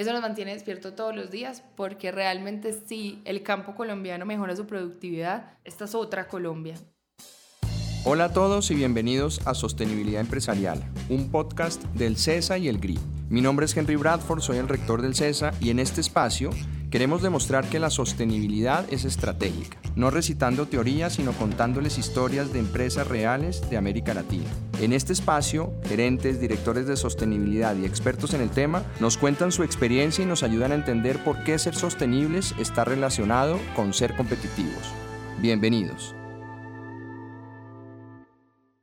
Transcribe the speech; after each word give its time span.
Eso 0.00 0.14
nos 0.14 0.22
mantiene 0.22 0.54
despierto 0.54 0.94
todos 0.94 1.14
los 1.14 1.30
días 1.30 1.62
porque 1.76 2.10
realmente 2.10 2.72
si 2.72 3.20
el 3.26 3.42
campo 3.42 3.74
colombiano 3.74 4.24
mejora 4.24 4.56
su 4.56 4.66
productividad, 4.66 5.58
esta 5.62 5.84
es 5.84 5.94
otra 5.94 6.26
Colombia. 6.26 6.76
Hola 8.06 8.24
a 8.24 8.32
todos 8.32 8.70
y 8.70 8.76
bienvenidos 8.76 9.46
a 9.46 9.52
Sostenibilidad 9.52 10.22
Empresarial, 10.22 10.82
un 11.10 11.30
podcast 11.30 11.84
del 11.92 12.16
CESA 12.16 12.56
y 12.56 12.68
el 12.68 12.78
GRI. 12.78 12.98
Mi 13.28 13.42
nombre 13.42 13.66
es 13.66 13.76
Henry 13.76 13.96
Bradford, 13.96 14.40
soy 14.40 14.56
el 14.56 14.68
rector 14.68 15.02
del 15.02 15.14
CESA 15.14 15.52
y 15.60 15.68
en 15.68 15.78
este 15.78 16.00
espacio 16.00 16.48
queremos 16.90 17.22
demostrar 17.22 17.68
que 17.68 17.78
la 17.78 17.88
sostenibilidad 17.88 18.84
es 18.92 19.04
estratégica, 19.04 19.78
no 19.94 20.10
recitando 20.10 20.66
teorías, 20.66 21.14
sino 21.14 21.32
contándoles 21.32 21.98
historias 21.98 22.52
de 22.52 22.58
empresas 22.58 23.06
reales 23.06 23.68
de 23.70 23.76
América 23.76 24.12
Latina. 24.12 24.50
En 24.80 24.92
este 24.92 25.12
espacio, 25.12 25.72
gerentes, 25.84 26.40
directores 26.40 26.86
de 26.86 26.96
sostenibilidad 26.96 27.76
y 27.76 27.84
expertos 27.84 28.34
en 28.34 28.40
el 28.40 28.50
tema 28.50 28.82
nos 28.98 29.16
cuentan 29.16 29.52
su 29.52 29.62
experiencia 29.62 30.24
y 30.24 30.26
nos 30.26 30.42
ayudan 30.42 30.72
a 30.72 30.76
entender 30.76 31.22
por 31.22 31.44
qué 31.44 31.58
ser 31.58 31.74
sostenibles 31.74 32.54
está 32.58 32.84
relacionado 32.84 33.58
con 33.76 33.94
ser 33.94 34.16
competitivos. 34.16 34.92
Bienvenidos. 35.40 36.14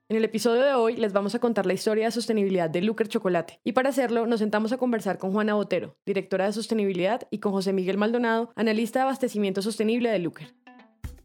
En 0.09 0.15
el 0.15 0.23
episodio 0.23 0.61
de 0.61 0.73
hoy 0.73 0.95
les 0.95 1.11
vamos 1.11 1.35
a 1.35 1.39
contar 1.39 1.65
la 1.65 1.73
historia 1.73 2.05
de 2.05 2.11
sostenibilidad 2.11 2.69
de 2.69 2.81
Luker 2.81 3.09
Chocolate 3.09 3.59
y 3.65 3.73
para 3.73 3.89
hacerlo 3.89 4.25
nos 4.25 4.39
sentamos 4.39 4.71
a 4.71 4.77
conversar 4.77 5.17
con 5.17 5.33
Juana 5.33 5.55
Botero, 5.55 5.97
directora 6.05 6.45
de 6.45 6.53
sostenibilidad, 6.53 7.27
y 7.29 7.39
con 7.39 7.51
José 7.51 7.73
Miguel 7.73 7.97
Maldonado, 7.97 8.49
analista 8.55 8.99
de 8.99 9.03
abastecimiento 9.03 9.61
sostenible 9.61 10.09
de 10.09 10.19
Luker. 10.19 10.55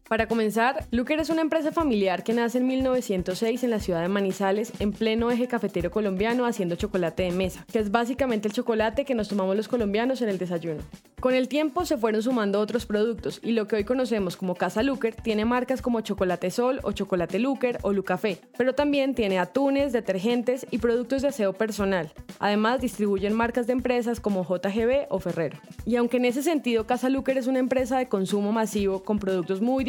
Para 0.09 0.27
comenzar, 0.27 0.85
Luker 0.91 1.19
es 1.21 1.29
una 1.29 1.41
empresa 1.41 1.71
familiar 1.71 2.23
que 2.23 2.33
nace 2.33 2.57
en 2.57 2.67
1906 2.67 3.63
en 3.63 3.69
la 3.69 3.79
ciudad 3.79 4.01
de 4.01 4.09
Manizales, 4.09 4.73
en 4.79 4.91
pleno 4.91 5.31
eje 5.31 5.47
cafetero 5.47 5.91
colombiano, 5.91 6.45
haciendo 6.45 6.75
chocolate 6.75 7.23
de 7.23 7.31
mesa, 7.31 7.65
que 7.71 7.79
es 7.79 7.89
básicamente 7.89 8.49
el 8.49 8.53
chocolate 8.53 9.05
que 9.05 9.15
nos 9.15 9.29
tomamos 9.29 9.55
los 9.55 9.69
colombianos 9.69 10.21
en 10.21 10.29
el 10.29 10.37
desayuno. 10.37 10.81
Con 11.23 11.35
el 11.35 11.47
tiempo 11.47 11.85
se 11.85 11.95
fueron 11.95 12.21
sumando 12.21 12.59
otros 12.59 12.85
productos 12.85 13.39
y 13.41 13.53
lo 13.53 13.65
que 13.65 13.77
hoy 13.77 13.85
conocemos 13.85 14.35
como 14.35 14.55
Casa 14.55 14.83
Luker 14.83 15.15
tiene 15.15 15.45
marcas 15.45 15.81
como 15.81 16.01
Chocolate 16.01 16.51
Sol 16.51 16.81
o 16.83 16.91
Chocolate 16.91 17.39
Luker 17.39 17.79
o 17.81 17.93
Lucafé, 17.93 18.41
pero 18.57 18.75
también 18.75 19.15
tiene 19.15 19.39
atunes, 19.39 19.93
detergentes 19.93 20.67
y 20.69 20.79
productos 20.79 21.21
de 21.21 21.29
aseo 21.29 21.53
personal. 21.53 22.11
Además 22.39 22.81
distribuyen 22.81 23.33
marcas 23.33 23.67
de 23.67 23.73
empresas 23.73 24.19
como 24.19 24.43
JGB 24.43 25.05
o 25.07 25.19
Ferrero. 25.19 25.57
Y 25.85 25.95
aunque 25.95 26.17
en 26.17 26.25
ese 26.25 26.43
sentido 26.43 26.85
Casa 26.87 27.07
Luker 27.07 27.37
es 27.37 27.47
una 27.47 27.59
empresa 27.59 27.97
de 27.97 28.09
consumo 28.09 28.51
masivo 28.51 29.05
con 29.05 29.17
productos 29.17 29.61
muy 29.61 29.85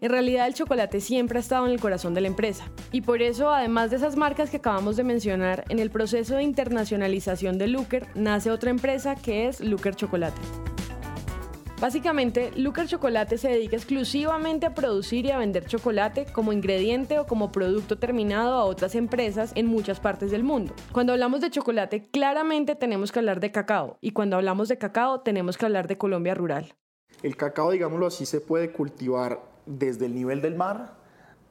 en 0.00 0.10
realidad 0.10 0.46
el 0.46 0.54
chocolate 0.54 1.00
siempre 1.00 1.38
ha 1.38 1.40
estado 1.40 1.66
en 1.66 1.72
el 1.72 1.80
corazón 1.80 2.14
de 2.14 2.20
la 2.20 2.28
empresa. 2.28 2.70
Y 2.90 3.02
por 3.02 3.22
eso, 3.22 3.50
además 3.50 3.90
de 3.90 3.96
esas 3.96 4.16
marcas 4.16 4.50
que 4.50 4.58
acabamos 4.58 4.96
de 4.96 5.04
mencionar, 5.04 5.64
en 5.68 5.78
el 5.78 5.90
proceso 5.90 6.36
de 6.36 6.42
internacionalización 6.42 7.58
de 7.58 7.68
Luker 7.68 8.06
nace 8.14 8.50
otra 8.50 8.70
empresa 8.70 9.16
que 9.16 9.48
es 9.48 9.60
Luker 9.60 9.94
Chocolate. 9.94 10.40
Básicamente, 11.82 12.52
Luker 12.54 12.86
Chocolate 12.86 13.38
se 13.38 13.48
dedica 13.48 13.74
exclusivamente 13.74 14.66
a 14.66 14.74
producir 14.74 15.26
y 15.26 15.32
a 15.32 15.38
vender 15.38 15.66
chocolate 15.66 16.26
como 16.32 16.52
ingrediente 16.52 17.18
o 17.18 17.26
como 17.26 17.50
producto 17.50 17.98
terminado 17.98 18.54
a 18.54 18.64
otras 18.64 18.94
empresas 18.94 19.50
en 19.56 19.66
muchas 19.66 19.98
partes 19.98 20.30
del 20.30 20.44
mundo. 20.44 20.74
Cuando 20.92 21.12
hablamos 21.12 21.40
de 21.40 21.50
chocolate, 21.50 22.08
claramente 22.12 22.76
tenemos 22.76 23.10
que 23.10 23.18
hablar 23.18 23.40
de 23.40 23.50
cacao 23.50 23.98
y 24.00 24.12
cuando 24.12 24.36
hablamos 24.36 24.68
de 24.68 24.78
cacao 24.78 25.22
tenemos 25.22 25.58
que 25.58 25.66
hablar 25.66 25.88
de 25.88 25.98
Colombia 25.98 26.34
rural. 26.36 26.72
El 27.22 27.36
cacao, 27.36 27.70
digámoslo 27.70 28.06
así, 28.06 28.26
se 28.26 28.40
puede 28.40 28.72
cultivar 28.72 29.42
desde 29.66 30.06
el 30.06 30.14
nivel 30.14 30.42
del 30.42 30.56
mar 30.56 30.94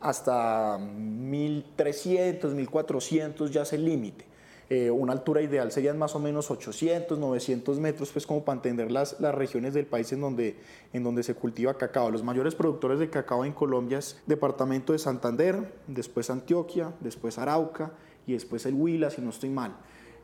hasta 0.02 0.78
1300, 0.80 2.54
1400 2.54 3.52
ya 3.52 3.62
es 3.62 3.74
el 3.74 3.86
límite. 3.86 4.26
Eh, 4.70 4.90
una 4.90 5.12
altura 5.12 5.42
ideal 5.42 5.70
serían 5.72 5.98
más 5.98 6.16
o 6.16 6.20
menos 6.20 6.50
800, 6.50 7.20
900 7.20 7.78
metros, 7.80 8.10
pues 8.12 8.26
como 8.26 8.46
para 8.46 8.56
entender 8.56 8.90
las, 8.90 9.20
las 9.20 9.36
regiones 9.36 9.74
del 9.74 9.86
país 9.86 10.12
en 10.14 10.22
donde, 10.22 10.56
en 10.94 11.04
donde 11.04 11.24
se 11.24 11.36
cultiva 11.36 11.74
cacao. 11.74 12.10
Los 12.10 12.24
mayores 12.24 12.56
productores 12.56 12.98
de 12.98 13.10
cacao 13.10 13.44
en 13.44 13.52
Colombia 13.52 14.00
es 14.00 14.22
departamento 14.28 14.94
de 14.94 15.00
Santander, 15.00 15.74
después 15.88 16.30
Antioquia, 16.30 16.94
después 17.02 17.38
Arauca 17.38 17.92
y 18.26 18.34
después 18.34 18.66
el 18.66 18.74
Huila, 18.74 19.10
si 19.10 19.22
no 19.22 19.32
estoy 19.32 19.50
mal. 19.50 19.76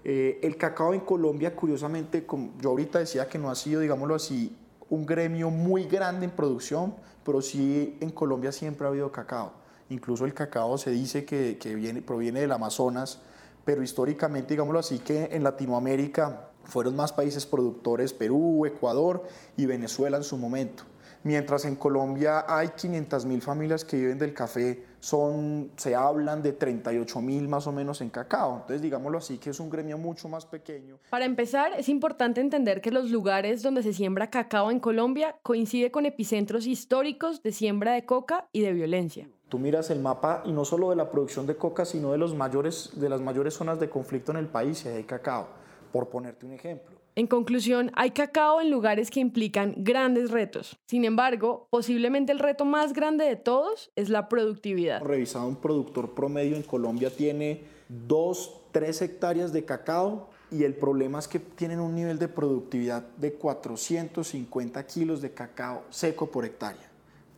Eh, 0.06 0.40
el 0.42 0.56
cacao 0.56 0.94
en 0.94 1.02
Colombia, 1.02 1.54
curiosamente, 1.54 2.26
como 2.26 2.54
yo 2.62 2.70
ahorita 2.70 3.00
decía 3.00 3.28
que 3.28 3.38
no 3.38 3.52
ha 3.52 3.56
sido, 3.56 3.82
digámoslo 3.82 4.16
así, 4.16 4.56
un 4.90 5.06
gremio 5.06 5.50
muy 5.50 5.86
grande 5.86 6.26
en 6.26 6.32
producción, 6.32 6.96
pero 7.24 7.42
sí 7.42 7.98
en 8.00 8.10
Colombia 8.12 8.52
siempre 8.52 8.86
ha 8.86 8.90
habido 8.90 9.12
cacao. 9.12 9.54
Incluso 9.90 10.26
el 10.26 10.34
cacao 10.34 10.78
se 10.78 10.92
dice 10.92 11.26
que, 11.26 11.58
viene, 11.76 12.02
proviene 12.02 12.42
del 12.42 12.52
Amazonas, 12.52 13.20
pero 13.64 13.84
históricamente, 13.84 14.54
digámoslo 14.54 14.80
así, 14.80 15.00
que 15.00 15.30
en 15.32 15.44
Latinoamérica 15.44 16.50
fueron 16.64 16.96
más 16.96 17.14
países 17.14 17.46
productores, 17.46 18.14
Perú, 18.14 18.66
Ecuador 18.66 19.24
y 19.56 19.66
Venezuela 19.66 20.18
en 20.18 20.24
su 20.24 20.38
momento. 20.38 20.84
Mientras 21.24 21.66
en 21.66 21.76
Colombia 21.76 22.46
hay 22.48 22.70
500 22.70 23.26
mil 23.26 23.42
familias 23.42 23.84
que 23.84 23.98
viven 23.98 24.18
del 24.18 24.34
café, 24.34 24.86
son, 25.00 25.72
se 25.78 25.96
hablan 25.96 26.42
de 26.42 26.54
38 26.54 27.22
mil 27.22 27.48
más 27.48 27.68
o 27.68 27.72
menos 27.72 28.02
en 28.02 28.10
cacao. 28.10 28.54
Entonces, 28.54 28.82
digámoslo 28.82 29.18
así, 29.18 29.38
que 29.38 29.52
es 29.52 29.60
un 29.60 29.70
gremio 29.70 29.98
mucho 29.98 30.30
más 30.30 30.46
pequeño. 30.46 30.98
Para 31.10 31.26
empezar, 31.26 31.72
es 31.78 31.90
importante 31.90 32.42
entender 32.42 32.82
que 32.82 32.92
los 32.92 33.10
lugares 33.10 33.62
donde 33.64 33.84
se 33.84 33.94
siembra 33.94 34.30
cacao 34.30 34.72
en 34.72 34.80
Colombia 34.80 35.36
coincide 35.44 35.92
con 35.92 36.06
epicentros 36.06 36.68
históricos 36.68 37.44
de 37.44 37.52
siembra 37.52 37.94
de 37.94 38.06
coca 38.06 38.48
y 38.52 38.62
de 38.62 38.74
violencia. 38.74 39.30
Tú 39.50 39.60
miras 39.60 39.90
el 39.92 40.00
mapa 40.00 40.44
y 40.46 40.52
no 40.52 40.66
solo 40.66 40.90
de 40.90 40.98
la 40.98 41.10
producción 41.10 41.48
de 41.48 41.56
coca, 41.56 41.86
sino 41.86 42.12
de, 42.12 42.18
los 42.18 42.36
mayores, 42.36 42.92
de 42.96 43.08
las 43.08 43.22
mayores 43.22 43.54
zonas 43.54 43.80
de 43.80 43.90
conflicto 43.90 44.32
en 44.32 44.38
el 44.38 44.48
país 44.48 44.84
y 44.86 44.90
hay 44.90 45.04
cacao, 45.06 45.48
por 45.94 46.10
ponerte 46.10 46.46
un 46.46 46.52
ejemplo. 46.52 46.98
En 47.18 47.26
conclusión, 47.26 47.90
hay 47.96 48.12
cacao 48.12 48.62
en 48.62 48.70
lugares 48.70 49.10
que 49.10 49.20
implican 49.20 49.74
grandes 49.78 50.30
retos. 50.30 50.78
Sin 50.86 51.04
embargo, 51.04 51.68
posiblemente 51.72 52.32
el 52.32 52.38
reto 52.38 52.64
más 52.64 52.94
grande 52.94 53.26
de 53.26 53.36
todos 53.36 53.90
es 53.96 54.10
la 54.10 54.30
productividad. 54.30 55.02
Revisado 55.02 55.48
un 55.48 55.56
productor 55.56 56.14
promedio 56.14 56.56
en 56.56 56.62
Colombia 56.62 57.10
tiene 57.10 57.64
2, 57.90 58.62
3 58.72 59.02
hectáreas 59.02 59.52
de 59.52 59.66
cacao 59.66 60.30
y 60.52 60.64
el 60.64 60.76
problema 60.76 61.18
es 61.18 61.28
que 61.28 61.40
tienen 61.40 61.80
un 61.80 61.96
nivel 61.96 62.20
de 62.20 62.28
productividad 62.28 63.02
de 63.18 63.34
450 63.34 64.86
kilos 64.86 65.20
de 65.20 65.32
cacao 65.32 65.86
seco 65.90 66.28
por 66.28 66.46
hectárea. 66.46 66.88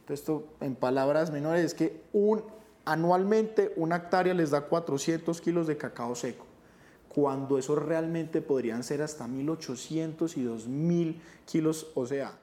Entonces, 0.01 0.19
esto 0.19 0.44
en 0.59 0.75
palabras 0.75 1.31
menores 1.31 1.63
es 1.63 1.73
que 1.73 2.01
un, 2.12 2.44
anualmente 2.84 3.72
una 3.78 3.95
hectárea 3.95 4.34
les 4.34 4.50
da 4.50 4.59
400 4.59 5.39
kilos 5.39 5.68
de 5.68 5.78
cacao 5.78 6.16
seco 6.16 6.49
cuando 7.09 7.58
eso 7.58 7.75
realmente 7.75 8.42
podrían 8.42 8.84
ser 8.84 9.02
hasta 9.02 9.28
1.800 9.28 10.38
y 10.38 10.46
2.000 10.46 11.16
kilos, 11.46 11.88
o 11.96 12.06
sea... 12.06 12.40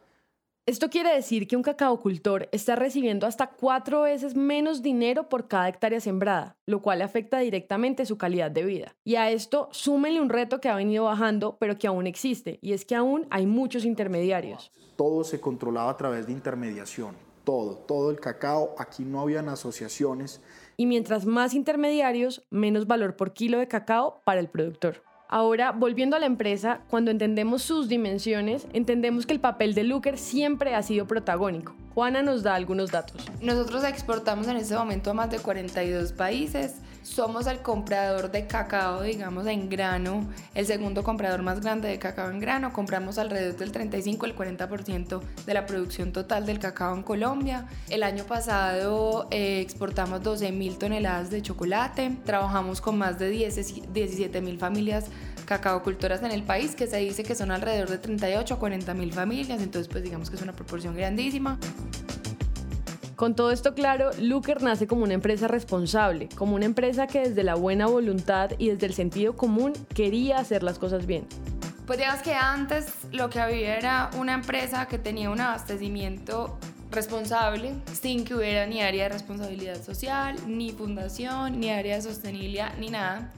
Esto 0.69 0.91
quiere 0.91 1.15
decir 1.15 1.47
que 1.47 1.55
un 1.55 1.63
cacaocultor 1.63 2.49
está 2.51 2.75
recibiendo 2.75 3.29
hasta 3.29 3.47
cuatro 3.47 4.03
veces 4.03 4.35
menos 4.35 4.83
dinero 4.83 5.29
por 5.29 5.47
cada 5.47 5.69
hectárea 5.69 6.01
sembrada, 6.01 6.57
lo 6.67 6.83
cual 6.83 7.03
afecta 7.03 7.39
directamente 7.39 8.05
su 8.05 8.19
calidad 8.19 8.51
de 8.51 8.65
vida. 8.65 8.97
Y 9.05 9.15
a 9.15 9.31
esto 9.31 9.69
súmenle 9.71 10.21
un 10.21 10.29
reto 10.29 10.61
que 10.61 10.69
ha 10.69 10.75
venido 10.75 11.05
bajando, 11.05 11.57
pero 11.61 11.79
que 11.79 11.87
aún 11.87 12.09
existe, 12.09 12.59
y 12.63 12.73
es 12.73 12.85
que 12.85 12.97
aún 12.97 13.29
hay 13.31 13.47
muchos 13.47 13.85
intermediarios. 13.85 14.73
Todo 14.97 15.23
se 15.23 15.41
controlaba 15.41 15.93
a 15.93 15.97
través 15.97 16.27
de 16.27 16.33
intermediación, 16.33 17.15
todo, 17.45 17.77
todo 17.77 18.11
el 18.11 18.19
cacao, 18.19 18.75
aquí 18.77 19.05
no 19.05 19.21
habían 19.21 19.49
asociaciones, 19.49 20.41
y 20.77 20.87
mientras 20.87 21.27
más 21.27 21.55
intermediarios, 21.55 22.47
menos 22.51 22.87
valor 22.87 23.17
por 23.17 23.33
kilo 23.33 23.59
de 23.59 23.69
cacao 23.69 24.21
para 24.25 24.41
el 24.41 24.49
productor. 24.49 25.03
Ahora, 25.29 25.73
volviendo 25.73 26.15
a 26.15 26.21
la 26.21 26.27
empresa, 26.27 26.83
cuando 26.89 27.11
entendemos 27.11 27.63
sus 27.63 27.89
dimensiones, 27.89 28.69
entendemos 28.73 29.27
que 29.27 29.33
el 29.33 29.41
papel 29.41 29.75
de 29.75 29.83
Luker 29.83 30.19
siempre 30.19 30.75
ha 30.77 30.83
sido 30.83 31.07
protagónico. 31.07 31.75
Juana 31.95 32.23
nos 32.23 32.45
da 32.45 32.55
algunos 32.55 32.93
datos. 32.93 33.27
Nosotros 33.41 33.83
exportamos 33.83 34.47
en 34.47 34.57
este 34.57 34.77
momento 34.77 35.11
a 35.11 35.15
más 35.15 35.31
de 35.31 35.41
42 35.41 36.13
países. 36.13 36.77
Somos 37.07 37.47
el 37.47 37.61
comprador 37.61 38.33
de 38.33 38.49
cacao, 38.49 39.03
digamos, 39.03 39.47
en 39.47 39.71
grano, 39.71 40.27
el 40.55 40.67
segundo 40.67 41.05
comprador 41.05 41.41
más 41.41 41.61
grande 41.61 41.89
de 41.89 42.01
cacao 42.01 42.31
en 42.31 42.41
grano. 42.41 42.73
Compramos 42.73 43.17
alrededor 43.17 43.57
del 43.57 43.71
35 43.71 44.27
al 44.27 44.35
40% 44.35 45.23
de 45.47 45.55
la 45.55 45.67
producción 45.67 46.13
total 46.13 46.45
del 46.47 46.59
cacao 46.59 46.97
en 46.97 47.05
Colombia. 47.05 47.69
El 47.89 48.03
año 48.03 48.25
pasado 48.25 49.29
eh, 49.31 49.61
exportamos 49.61 50.21
12 50.25 50.51
mil 50.51 50.79
toneladas 50.79 51.31
de 51.31 51.43
chocolate. 51.43 52.11
Trabajamos 52.25 52.81
con 52.81 52.99
más 52.99 53.21
de 53.21 53.31
17 53.31 54.41
mil 54.41 54.59
familias 54.59 55.05
cacaocultoras 55.47 56.25
en 56.25 56.33
el 56.33 56.43
país, 56.43 56.75
que 56.75 56.89
se 56.89 56.97
dice 56.97 57.23
que 57.23 57.37
son 57.37 57.53
alrededor 57.53 57.89
de 57.89 57.99
38 57.99 58.55
a 58.55 58.59
40 58.59 58.95
mil 58.95 59.13
familias, 59.13 59.63
entonces 59.63 59.89
pues 59.89 60.03
digamos 60.03 60.29
que 60.29 60.35
es 60.35 60.43
una 60.43 60.53
proporción 60.53 60.97
grandísima. 60.97 61.57
Con 63.17 63.35
todo 63.35 63.51
esto 63.51 63.75
claro, 63.75 64.11
Luker 64.21 64.63
nace 64.63 64.87
como 64.87 65.03
una 65.03 65.15
empresa 65.15 65.49
responsable, 65.49 66.29
como 66.37 66.55
una 66.55 66.67
empresa 66.67 67.07
que 67.07 67.21
desde 67.21 67.43
la 67.43 67.55
buena 67.55 67.87
voluntad 67.87 68.51
y 68.59 68.69
desde 68.69 68.87
el 68.87 68.93
sentido 68.93 69.35
común 69.35 69.73
quería 69.95 70.39
hacer 70.39 70.63
las 70.63 70.79
cosas 70.79 71.07
bien. 71.07 71.27
Pues 71.87 71.99
digamos 71.99 72.21
que 72.21 72.35
antes 72.35 72.93
lo 73.13 73.31
que 73.31 73.41
había 73.41 73.79
era 73.79 74.11
una 74.19 74.35
empresa 74.35 74.87
que 74.87 74.99
tenía 74.99 75.31
un 75.31 75.41
abastecimiento 75.41 76.59
responsable 76.91 77.73
sin 77.93 78.25
que 78.25 78.35
hubiera 78.35 78.67
ni 78.67 78.83
área 78.83 79.05
de 79.05 79.09
responsabilidad 79.09 79.83
social, 79.83 80.37
ni 80.47 80.73
fundación, 80.73 81.59
ni 81.59 81.71
área 81.71 81.97
de 81.97 82.03
sostenibilidad, 82.03 82.77
ni 82.79 82.91
nada 82.91 83.33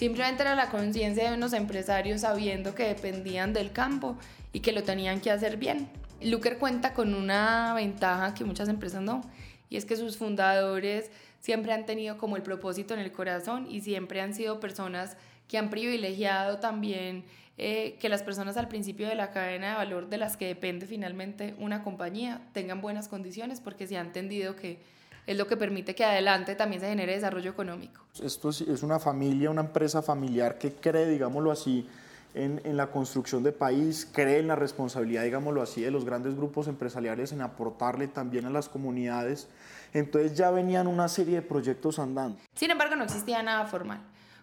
Simplemente 0.00 0.40
era 0.40 0.54
la 0.54 0.70
conciencia 0.70 1.28
de 1.28 1.36
unos 1.36 1.52
empresarios 1.52 2.22
sabiendo 2.22 2.74
que 2.74 2.84
dependían 2.84 3.52
del 3.52 3.70
campo 3.70 4.16
y 4.50 4.60
que 4.60 4.72
lo 4.72 4.82
tenían 4.82 5.20
que 5.20 5.30
hacer 5.30 5.58
bien. 5.58 5.90
Luker 6.22 6.58
cuenta 6.58 6.94
con 6.94 7.14
una 7.14 7.74
ventaja 7.74 8.34
que 8.34 8.44
muchas 8.44 8.68
empresas 8.68 9.02
no, 9.02 9.22
y 9.68 9.76
es 9.76 9.84
que 9.84 9.96
sus 9.96 10.16
fundadores 10.16 11.10
siempre 11.40 11.72
han 11.72 11.86
tenido 11.86 12.18
como 12.18 12.36
el 12.36 12.42
propósito 12.42 12.94
en 12.94 13.00
el 13.00 13.12
corazón 13.12 13.66
y 13.70 13.80
siempre 13.80 14.20
han 14.20 14.34
sido 14.34 14.60
personas 14.60 15.16
que 15.48 15.58
han 15.58 15.70
privilegiado 15.70 16.58
también 16.58 17.24
eh, 17.56 17.96
que 18.00 18.08
las 18.08 18.22
personas 18.22 18.56
al 18.56 18.68
principio 18.68 19.08
de 19.08 19.14
la 19.14 19.30
cadena 19.30 19.70
de 19.70 19.74
valor 19.76 20.08
de 20.08 20.18
las 20.18 20.36
que 20.36 20.46
depende 20.46 20.86
finalmente 20.86 21.54
una 21.58 21.82
compañía 21.82 22.40
tengan 22.52 22.80
buenas 22.80 23.08
condiciones 23.08 23.60
porque 23.60 23.86
se 23.86 23.96
ha 23.96 24.00
entendido 24.00 24.56
que 24.56 24.78
es 25.26 25.36
lo 25.36 25.46
que 25.46 25.56
permite 25.56 25.94
que 25.94 26.04
adelante 26.04 26.54
también 26.54 26.80
se 26.80 26.88
genere 26.88 27.14
desarrollo 27.14 27.50
económico. 27.50 28.02
Esto 28.22 28.50
es 28.50 28.82
una 28.82 28.98
familia, 28.98 29.50
una 29.50 29.60
empresa 29.60 30.02
familiar 30.02 30.58
que 30.58 30.72
cree, 30.72 31.06
digámoslo 31.06 31.50
así, 31.50 31.86
en, 32.34 32.60
en, 32.64 32.76
la 32.76 32.90
construcción 32.90 33.42
de 33.42 33.52
país, 33.52 34.08
cree 34.12 34.38
en 34.38 34.48
la 34.48 34.56
responsabilidad, 34.56 35.24
digámoslo 35.24 35.62
así, 35.62 35.80
de 35.82 35.90
los 35.90 36.04
grandes 36.04 36.36
grupos 36.36 36.68
empresariales 36.68 37.32
en 37.32 37.40
aportarle 37.40 38.08
también 38.08 38.46
a 38.46 38.50
las 38.50 38.68
comunidades. 38.68 39.48
Entonces 39.92 40.36
ya 40.36 40.50
venían 40.50 40.86
una 40.86 41.08
serie 41.08 41.36
de 41.36 41.42
proyectos 41.42 41.98
andando. 41.98 42.38
Sin 42.54 42.70
embargo, 42.70 42.96
no 42.96 43.04
existía 43.04 43.42
nada 43.42 43.66
formal. 43.66 44.00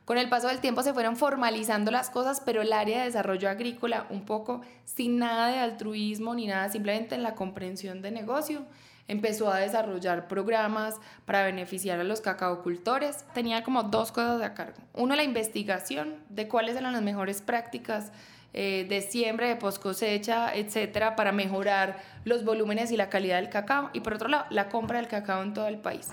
Con 0.07 0.17
el 0.17 0.29
paso 0.29 0.47
del 0.47 0.59
tiempo 0.59 0.83
se 0.83 0.93
fueron 0.93 1.17
formalizando 1.17 1.91
las 1.91 2.09
cosas, 2.09 2.41
pero 2.45 2.61
el 2.61 2.71
área 2.71 2.99
de 2.99 3.05
desarrollo 3.05 3.49
agrícola 3.49 4.07
un 4.09 4.23
poco 4.23 4.61
sin 4.85 5.19
nada 5.19 5.47
de 5.47 5.59
altruismo 5.59 6.33
ni 6.33 6.47
nada, 6.47 6.69
simplemente 6.69 7.15
en 7.15 7.23
la 7.23 7.35
comprensión 7.35 8.01
de 8.01 8.11
negocio 8.11 8.63
empezó 9.07 9.51
a 9.51 9.59
desarrollar 9.59 10.27
programas 10.27 10.95
para 11.25 11.43
beneficiar 11.43 11.99
a 11.99 12.03
los 12.03 12.21
cacaocultores. 12.21 13.25
Tenía 13.33 13.63
como 13.63 13.83
dos 13.83 14.11
cosas 14.11 14.41
a 14.41 14.53
cargo. 14.53 14.77
Uno, 14.93 15.15
la 15.15 15.23
investigación 15.23 16.15
de 16.29 16.47
cuáles 16.47 16.75
eran 16.75 16.93
las 16.93 17.01
mejores 17.01 17.41
prácticas 17.41 18.11
eh, 18.53 18.85
de 18.89 19.01
siembra, 19.01 19.47
de 19.47 19.55
post 19.55 19.81
cosecha, 19.81 20.53
etcétera, 20.55 21.15
para 21.15 21.31
mejorar 21.31 22.01
los 22.25 22.43
volúmenes 22.43 22.91
y 22.91 22.97
la 22.97 23.09
calidad 23.09 23.37
del 23.37 23.49
cacao. 23.49 23.89
Y 23.93 23.99
por 23.99 24.13
otro 24.15 24.27
lado, 24.29 24.45
la 24.49 24.69
compra 24.69 24.97
del 24.97 25.07
cacao 25.07 25.43
en 25.43 25.53
todo 25.53 25.67
el 25.67 25.77
país. 25.77 26.09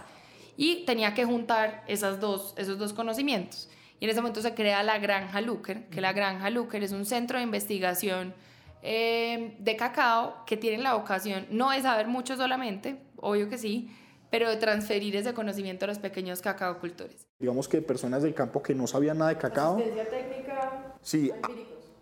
Y 0.57 0.85
tenía 0.85 1.15
que 1.15 1.25
juntar 1.25 1.83
esas 1.89 2.21
dos, 2.21 2.55
esos 2.57 2.79
dos 2.79 2.93
conocimientos. 2.93 3.69
Y 3.99 4.05
en 4.05 4.11
ese 4.11 4.21
momento 4.21 4.43
se 4.43 4.55
crea 4.55 4.83
la 4.83 4.99
Granja 4.99 5.41
Luker, 5.41 5.87
que 5.87 6.01
la 6.01 6.13
Granja 6.13 6.51
Luker 6.51 6.83
es 6.83 6.93
un 6.93 7.07
centro 7.07 7.39
de 7.39 7.45
investigación 7.45 8.35
eh, 8.87 9.57
de 9.59 9.77
cacao 9.77 10.45
que 10.45 10.59
tienen 10.59 10.83
la 10.83 10.93
vocación 10.93 11.47
no 11.51 11.71
de 11.71 11.81
saber 11.81 12.07
mucho 12.07 12.37
solamente, 12.37 12.99
obvio 13.17 13.49
que 13.49 13.57
sí, 13.57 13.91
pero 14.31 14.51
de 14.51 14.57
transferir 14.57 15.17
ese 15.17 15.33
conocimiento 15.33 15.87
a 15.87 15.89
los 15.89 15.99
pequeños 15.99 16.43
cacaocultores. 16.43 17.27
Digamos 17.39 17.67
que 17.67 17.81
personas 17.81 18.23
del 18.23 18.35
campo 18.35 18.63
que 18.63 18.75
no 18.75 18.87
sabían 18.87 19.17
nada 19.17 19.31
de 19.31 19.39
cacao. 19.39 19.77
Asistencia 19.77 20.11
técnica. 20.11 20.97
Sí, 21.01 21.33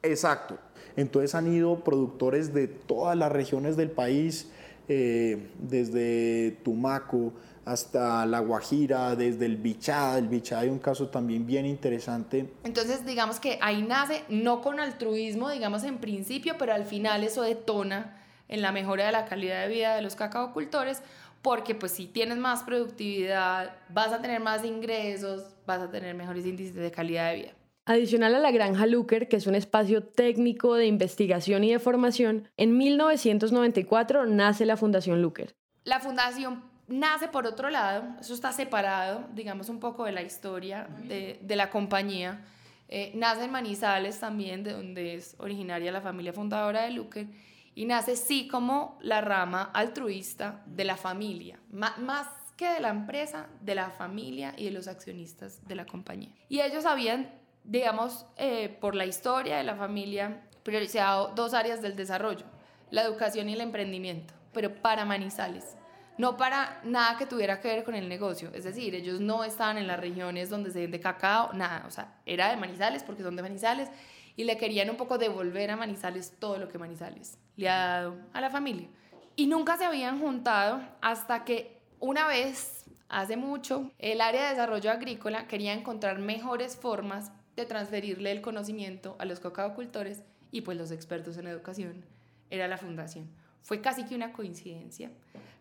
exacto. 0.03 0.59
Entonces 0.97 1.37
han 1.37 1.55
ido 1.55 1.85
productores 1.85 2.53
de 2.53 2.67
todas 2.67 3.17
las 3.17 3.31
regiones 3.31 3.77
del 3.77 3.93
país, 3.93 4.51
eh, 4.89 5.51
desde 5.61 6.59
Tumaco, 6.65 7.33
hasta 7.65 8.27
La 8.27 8.41
Guajira, 8.41 9.15
desde 9.17 9.47
el 9.47 9.57
Bichada. 9.57 10.19
El 10.19 10.29
Bichada 10.29 10.63
hay 10.63 10.69
un 10.69 10.79
caso 10.79 11.09
también 11.09 11.47
bien 11.47 11.67
interesante. 11.67 12.53
Entonces, 12.65 13.05
digamos 13.07 13.41
que 13.41 13.59
ahí 13.61 13.83
nace, 13.83 14.25
no 14.29 14.61
con 14.61 14.81
altruismo, 14.81 15.51
digamos 15.51 15.85
en 15.85 15.99
principio, 15.99 16.57
pero 16.59 16.75
al 16.75 16.85
final 16.85 17.25
eso 17.25 17.43
detona 17.43 18.19
en 18.49 18.63
la 18.63 18.73
mejora 18.73 19.07
de 19.07 19.13
la 19.13 19.25
calidad 19.25 19.63
de 19.63 19.69
vida 19.69 19.97
de 19.97 20.03
los 20.03 20.15
cacaocultores, 20.17 21.03
porque 21.41 21.75
pues 21.75 21.93
si 21.93 22.07
tienes 22.07 22.39
más 22.39 22.63
productividad, 22.63 23.77
vas 23.89 24.13
a 24.13 24.21
tener 24.21 24.41
más 24.41 24.65
ingresos, 24.65 25.45
vas 25.67 25.81
a 25.81 25.91
tener 25.91 26.15
mejores 26.15 26.45
índices 26.47 26.75
de 26.75 26.91
calidad 26.91 27.31
de 27.31 27.37
vida. 27.37 27.53
Adicional 27.85 28.35
a 28.37 28.39
la 28.39 28.53
Granja 28.53 28.87
Luker, 28.87 29.29
que 29.29 29.37
es 29.37 29.49
un 29.49 29.57
espacio 29.57 30.05
técnico 30.05 30.77
de 30.77 30.87
investigación 30.87 31.65
y 31.65 31.73
de 31.73 31.81
formación, 31.81 32.49
en 32.57 32.77
1994 32.77 34.27
nace 34.27 34.67
la 34.67 34.77
Fundación 34.77 35.21
Luker. 35.21 35.57
La 35.83 35.99
Fundación 35.99 36.63
nace 36.93 37.29
por 37.29 37.47
otro 37.47 37.71
lado, 37.71 38.05
eso 38.21 38.35
está 38.35 38.53
separado, 38.53 39.25
digamos, 39.33 39.69
un 39.69 39.81
poco 39.81 40.05
de 40.05 40.13
la 40.13 40.23
historia 40.23 40.89
de, 41.09 41.39
de 41.41 41.57
la 41.57 41.71
compañía. 41.71 42.45
Eh, 42.89 43.13
nace 43.15 43.45
en 43.45 43.51
Manizales 43.51 44.21
también, 44.21 44.63
de 44.63 44.73
donde 44.73 45.15
es 45.15 45.35
originaria 45.39 45.91
la 45.91 46.03
familia 46.03 46.33
fundadora 46.33 46.83
de 46.83 46.91
Luker, 46.91 47.27
y 47.75 47.87
nace 47.87 48.17
sí 48.17 48.49
como 48.49 48.99
la 49.01 49.23
rama 49.23 49.71
altruista 49.73 50.63
de 50.67 50.85
la 50.85 50.97
familia, 50.97 51.59
más, 51.71 52.29
que 52.57 52.69
de 52.69 52.81
la 52.81 52.91
empresa, 52.91 53.47
de 53.63 53.75
la 53.75 53.91
familia 53.91 54.53
y 54.59 54.67
de 54.67 54.73
los 54.73 54.89
accionistas 54.89 55.67
de 55.67 55.75
la 55.75 55.87
compañía. 55.87 56.35
Y 56.51 56.61
ellos 56.61 56.85
habían, 56.85 57.31
digamos, 57.65 58.27
eh, 58.37 58.69
por 58.69 58.95
la 58.95 59.07
historia 59.07 59.57
de 59.57 59.65
la 59.65 59.75
familia, 59.75 60.43
priorizado 60.63 61.33
dos 61.35 61.55
áreas 61.55 61.81
del 61.81 61.97
desarrollo, 61.97 62.45
la 62.91 63.03
educación 63.03 63.49
y 63.49 63.55
el 63.55 63.63
emprendimiento, 63.63 64.35
pero 64.53 64.75
para 64.75 65.07
Manizales 65.07 65.77
no 66.19 66.37
para 66.37 66.81
nada 66.85 67.17
que 67.17 67.27
tuviera 67.27 67.61
que 67.61 67.69
ver 67.69 67.85
con 67.85 67.95
el 67.95 68.09
negocio. 68.09 68.51
Es 68.55 68.65
decir, 68.65 68.95
ellos 68.95 69.21
no 69.21 69.45
estaban 69.45 69.79
en 69.79 69.87
las 69.87 69.99
regiones 69.99 70.51
donde 70.51 70.71
se 70.71 70.81
vende 70.81 71.01
cacao, 71.01 71.53
nada. 71.53 71.85
O 71.87 71.91
sea, 71.91 72.15
era 72.27 72.51
de 72.51 72.57
Manizales 72.57 73.03
porque 73.03 73.23
son 73.23 73.37
de 73.37 73.43
Manizales 73.43 73.89
y 74.37 74.45
le 74.45 74.57
querían 74.57 74.91
un 74.91 74.97
poco 74.97 75.19
devolver 75.19 75.71
a 75.71 75.77
Manizales 75.77 76.35
todo 76.39 76.59
lo 76.59 76.69
que 76.69 76.79
Manizales 76.79 77.39
le 77.57 77.69
ha 77.69 77.77
dado 77.77 78.17
a 78.33 78.41
la 78.41 78.51
familia. 78.51 78.89
Y 79.37 79.47
nunca 79.47 79.77
se 79.77 79.85
habían 79.85 80.21
juntado 80.21 80.81
hasta 81.01 81.45
que 81.45 81.81
una 81.99 82.27
vez, 82.27 82.85
hace 83.09 83.37
mucho, 83.37 83.91
el 83.99 84.21
área 84.21 84.45
de 84.45 84.51
desarrollo 84.51 84.91
agrícola 84.91 85.47
quería 85.47 85.73
encontrar 85.73 86.19
mejores 86.19 86.77
formas 86.77 87.33
de 87.57 87.67
transferirle 87.67 88.33
el 88.33 88.41
conocimiento 88.41 89.17
a 89.19 89.25
los 89.25 89.41
cacaocultores 89.41 90.23
y 90.51 90.63
pues 90.63 90.77
los 90.77 90.91
expertos 90.91 91.37
en 91.39 91.47
educación 91.47 92.05
era 92.51 92.69
la 92.69 92.77
fundación. 92.77 93.31
Fue 93.63 93.81
casi 93.81 94.05
que 94.05 94.15
una 94.15 94.33
coincidencia 94.33 95.11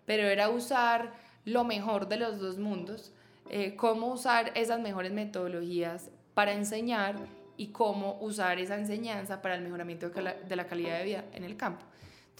pero 0.05 0.23
era 0.27 0.49
usar 0.49 1.13
lo 1.45 1.63
mejor 1.63 2.07
de 2.07 2.17
los 2.17 2.39
dos 2.39 2.57
mundos, 2.57 3.13
eh, 3.49 3.75
cómo 3.75 4.07
usar 4.07 4.51
esas 4.55 4.79
mejores 4.79 5.11
metodologías 5.11 6.09
para 6.33 6.53
enseñar 6.53 7.15
y 7.57 7.67
cómo 7.67 8.17
usar 8.21 8.59
esa 8.59 8.75
enseñanza 8.75 9.41
para 9.41 9.55
el 9.55 9.61
mejoramiento 9.61 10.09
de 10.09 10.55
la 10.55 10.67
calidad 10.67 10.99
de 10.99 11.03
vida 11.05 11.25
en 11.33 11.43
el 11.43 11.57
campo. 11.57 11.85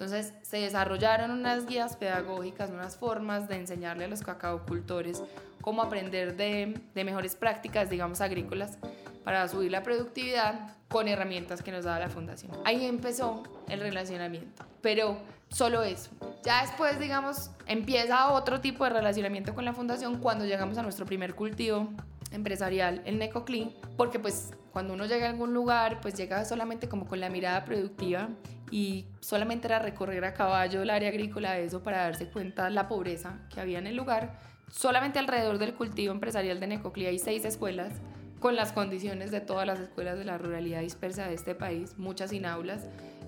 Entonces 0.01 0.33
se 0.41 0.57
desarrollaron 0.57 1.29
unas 1.29 1.67
guías 1.67 1.95
pedagógicas, 1.95 2.71
unas 2.71 2.97
formas 2.97 3.47
de 3.47 3.57
enseñarle 3.57 4.05
a 4.05 4.07
los 4.07 4.23
cacaocultores 4.23 5.21
cómo 5.61 5.83
aprender 5.83 6.35
de, 6.35 6.81
de 6.95 7.03
mejores 7.03 7.35
prácticas, 7.35 7.91
digamos, 7.91 8.19
agrícolas 8.19 8.79
para 9.23 9.47
subir 9.47 9.69
la 9.69 9.83
productividad 9.83 10.75
con 10.89 11.07
herramientas 11.07 11.61
que 11.61 11.71
nos 11.71 11.85
daba 11.85 11.99
la 11.99 12.09
fundación. 12.09 12.51
Ahí 12.65 12.83
empezó 12.87 13.43
el 13.69 13.79
relacionamiento, 13.79 14.65
pero 14.81 15.19
solo 15.49 15.83
eso. 15.83 16.09
Ya 16.43 16.63
después, 16.63 16.99
digamos, 16.99 17.51
empieza 17.67 18.31
otro 18.31 18.59
tipo 18.59 18.83
de 18.85 18.89
relacionamiento 18.89 19.53
con 19.53 19.65
la 19.65 19.73
fundación 19.73 20.17
cuando 20.17 20.45
llegamos 20.45 20.79
a 20.79 20.81
nuestro 20.81 21.05
primer 21.05 21.35
cultivo 21.35 21.89
empresarial, 22.31 23.01
el 23.05 23.19
Necoclí, 23.19 23.75
porque 23.97 24.19
pues 24.19 24.51
cuando 24.71 24.93
uno 24.93 25.05
llega 25.05 25.27
a 25.27 25.29
algún 25.29 25.53
lugar, 25.53 25.99
pues 26.01 26.15
llega 26.15 26.45
solamente 26.45 26.87
como 26.87 27.07
con 27.07 27.19
la 27.19 27.29
mirada 27.29 27.65
productiva 27.65 28.29
y 28.71 29.05
solamente 29.19 29.67
era 29.67 29.79
recorrer 29.79 30.23
a 30.23 30.33
caballo 30.33 30.81
el 30.81 30.89
área 30.89 31.09
agrícola 31.09 31.53
de 31.53 31.65
eso 31.65 31.83
para 31.83 32.03
darse 32.03 32.29
cuenta 32.29 32.69
la 32.69 32.87
pobreza 32.87 33.39
que 33.53 33.59
había 33.59 33.79
en 33.79 33.87
el 33.87 33.95
lugar. 33.95 34.39
Solamente 34.69 35.19
alrededor 35.19 35.57
del 35.57 35.73
cultivo 35.73 36.13
empresarial 36.13 36.59
de 36.59 36.67
Necoclí 36.67 37.05
hay 37.05 37.19
seis 37.19 37.43
escuelas 37.43 37.93
con 38.39 38.55
las 38.55 38.71
condiciones 38.71 39.29
de 39.29 39.41
todas 39.41 39.67
las 39.67 39.79
escuelas 39.79 40.17
de 40.17 40.25
la 40.25 40.37
ruralidad 40.37 40.81
dispersa 40.81 41.27
de 41.27 41.35
este 41.35 41.53
país, 41.53 41.97
muchas 41.97 42.31
sin 42.31 42.45
aulas, 42.45 42.87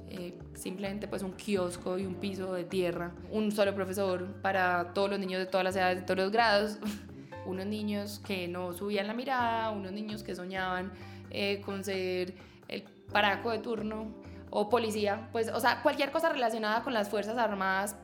eh, 0.10 0.34
simplemente 0.56 1.08
pues 1.08 1.22
un 1.24 1.34
kiosco 1.34 2.00
y 2.00 2.06
un 2.06 2.16
piso 2.16 2.54
de 2.54 2.64
tierra, 2.64 3.12
un 3.30 3.52
solo 3.52 3.76
profesor 3.76 4.42
para 4.42 4.94
todos 4.94 5.10
los 5.10 5.20
niños 5.20 5.40
de 5.40 5.46
todas 5.46 5.64
las 5.64 5.76
edades, 5.76 6.00
de 6.00 6.04
todos 6.04 6.18
los 6.18 6.32
grados, 6.32 6.80
unos 7.46 7.66
niños 7.66 8.22
que 8.26 8.48
no 8.48 8.74
subían 8.74 9.08
la 9.08 9.14
mirada, 9.14 9.72
unos 9.72 9.92
niños 9.92 10.24
que 10.24 10.36
soñaban 10.36 10.92
eh, 11.32 11.62
con 11.62 11.84
ser 11.84 12.34
el 12.68 12.84
paraco 13.12 13.52
de 13.52 13.60
turno 13.60 14.14
o 14.50 14.70
policía, 14.70 15.30
pues 15.32 15.50
o 15.50 15.60
sea, 15.60 15.82
cualquier 15.82 16.12
cosa 16.12 16.30
relacionada 16.30 16.84
con 16.84 16.94
las 16.94 17.10
Fuerzas 17.10 17.38
Armadas 17.38 17.96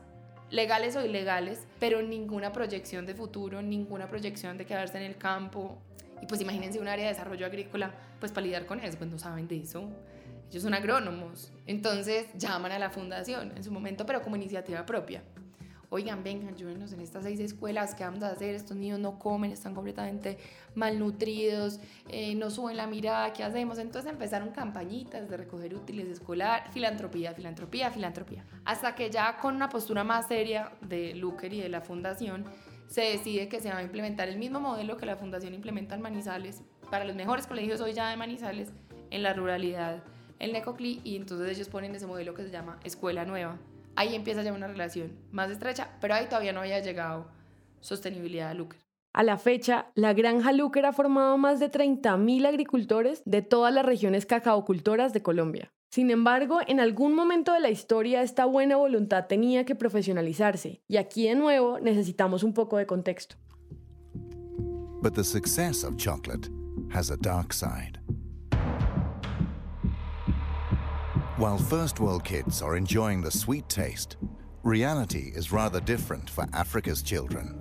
legales 0.50 0.96
o 0.96 1.04
ilegales, 1.04 1.66
pero 1.78 2.02
ninguna 2.02 2.52
proyección 2.52 3.06
de 3.06 3.14
futuro, 3.14 3.62
ninguna 3.62 4.08
proyección 4.08 4.58
de 4.58 4.66
quedarse 4.66 4.98
en 4.98 5.04
el 5.04 5.16
campo. 5.16 5.78
Y 6.20 6.26
pues 6.26 6.40
imagínense 6.40 6.80
un 6.80 6.88
área 6.88 7.06
de 7.06 7.12
desarrollo 7.12 7.46
agrícola, 7.46 7.94
pues 8.18 8.32
para 8.32 8.44
lidiar 8.44 8.66
con 8.66 8.80
eso, 8.80 8.98
pues 8.98 9.08
no 9.08 9.18
saben 9.18 9.46
de 9.46 9.58
eso 9.58 9.88
ellos 10.50 10.64
son 10.64 10.74
agrónomos, 10.74 11.52
entonces 11.66 12.26
llaman 12.34 12.72
a 12.72 12.78
la 12.80 12.90
fundación 12.90 13.52
en 13.56 13.62
su 13.62 13.70
momento, 13.70 14.04
pero 14.04 14.20
como 14.20 14.34
iniciativa 14.34 14.84
propia. 14.84 15.22
Oigan, 15.92 16.22
vengan, 16.22 16.54
ayúdenos 16.54 16.92
en 16.92 17.00
estas 17.00 17.24
seis 17.24 17.40
escuelas, 17.40 17.96
¿qué 17.96 18.04
vamos 18.04 18.22
a 18.22 18.28
hacer? 18.28 18.54
Estos 18.54 18.76
niños 18.76 19.00
no 19.00 19.18
comen, 19.18 19.50
están 19.50 19.74
completamente 19.74 20.38
malnutridos, 20.76 21.80
eh, 22.08 22.36
no 22.36 22.48
suben 22.48 22.76
la 22.76 22.86
mirada, 22.86 23.32
¿qué 23.32 23.42
hacemos? 23.42 23.76
Entonces 23.76 24.08
empezaron 24.08 24.50
campañitas 24.50 25.28
de 25.28 25.36
recoger 25.36 25.74
útiles 25.74 26.06
escolar, 26.06 26.70
filantropía, 26.70 27.34
filantropía, 27.34 27.90
filantropía. 27.90 28.44
Hasta 28.64 28.94
que 28.94 29.10
ya 29.10 29.36
con 29.38 29.56
una 29.56 29.68
postura 29.68 30.04
más 30.04 30.28
seria 30.28 30.70
de 30.80 31.16
Luker 31.16 31.52
y 31.52 31.60
de 31.60 31.68
la 31.68 31.80
fundación, 31.80 32.44
se 32.86 33.00
decide 33.00 33.48
que 33.48 33.60
se 33.60 33.70
va 33.70 33.78
a 33.78 33.82
implementar 33.82 34.28
el 34.28 34.38
mismo 34.38 34.60
modelo 34.60 34.96
que 34.96 35.06
la 35.06 35.16
fundación 35.16 35.54
implementa 35.54 35.96
en 35.96 36.02
Manizales, 36.02 36.62
para 36.88 37.04
los 37.04 37.16
mejores 37.16 37.48
colegios 37.48 37.80
hoy 37.80 37.94
ya 37.94 38.10
de 38.10 38.16
Manizales, 38.16 38.72
en 39.10 39.24
la 39.24 39.32
ruralidad, 39.32 40.04
el 40.38 40.52
Necoclí, 40.52 41.00
y 41.02 41.16
entonces 41.16 41.50
ellos 41.56 41.68
ponen 41.68 41.96
ese 41.96 42.06
modelo 42.06 42.32
que 42.32 42.44
se 42.44 42.50
llama 42.50 42.78
Escuela 42.84 43.24
Nueva. 43.24 43.58
Ahí 43.96 44.14
empieza 44.14 44.42
ya 44.42 44.52
una 44.52 44.68
relación 44.68 45.12
más 45.30 45.50
estrecha, 45.50 45.96
pero 46.00 46.14
ahí 46.14 46.26
todavía 46.26 46.52
no 46.52 46.60
había 46.60 46.80
llegado 46.80 47.28
sostenibilidad 47.80 48.50
a 48.50 48.54
Luker. 48.54 48.80
A 49.12 49.24
la 49.24 49.38
fecha, 49.38 49.90
la 49.96 50.14
granja 50.14 50.52
Luker 50.52 50.86
ha 50.86 50.92
formado 50.92 51.36
más 51.36 51.58
de 51.58 51.70
30.000 51.70 52.46
agricultores 52.46 53.22
de 53.24 53.42
todas 53.42 53.74
las 53.74 53.84
regiones 53.84 54.24
cacaocultoras 54.24 55.12
de 55.12 55.22
Colombia. 55.22 55.72
Sin 55.90 56.12
embargo, 56.12 56.60
en 56.68 56.78
algún 56.78 57.16
momento 57.16 57.52
de 57.52 57.58
la 57.58 57.70
historia 57.70 58.22
esta 58.22 58.44
buena 58.44 58.76
voluntad 58.76 59.26
tenía 59.26 59.64
que 59.64 59.74
profesionalizarse, 59.74 60.84
y 60.86 60.98
aquí 60.98 61.26
de 61.26 61.34
nuevo 61.34 61.80
necesitamos 61.80 62.44
un 62.44 62.54
poco 62.54 62.76
de 62.76 62.86
contexto. 62.86 63.34
But 65.02 65.14
the 65.14 65.24
success 65.24 65.82
of 65.82 65.96
chocolate 65.96 66.48
has 66.94 67.10
a 67.10 67.16
dark 67.16 67.52
side. 67.52 67.98
While 71.40 71.56
first 71.56 72.00
world 72.00 72.22
kids 72.22 72.60
are 72.60 72.76
enjoying 72.76 73.22
the 73.22 73.30
sweet 73.30 73.66
taste, 73.70 74.18
reality 74.62 75.32
is 75.34 75.50
rather 75.50 75.80
different 75.80 76.28
for 76.28 76.44
Africa's 76.52 77.02
children. 77.02 77.56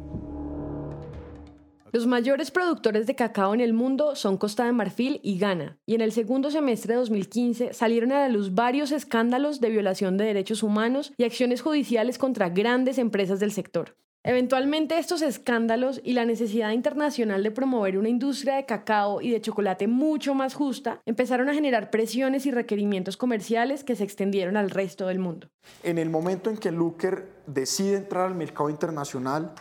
Los 1.94 2.06
mayores 2.06 2.52
productores 2.52 3.08
de 3.08 3.16
cacao 3.16 3.54
en 3.54 3.62
el 3.62 3.72
mundo 3.72 4.18
son 4.18 4.38
Costa 4.38 4.66
de 4.66 4.74
Marfil 4.74 5.22
y 5.24 5.40
Ghana, 5.40 5.78
y 5.86 5.96
en 5.96 6.02
el 6.02 6.12
segundo 6.12 6.52
semestre 6.52 6.94
de 6.94 7.00
2015 7.00 7.74
salieron 7.74 8.12
a 8.12 8.20
la 8.20 8.28
luz 8.28 8.54
varios 8.54 8.92
escándalos 8.92 9.62
de 9.62 9.70
violación 9.70 10.18
de 10.18 10.26
derechos 10.26 10.62
humanos 10.62 11.14
y 11.16 11.24
acciones 11.24 11.62
judiciales 11.62 12.18
contra 12.18 12.50
grandes 12.50 12.98
empresas 12.98 13.40
del 13.40 13.54
sector. 13.54 13.96
Eventualmente 14.30 15.00
estos 15.00 15.24
escándalos 15.24 16.02
y 16.04 16.14
la 16.14 16.24
necesidad 16.24 16.70
internacional 16.70 17.42
de 17.42 17.50
promover 17.50 17.98
una 17.98 18.10
industria 18.10 18.58
de 18.58 18.66
cacao 18.68 19.22
y 19.22 19.32
de 19.32 19.42
chocolate 19.42 19.88
mucho 19.88 20.36
más 20.36 20.54
justa 20.54 21.02
empezaron 21.08 21.50
a 21.50 21.56
generar 21.56 21.90
presiones 21.90 22.46
y 22.46 22.52
requerimientos 22.52 23.18
comerciales 23.18 23.84
que 23.84 23.96
se 23.96 24.04
extendieron 24.04 24.56
al 24.56 24.70
resto 24.70 25.08
del 25.08 25.18
mundo. 25.18 25.48
En 25.82 25.98
el 25.98 26.12
momento 26.12 26.52
en 26.52 26.58
que 26.58 26.72
Luker 26.72 27.28
decide 27.48 27.98
entrar 27.98 28.28
al 28.28 28.36
mercado 28.36 28.70
internacional, 28.70 29.52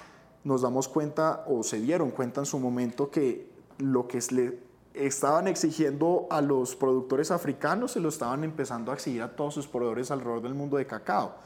nos 0.44 0.60
damos 0.60 0.86
cuenta 0.86 1.44
o 1.46 1.62
se 1.62 1.80
dieron 1.80 2.10
cuenta 2.10 2.42
en 2.42 2.46
su 2.46 2.58
momento 2.58 3.10
que 3.10 3.48
lo 3.78 4.06
que 4.06 4.18
le 4.32 4.58
estaban 4.92 5.48
exigiendo 5.48 6.26
a 6.28 6.42
los 6.42 6.76
productores 6.76 7.30
africanos 7.30 7.92
se 7.92 8.00
lo 8.00 8.10
estaban 8.10 8.44
empezando 8.44 8.92
a 8.92 8.96
exigir 8.96 9.22
a 9.22 9.34
todos 9.34 9.54
sus 9.54 9.66
proveedores 9.66 10.10
alrededor 10.10 10.42
del 10.42 10.52
mundo 10.52 10.76
de 10.76 10.86
cacao. 10.86 11.36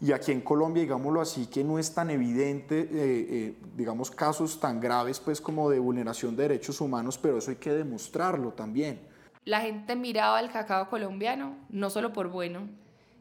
Y 0.00 0.12
aquí 0.12 0.30
en 0.30 0.42
Colombia, 0.42 0.82
digámoslo 0.82 1.22
así, 1.22 1.46
que 1.46 1.64
no 1.64 1.78
es 1.78 1.94
tan 1.94 2.10
evidente, 2.10 2.80
eh, 2.80 2.88
eh, 2.92 3.54
digamos, 3.74 4.10
casos 4.10 4.60
tan 4.60 4.78
graves 4.78 5.20
pues 5.20 5.40
como 5.40 5.70
de 5.70 5.78
vulneración 5.78 6.36
de 6.36 6.42
derechos 6.42 6.80
humanos, 6.82 7.16
pero 7.16 7.38
eso 7.38 7.50
hay 7.50 7.56
que 7.56 7.72
demostrarlo 7.72 8.52
también. 8.52 9.00
La 9.46 9.60
gente 9.60 9.96
miraba 9.96 10.38
al 10.38 10.50
cacao 10.50 10.90
colombiano 10.90 11.56
no 11.70 11.88
solo 11.88 12.12
por 12.12 12.28
bueno, 12.28 12.68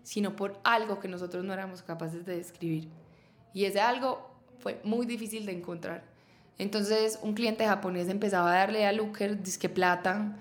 sino 0.04 0.36
por 0.36 0.60
algo 0.64 1.00
que 1.00 1.08
nosotros 1.08 1.46
no 1.46 1.54
éramos 1.54 1.82
capaces 1.82 2.26
de 2.26 2.36
describir. 2.36 2.90
Y 3.54 3.66
ese 3.66 3.80
algo 3.80 4.30
fue 4.60 4.82
muy 4.84 5.06
difícil 5.06 5.46
de 5.46 5.54
encontrar. 5.54 6.04
Entonces 6.58 7.20
un 7.22 7.36
cliente 7.36 7.66
japonés 7.66 8.10
empezaba 8.10 8.52
a 8.52 8.58
darle 8.58 8.86
a 8.86 8.92
Luker 8.92 9.42
disque 9.42 9.70
plata, 9.70 10.36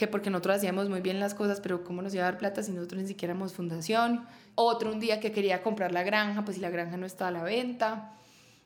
que 0.00 0.06
porque 0.06 0.30
nosotros 0.30 0.56
hacíamos 0.56 0.88
muy 0.88 1.02
bien 1.02 1.20
las 1.20 1.34
cosas, 1.34 1.60
pero 1.60 1.84
¿cómo 1.84 2.00
nos 2.00 2.14
iba 2.14 2.22
a 2.22 2.30
dar 2.30 2.38
plata 2.38 2.62
si 2.62 2.72
nosotros 2.72 3.02
ni 3.02 3.06
siquiera 3.06 3.34
éramos 3.34 3.52
fundación? 3.52 4.26
Otro 4.54 4.90
un 4.90 4.98
día 4.98 5.20
que 5.20 5.30
quería 5.30 5.62
comprar 5.62 5.92
la 5.92 6.02
granja, 6.02 6.42
pues 6.42 6.54
si 6.54 6.62
la 6.62 6.70
granja 6.70 6.96
no 6.96 7.04
estaba 7.04 7.28
a 7.28 7.32
la 7.32 7.42
venta. 7.42 8.14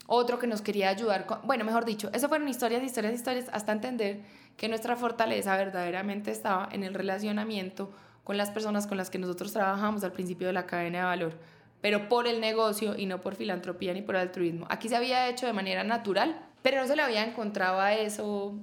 Otro 0.06 0.38
que 0.38 0.46
nos 0.46 0.62
quería 0.62 0.90
ayudar. 0.90 1.26
Bueno, 1.42 1.64
mejor 1.64 1.84
dicho, 1.84 2.08
eso 2.12 2.28
fueron 2.28 2.48
historias, 2.48 2.84
historias, 2.84 3.14
historias, 3.14 3.46
hasta 3.52 3.72
entender 3.72 4.20
que 4.56 4.68
nuestra 4.68 4.94
fortaleza 4.94 5.56
verdaderamente 5.56 6.30
estaba 6.30 6.68
en 6.70 6.84
el 6.84 6.94
relacionamiento 6.94 7.90
con 8.22 8.36
las 8.36 8.52
personas 8.52 8.86
con 8.86 8.96
las 8.96 9.10
que 9.10 9.18
nosotros 9.18 9.52
trabajamos 9.52 10.04
al 10.04 10.12
principio 10.12 10.46
de 10.46 10.52
la 10.52 10.66
cadena 10.66 10.98
de 10.98 11.04
valor 11.04 11.32
pero 11.80 12.08
por 12.08 12.26
el 12.26 12.40
negocio 12.40 12.96
y 12.96 13.04
no 13.04 13.20
por 13.20 13.34
filantropía 13.34 13.92
ni 13.92 14.00
por 14.00 14.16
altruismo. 14.16 14.66
Aquí 14.70 14.88
se 14.88 14.96
había 14.96 15.28
hecho 15.28 15.44
de 15.44 15.52
manera 15.52 15.84
natural, 15.84 16.40
pero 16.62 16.80
no 16.80 16.86
se 16.86 16.96
le 16.96 17.02
había 17.02 17.22
encontrado 17.24 17.78
a 17.78 17.92
eso 17.92 18.54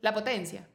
la 0.00 0.14
potencia. 0.14 0.66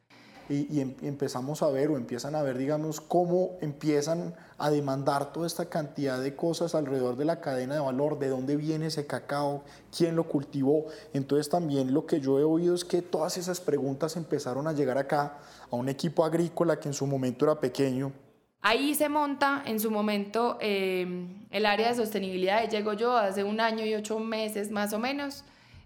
Y, 0.48 0.80
em, 0.80 0.94
empezamos 1.02 1.62
a 1.62 1.68
ver 1.68 1.90
o 1.90 1.96
empiezan 1.96 2.34
a 2.34 2.42
ver, 2.42 2.56
digamos, 2.56 3.00
cómo 3.00 3.58
empiezan 3.60 4.34
a 4.56 4.70
demandar 4.70 5.32
toda 5.32 5.46
esta 5.46 5.66
cantidad 5.66 6.20
de 6.20 6.34
cosas 6.34 6.74
alrededor 6.74 7.16
de 7.16 7.24
la 7.24 7.40
cadena 7.40 7.74
de 7.74 7.80
valor, 7.80 8.18
de 8.18 8.28
dónde 8.28 8.56
viene 8.56 8.86
ese 8.86 9.06
cacao, 9.06 9.62
quién 9.96 10.16
lo 10.16 10.24
cultivó. 10.24 10.86
Entonces 11.12 11.48
también 11.48 11.92
lo 11.92 12.06
que 12.06 12.20
yo 12.20 12.38
he 12.38 12.44
oído 12.44 12.74
es 12.74 12.84
que 12.84 13.02
todas 13.02 13.36
esas 13.36 13.60
preguntas 13.60 14.16
empezaron 14.16 14.66
a 14.66 14.72
llegar 14.72 14.98
acá 14.98 15.38
a 15.70 15.76
un 15.76 15.88
equipo 15.88 16.24
agrícola 16.24 16.80
que 16.80 16.88
en 16.88 16.94
su 16.94 17.06
momento 17.06 17.44
era 17.44 17.60
pequeño, 17.60 18.12
Ahí 18.60 18.94
se 18.96 19.08
monta 19.08 19.62
en 19.66 19.78
su 19.78 19.90
momento 19.90 20.58
em, 20.60 21.46
el 21.50 21.64
área 21.64 21.88
de 21.88 21.94
sostenibilidad. 21.94 22.68
Llego 22.68 22.92
yo 22.92 23.16
hace 23.16 23.44
un 23.44 23.60
año 23.60 23.86
y 23.86 23.94
ocho 23.94 24.18
meses 24.18 24.72
más 24.72 24.92
o 24.92 24.98
menos 24.98 25.44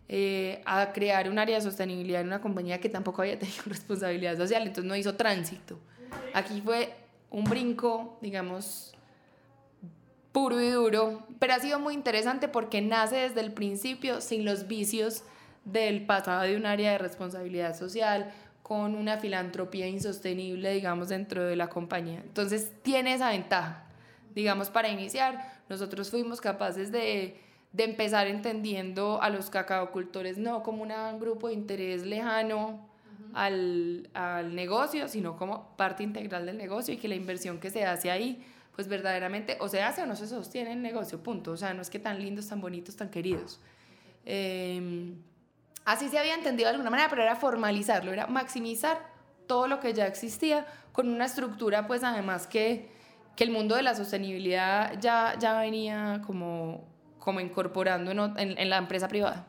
eh, 0.09 0.63
a 0.67 0.93
crear 0.93 1.31
un 1.31 1.39
área 1.39 1.57
de 1.57 1.63
sostenibilidad 1.63 2.21
en 2.21 2.27
una 2.29 2.41
compañía 2.41 2.81
que 2.81 2.89
tampoco 2.89 3.23
había 3.23 3.39
tenido 3.39 3.63
responsabilidad 3.67 4.37
social, 4.37 4.63
entonces 4.63 4.85
no 4.85 4.97
hizo 4.97 5.15
tránsito. 5.15 5.79
Aquí 6.35 6.61
fue 6.61 6.95
un 7.31 7.45
brinco, 7.45 8.19
digamos, 8.21 8.93
puro 10.33 10.61
y 10.61 10.71
duro, 10.71 11.27
pero 11.39 11.55
ha 11.55 11.61
sido 11.61 11.79
muy 11.79 11.95
interesante 11.95 12.49
porque 12.49 12.81
nace 12.81 13.17
desde 13.17 13.41
el 13.41 13.53
principio 13.53 14.21
sin 14.21 14.45
los 14.45 14.67
vicios 14.67 15.25
del 15.65 16.05
pasado 16.05 16.43
de 16.43 16.57
un 16.57 16.67
área 16.67 16.93
de 16.93 16.99
responsabilidad 16.99 17.79
social, 17.79 18.33
con 18.63 18.95
una 18.95 19.19
filantropía 19.19 19.89
insostenible, 19.89 20.73
digamos, 20.73 21.09
dentro 21.09 21.45
de 21.45 21.57
la 21.57 21.69
compañía. 21.69 22.21
Entonces 22.21 22.73
tiene 22.83 23.15
esa 23.15 23.31
ventaja. 23.31 23.85
Digamos, 24.35 24.71
para 24.71 24.89
iniciar, 24.89 25.61
nosotros 25.69 26.11
fuimos 26.11 26.41
capaces 26.41 26.91
de, 26.91 27.37
de 27.73 27.85
empezar 27.85 28.27
entendiendo 28.27 29.23
a 29.23 29.31
los 29.31 29.51
cacaocultores 29.51 30.39
no 30.39 30.63
como 30.63 30.83
un 30.83 31.21
grupo 31.21 31.49
de 31.49 31.55
interés 31.55 32.05
lejano 32.05 32.87
al, 33.33 34.11
al 34.13 34.55
negocio, 34.55 35.09
sino 35.09 35.37
como 35.37 35.75
parte 35.77 36.03
integral 36.03 36.47
del 36.47 36.59
negocio 36.59 36.93
y 36.95 36.99
que 36.99 37.09
la 37.09 37.15
inversión 37.15 37.59
que 37.59 37.71
se 37.71 37.85
hace 37.85 38.11
ahí, 38.11 38.45
pues 38.75 38.89
verdaderamente 38.89 39.57
o 39.61 39.69
se 39.69 39.83
hace 39.83 40.03
o 40.03 40.07
no 40.07 40.17
se 40.17 40.27
sostiene 40.27 40.73
el 40.73 40.83
negocio, 40.83 41.23
punto. 41.23 41.53
O 41.53 41.57
sea, 41.57 41.73
no 41.73 41.83
es 41.83 41.91
que 41.91 41.99
tan 41.99 42.19
lindos, 42.19 42.49
tan 42.49 42.61
bonitos, 42.61 42.97
tan 42.97 43.09
queridos. 43.11 43.61
Eh, 44.25 45.15
Así 45.85 46.09
se 46.09 46.19
había 46.19 46.35
entendido 46.35 46.69
de 46.69 46.75
alguna 46.75 46.91
manera, 46.91 47.09
pero 47.09 47.23
era 47.23 47.35
formalizarlo, 47.35 48.13
era 48.13 48.27
maximizar 48.29 49.01
todo 49.47 49.67
lo 49.67 49.81
que 49.81 49.95
ya 49.95 50.07
existía 50.07 50.65
con 50.93 51.09
una 51.09 51.25
estructura, 51.25 51.87
pues 51.87 52.05
además 52.05 52.47
que, 52.47 52.89
que 53.35 53.45
el 53.45 53.51
mundo 53.51 53.75
de 53.75 53.83
la 53.83 53.95
sostenibilidad 53.95 54.99
ya, 55.01 55.37
ya 55.41 55.59
venía 55.59 56.23
como, 56.25 56.85
como 57.25 57.41
incorporando 57.41 58.11
en, 58.11 58.59
en 58.59 58.71
la 58.71 58.79
empresa 58.79 59.09
privada. 59.09 59.47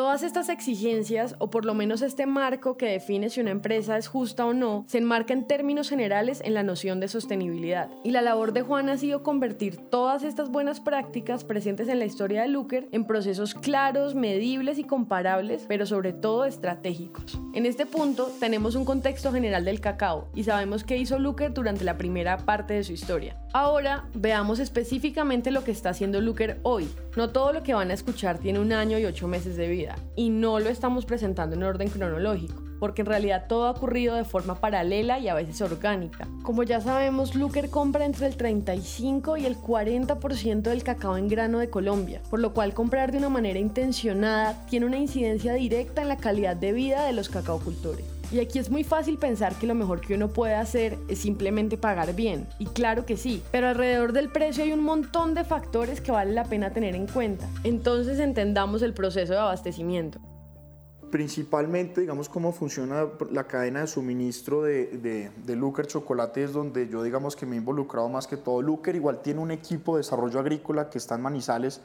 Todas 0.00 0.22
estas 0.22 0.48
exigencias, 0.48 1.34
o 1.40 1.50
por 1.50 1.66
lo 1.66 1.74
menos 1.74 2.00
este 2.00 2.24
marco 2.24 2.78
que 2.78 2.86
define 2.86 3.28
si 3.28 3.42
una 3.42 3.50
empresa 3.50 3.98
es 3.98 4.08
justa 4.08 4.46
o 4.46 4.54
no, 4.54 4.86
se 4.88 4.96
enmarca 4.96 5.34
en 5.34 5.46
términos 5.46 5.90
generales 5.90 6.40
en 6.42 6.54
la 6.54 6.62
noción 6.62 7.00
de 7.00 7.08
sostenibilidad. 7.08 7.90
Y 8.02 8.12
la 8.12 8.22
labor 8.22 8.54
de 8.54 8.62
Juan 8.62 8.88
ha 8.88 8.96
sido 8.96 9.22
convertir 9.22 9.76
todas 9.76 10.22
estas 10.22 10.48
buenas 10.48 10.80
prácticas 10.80 11.44
presentes 11.44 11.86
en 11.88 11.98
la 11.98 12.06
historia 12.06 12.40
de 12.40 12.48
Luker 12.48 12.88
en 12.92 13.04
procesos 13.04 13.52
claros, 13.52 14.14
medibles 14.14 14.78
y 14.78 14.84
comparables, 14.84 15.66
pero 15.68 15.84
sobre 15.84 16.14
todo 16.14 16.46
estratégicos. 16.46 17.38
En 17.52 17.66
este 17.66 17.84
punto 17.84 18.32
tenemos 18.40 18.76
un 18.76 18.86
contexto 18.86 19.32
general 19.32 19.66
del 19.66 19.82
cacao 19.82 20.28
y 20.34 20.44
sabemos 20.44 20.82
qué 20.82 20.96
hizo 20.96 21.18
Luker 21.18 21.52
durante 21.52 21.84
la 21.84 21.98
primera 21.98 22.38
parte 22.38 22.72
de 22.72 22.84
su 22.84 22.94
historia. 22.94 23.36
Ahora 23.52 24.08
veamos 24.14 24.60
específicamente 24.60 25.50
lo 25.50 25.62
que 25.62 25.72
está 25.72 25.90
haciendo 25.90 26.22
Luker 26.22 26.58
hoy. 26.62 26.88
No 27.18 27.28
todo 27.30 27.52
lo 27.52 27.62
que 27.62 27.74
van 27.74 27.90
a 27.90 27.94
escuchar 27.94 28.38
tiene 28.38 28.60
un 28.60 28.72
año 28.72 28.98
y 28.98 29.04
ocho 29.04 29.28
meses 29.28 29.58
de 29.58 29.68
vida 29.68 29.89
y 30.16 30.30
no 30.30 30.58
lo 30.60 30.68
estamos 30.68 31.04
presentando 31.06 31.56
en 31.56 31.62
orden 31.62 31.88
cronológico, 31.88 32.62
porque 32.78 33.02
en 33.02 33.06
realidad 33.06 33.46
todo 33.48 33.66
ha 33.66 33.70
ocurrido 33.70 34.14
de 34.14 34.24
forma 34.24 34.56
paralela 34.56 35.18
y 35.18 35.28
a 35.28 35.34
veces 35.34 35.60
orgánica. 35.60 36.28
Como 36.42 36.62
ya 36.62 36.80
sabemos, 36.80 37.34
Luker 37.34 37.70
compra 37.70 38.04
entre 38.04 38.26
el 38.26 38.36
35 38.36 39.36
y 39.36 39.46
el 39.46 39.56
40% 39.56 40.62
del 40.62 40.82
cacao 40.82 41.16
en 41.16 41.28
grano 41.28 41.58
de 41.58 41.70
Colombia, 41.70 42.22
por 42.30 42.40
lo 42.40 42.52
cual 42.52 42.74
comprar 42.74 43.12
de 43.12 43.18
una 43.18 43.28
manera 43.28 43.58
intencionada 43.58 44.66
tiene 44.66 44.86
una 44.86 44.98
incidencia 44.98 45.54
directa 45.54 46.02
en 46.02 46.08
la 46.08 46.16
calidad 46.16 46.56
de 46.56 46.72
vida 46.72 47.04
de 47.04 47.12
los 47.12 47.28
cacaocultores. 47.28 48.19
Y 48.32 48.38
aquí 48.38 48.60
es 48.60 48.70
muy 48.70 48.84
fácil 48.84 49.18
pensar 49.18 49.56
que 49.56 49.66
lo 49.66 49.74
mejor 49.74 50.00
que 50.00 50.14
uno 50.14 50.28
puede 50.28 50.54
hacer 50.54 50.98
es 51.08 51.18
simplemente 51.18 51.76
pagar 51.76 52.14
bien. 52.14 52.46
Y 52.60 52.66
claro 52.66 53.04
que 53.04 53.16
sí, 53.16 53.42
pero 53.50 53.68
alrededor 53.68 54.12
del 54.12 54.30
precio 54.30 54.62
hay 54.62 54.72
un 54.72 54.84
montón 54.84 55.34
de 55.34 55.42
factores 55.42 56.00
que 56.00 56.12
vale 56.12 56.32
la 56.32 56.44
pena 56.44 56.72
tener 56.72 56.94
en 56.94 57.08
cuenta. 57.08 57.48
Entonces 57.64 58.20
entendamos 58.20 58.82
el 58.82 58.94
proceso 58.94 59.32
de 59.32 59.40
abastecimiento. 59.40 60.20
Principalmente, 61.10 62.02
digamos, 62.02 62.28
cómo 62.28 62.52
funciona 62.52 63.04
la 63.32 63.48
cadena 63.48 63.80
de 63.80 63.88
suministro 63.88 64.62
de, 64.62 64.86
de, 64.86 65.32
de 65.44 65.56
Luker 65.56 65.88
Chocolate 65.88 66.44
es 66.44 66.52
donde 66.52 66.88
yo, 66.88 67.02
digamos, 67.02 67.34
que 67.34 67.46
me 67.46 67.56
he 67.56 67.58
involucrado 67.58 68.08
más 68.08 68.28
que 68.28 68.36
todo. 68.36 68.62
Luker 68.62 68.94
igual 68.94 69.22
tiene 69.22 69.40
un 69.40 69.50
equipo 69.50 69.96
de 69.96 70.02
desarrollo 70.02 70.38
agrícola 70.38 70.88
que 70.88 70.98
está 70.98 71.16
en 71.16 71.22
Manizales, 71.22 71.80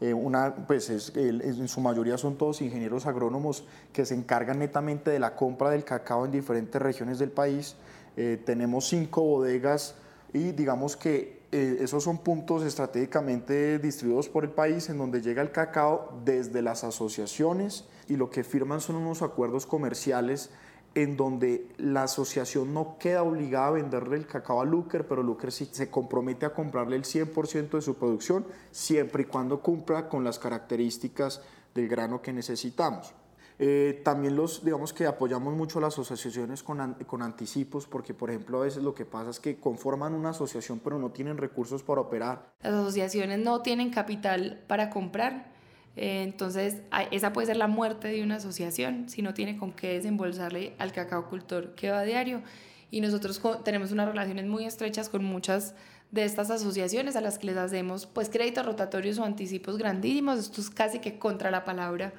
eh, 0.00 0.12
una, 0.12 0.54
pues 0.66 0.90
es, 0.90 1.12
en 1.14 1.68
su 1.68 1.80
mayoría 1.80 2.18
son 2.18 2.36
todos 2.36 2.60
ingenieros 2.60 3.06
agrónomos 3.06 3.64
que 3.92 4.04
se 4.04 4.14
encargan 4.14 4.58
netamente 4.58 5.10
de 5.10 5.18
la 5.18 5.36
compra 5.36 5.70
del 5.70 5.84
cacao 5.84 6.24
en 6.24 6.32
diferentes 6.32 6.80
regiones 6.80 7.18
del 7.18 7.30
país. 7.30 7.76
Eh, 8.16 8.40
tenemos 8.44 8.88
cinco 8.88 9.22
bodegas 9.22 9.94
y 10.32 10.52
digamos 10.52 10.96
que 10.96 11.44
eh, 11.52 11.78
esos 11.80 12.02
son 12.02 12.18
puntos 12.18 12.64
estratégicamente 12.64 13.78
distribuidos 13.78 14.28
por 14.28 14.42
el 14.42 14.50
país 14.50 14.88
en 14.88 14.98
donde 14.98 15.22
llega 15.22 15.40
el 15.40 15.52
cacao 15.52 16.20
desde 16.24 16.62
las 16.62 16.82
asociaciones 16.82 17.84
y 18.08 18.16
lo 18.16 18.30
que 18.30 18.42
firman 18.42 18.80
son 18.80 18.96
unos 18.96 19.22
acuerdos 19.22 19.64
comerciales 19.64 20.50
en 20.94 21.16
donde 21.16 21.68
la 21.76 22.04
asociación 22.04 22.72
no 22.72 22.96
queda 22.98 23.22
obligada 23.22 23.68
a 23.68 23.72
venderle 23.72 24.16
el 24.16 24.26
cacao 24.26 24.60
a 24.60 24.64
Luker, 24.64 25.06
pero 25.06 25.22
Luker 25.22 25.50
sí 25.50 25.68
se 25.70 25.90
compromete 25.90 26.46
a 26.46 26.52
comprarle 26.52 26.96
el 26.96 27.02
100% 27.02 27.70
de 27.70 27.82
su 27.82 27.94
producción, 27.96 28.46
siempre 28.70 29.22
y 29.22 29.26
cuando 29.26 29.60
cumpla 29.60 30.08
con 30.08 30.22
las 30.22 30.38
características 30.38 31.42
del 31.74 31.88
grano 31.88 32.22
que 32.22 32.32
necesitamos. 32.32 33.12
Eh, 33.58 34.00
también 34.04 34.34
los, 34.34 34.64
digamos 34.64 34.92
que 34.92 35.06
apoyamos 35.06 35.54
mucho 35.54 35.80
las 35.80 35.96
asociaciones 35.98 36.62
con, 36.62 36.94
con, 37.06 37.22
anticipos, 37.22 37.86
porque 37.86 38.12
por 38.12 38.30
ejemplo 38.30 38.58
a 38.60 38.64
veces 38.64 38.82
lo 38.82 38.94
que 38.94 39.04
pasa 39.04 39.30
es 39.30 39.38
que 39.38 39.60
conforman 39.60 40.12
una 40.12 40.30
asociación 40.30 40.80
pero 40.82 40.98
no 40.98 41.10
tienen 41.10 41.36
recursos 41.36 41.84
para 41.84 42.00
operar. 42.00 42.50
Las 42.62 42.74
asociaciones 42.74 43.38
no 43.38 43.62
tienen 43.62 43.90
capital 43.90 44.64
para 44.66 44.90
comprar, 44.90 45.53
entonces, 45.96 46.76
esa 47.12 47.32
puede 47.32 47.46
ser 47.46 47.56
la 47.56 47.68
muerte 47.68 48.08
de 48.08 48.22
una 48.22 48.36
asociación 48.36 49.08
si 49.08 49.22
no 49.22 49.32
tiene 49.34 49.56
con 49.56 49.72
qué 49.72 49.94
desembolsarle 49.94 50.74
al 50.78 50.92
cacao 50.92 51.28
cultor 51.28 51.74
que 51.74 51.90
va 51.90 52.00
a 52.00 52.04
diario. 52.04 52.42
Y 52.90 53.00
nosotros 53.00 53.40
tenemos 53.64 53.92
unas 53.92 54.08
relaciones 54.08 54.46
muy 54.46 54.64
estrechas 54.64 55.08
con 55.08 55.24
muchas 55.24 55.74
de 56.10 56.24
estas 56.24 56.50
asociaciones 56.50 57.16
a 57.16 57.20
las 57.20 57.38
que 57.38 57.46
les 57.46 57.56
hacemos 57.56 58.06
pues 58.06 58.28
créditos 58.28 58.66
rotatorios 58.66 59.18
o 59.18 59.24
anticipos 59.24 59.78
grandísimos. 59.78 60.38
Esto 60.38 60.60
es 60.60 60.70
casi 60.70 60.98
que 60.98 61.18
contra 61.18 61.50
la 61.50 61.64
palabra 61.64 62.12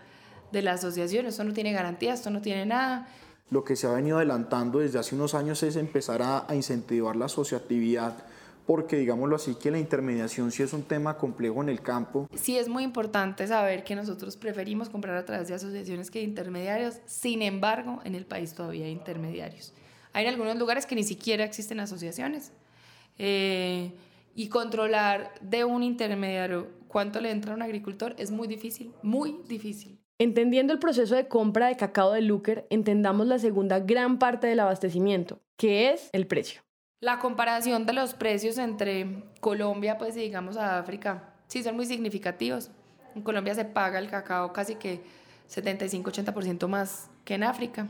de 0.51 0.61
la 0.61 0.73
asociación. 0.73 1.25
Esto 1.25 1.43
no 1.43 1.53
tiene 1.53 1.73
garantía, 1.73 2.13
esto 2.13 2.29
no 2.29 2.41
tiene 2.41 2.65
nada. 2.65 3.07
Lo 3.49 3.63
que 3.63 3.75
se 3.75 3.87
ha 3.87 3.91
venido 3.91 4.17
adelantando 4.17 4.79
desde 4.79 4.99
hace 4.99 5.15
unos 5.15 5.33
años 5.33 5.61
es 5.63 5.75
empezar 5.75 6.21
a 6.21 6.47
incentivar 6.55 7.15
la 7.15 7.25
asociatividad 7.25 8.25
porque 8.65 8.97
digámoslo 8.97 9.35
así 9.35 9.55
que 9.55 9.71
la 9.71 9.79
intermediación 9.79 10.51
sí 10.51 10.63
es 10.63 10.73
un 10.73 10.83
tema 10.83 11.17
complejo 11.17 11.61
en 11.61 11.69
el 11.69 11.81
campo. 11.81 12.27
Sí 12.33 12.57
es 12.57 12.67
muy 12.67 12.83
importante 12.83 13.45
saber 13.47 13.83
que 13.83 13.95
nosotros 13.95 14.37
preferimos 14.37 14.89
comprar 14.89 15.15
a 15.17 15.25
través 15.25 15.47
de 15.47 15.53
asociaciones 15.53 16.09
que 16.09 16.19
de 16.19 16.25
intermediarios, 16.25 16.99
sin 17.05 17.41
embargo 17.41 17.99
en 18.03 18.15
el 18.15 18.25
país 18.25 18.53
todavía 18.53 18.85
hay 18.85 18.91
intermediarios. 18.91 19.73
Hay 20.13 20.25
en 20.25 20.31
algunos 20.31 20.55
lugares 20.57 20.85
que 20.85 20.95
ni 20.95 21.03
siquiera 21.03 21.43
existen 21.43 21.79
asociaciones 21.79 22.51
eh, 23.17 23.91
y 24.33 24.47
controlar 24.49 25.33
de 25.41 25.63
un 25.65 25.83
intermediario 25.83 26.67
cuánto 26.87 27.19
le 27.19 27.31
entra 27.31 27.51
a 27.51 27.55
un 27.55 27.61
agricultor 27.61 28.15
es 28.17 28.31
muy 28.31 28.47
difícil, 28.47 28.93
muy 29.01 29.37
difícil. 29.47 29.99
Entendiendo 30.17 30.71
el 30.71 30.79
proceso 30.79 31.13
de 31.13 31.27
compra 31.27 31.67
de 31.67 31.75
cacao 31.75 32.13
de 32.13 32.21
Luker, 32.21 32.65
entendamos 32.69 33.27
la 33.27 33.37
segunda 33.37 33.81
gran 33.81 34.17
parte 34.17 34.47
del 34.47 34.61
abastecimiento, 34.61 35.41
que 35.57 35.91
es 35.91 36.09
el 36.13 36.25
precio. 36.25 36.61
La 37.01 37.19
comparación 37.19 37.85
de 37.85 37.91
los 37.91 38.13
precios 38.13 38.57
entre 38.57 39.23
Colombia, 39.41 39.97
pues 39.97 40.15
digamos 40.15 40.55
a 40.55 40.79
África, 40.79 41.33
sí 41.47 41.61
son 41.61 41.75
muy 41.75 41.85
significativos. 41.85 42.71
En 43.15 43.21
Colombia 43.21 43.53
se 43.53 43.65
paga 43.65 43.99
el 43.99 44.09
cacao 44.09 44.53
casi 44.53 44.75
que 44.75 45.01
75-80% 45.53 46.67
más 46.67 47.09
que 47.25 47.35
en 47.35 47.43
África. 47.43 47.87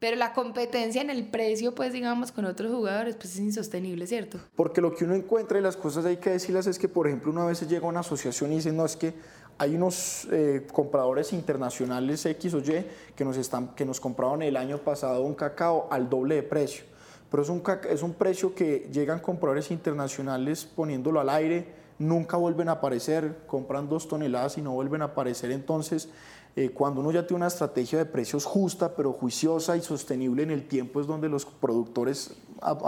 Pero 0.00 0.16
la 0.16 0.32
competencia 0.32 1.00
en 1.00 1.10
el 1.10 1.28
precio, 1.28 1.74
pues 1.74 1.92
digamos, 1.92 2.30
con 2.30 2.44
otros 2.44 2.72
jugadores, 2.72 3.14
pues 3.16 3.34
es 3.34 3.40
insostenible, 3.40 4.06
¿cierto? 4.06 4.38
Porque 4.54 4.80
lo 4.80 4.94
que 4.94 5.04
uno 5.04 5.14
encuentra 5.14 5.58
y 5.58 5.62
las 5.62 5.76
cosas 5.76 6.04
hay 6.04 6.18
que 6.18 6.30
decirlas 6.30 6.66
es 6.66 6.78
que, 6.78 6.88
por 6.88 7.06
ejemplo, 7.06 7.32
una 7.32 7.46
vez 7.46 7.66
llega 7.68 7.86
a 7.86 7.88
una 7.88 8.00
asociación 8.00 8.52
y 8.52 8.56
dice, 8.56 8.72
no, 8.72 8.84
es 8.84 8.96
que 8.96 9.14
hay 9.56 9.76
unos 9.76 10.28
eh, 10.30 10.66
compradores 10.72 11.32
internacionales 11.32 12.26
X 12.26 12.54
o 12.54 12.58
Y 12.58 12.84
que 13.16 13.24
nos, 13.24 13.36
están, 13.36 13.74
que 13.74 13.84
nos 13.84 13.98
compraban 14.00 14.42
el 14.42 14.56
año 14.56 14.78
pasado 14.78 15.22
un 15.22 15.34
cacao 15.34 15.88
al 15.90 16.08
doble 16.08 16.36
de 16.36 16.42
precio 16.42 16.97
pero 17.30 17.42
es 17.42 17.48
un, 17.48 17.62
es 17.90 18.02
un 18.02 18.14
precio 18.14 18.54
que 18.54 18.88
llegan 18.92 19.20
compradores 19.20 19.70
internacionales 19.70 20.64
poniéndolo 20.64 21.20
al 21.20 21.28
aire, 21.28 21.66
nunca 21.98 22.36
vuelven 22.36 22.68
a 22.68 22.72
aparecer, 22.72 23.42
compran 23.46 23.88
dos 23.88 24.08
toneladas 24.08 24.58
y 24.58 24.62
no 24.62 24.72
vuelven 24.72 25.02
a 25.02 25.06
aparecer. 25.06 25.50
Entonces, 25.50 26.08
eh, 26.56 26.70
cuando 26.70 27.00
uno 27.00 27.12
ya 27.12 27.26
tiene 27.26 27.36
una 27.36 27.46
estrategia 27.46 27.98
de 27.98 28.06
precios 28.06 28.44
justa, 28.44 28.96
pero 28.96 29.12
juiciosa 29.12 29.76
y 29.76 29.80
sostenible 29.80 30.42
en 30.42 30.50
el 30.50 30.66
tiempo, 30.66 31.00
es 31.00 31.06
donde 31.06 31.28
los 31.28 31.44
productores, 31.44 32.34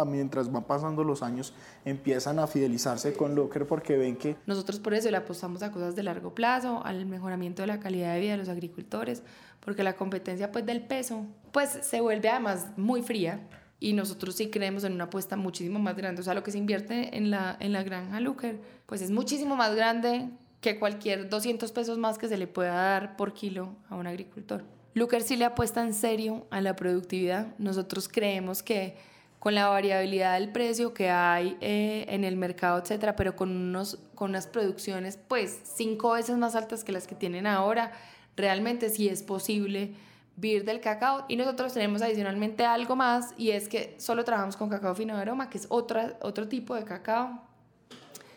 mientras 0.06 0.50
van 0.50 0.64
pasando 0.64 1.04
los 1.04 1.22
años, 1.22 1.52
empiezan 1.84 2.38
a 2.38 2.46
fidelizarse 2.46 3.12
con 3.12 3.34
Locker 3.34 3.66
porque 3.66 3.96
ven 3.96 4.16
que... 4.16 4.36
Nosotros 4.46 4.80
por 4.80 4.94
eso 4.94 5.10
le 5.10 5.18
apostamos 5.18 5.62
a 5.62 5.70
cosas 5.70 5.94
de 5.94 6.02
largo 6.02 6.34
plazo, 6.34 6.84
al 6.84 7.06
mejoramiento 7.06 7.62
de 7.62 7.68
la 7.68 7.78
calidad 7.78 8.14
de 8.14 8.20
vida 8.20 8.32
de 8.32 8.38
los 8.38 8.48
agricultores, 8.48 9.22
porque 9.60 9.84
la 9.84 9.94
competencia 9.94 10.50
pues 10.50 10.66
del 10.66 10.82
peso 10.82 11.26
pues 11.52 11.70
se 11.82 12.00
vuelve 12.00 12.28
además 12.28 12.66
muy 12.76 13.02
fría 13.02 13.40
y 13.80 13.94
nosotros 13.94 14.36
sí 14.36 14.50
creemos 14.50 14.84
en 14.84 14.92
una 14.92 15.04
apuesta 15.04 15.36
muchísimo 15.36 15.78
más 15.78 15.96
grande. 15.96 16.20
O 16.20 16.24
sea, 16.24 16.34
lo 16.34 16.42
que 16.42 16.52
se 16.52 16.58
invierte 16.58 17.16
en 17.16 17.30
la, 17.30 17.56
en 17.58 17.72
la 17.72 17.82
granja 17.82 18.20
Luker, 18.20 18.60
pues 18.84 19.00
es 19.00 19.10
muchísimo 19.10 19.56
más 19.56 19.74
grande 19.74 20.28
que 20.60 20.78
cualquier 20.78 21.30
200 21.30 21.72
pesos 21.72 21.96
más 21.96 22.18
que 22.18 22.28
se 22.28 22.36
le 22.36 22.46
pueda 22.46 22.74
dar 22.74 23.16
por 23.16 23.32
kilo 23.32 23.74
a 23.88 23.96
un 23.96 24.06
agricultor. 24.06 24.62
Luker 24.92 25.22
sí 25.22 25.36
le 25.36 25.46
apuesta 25.46 25.82
en 25.82 25.94
serio 25.94 26.46
a 26.50 26.60
la 26.60 26.76
productividad. 26.76 27.56
Nosotros 27.56 28.08
creemos 28.08 28.62
que 28.62 28.96
con 29.38 29.54
la 29.54 29.68
variabilidad 29.68 30.34
del 30.38 30.52
precio 30.52 30.92
que 30.92 31.08
hay 31.08 31.56
eh, 31.62 32.04
en 32.08 32.24
el 32.24 32.36
mercado, 32.36 32.78
etcétera, 32.78 33.16
pero 33.16 33.34
con, 33.34 33.50
unos, 33.50 33.98
con 34.14 34.30
unas 34.30 34.46
producciones 34.46 35.18
pues 35.28 35.60
cinco 35.64 36.12
veces 36.12 36.36
más 36.36 36.54
altas 36.54 36.84
que 36.84 36.92
las 36.92 37.06
que 37.06 37.14
tienen 37.14 37.46
ahora, 37.46 37.92
realmente 38.36 38.90
sí 38.90 39.08
es 39.08 39.22
posible 39.22 39.94
vivir 40.36 40.64
del 40.64 40.80
cacao. 40.80 41.24
Y 41.28 41.36
nosotros 41.36 41.72
tenemos 41.72 42.02
adicionalmente 42.02 42.64
algo 42.64 42.96
más 42.96 43.34
y 43.36 43.50
es 43.50 43.68
que 43.68 43.94
solo 43.98 44.24
trabajamos 44.24 44.56
con 44.56 44.68
cacao 44.68 44.94
fino 44.94 45.14
de 45.14 45.22
aroma, 45.22 45.50
que 45.50 45.58
es 45.58 45.66
otra, 45.68 46.18
otro 46.22 46.48
tipo 46.48 46.74
de 46.74 46.84
cacao. 46.84 47.42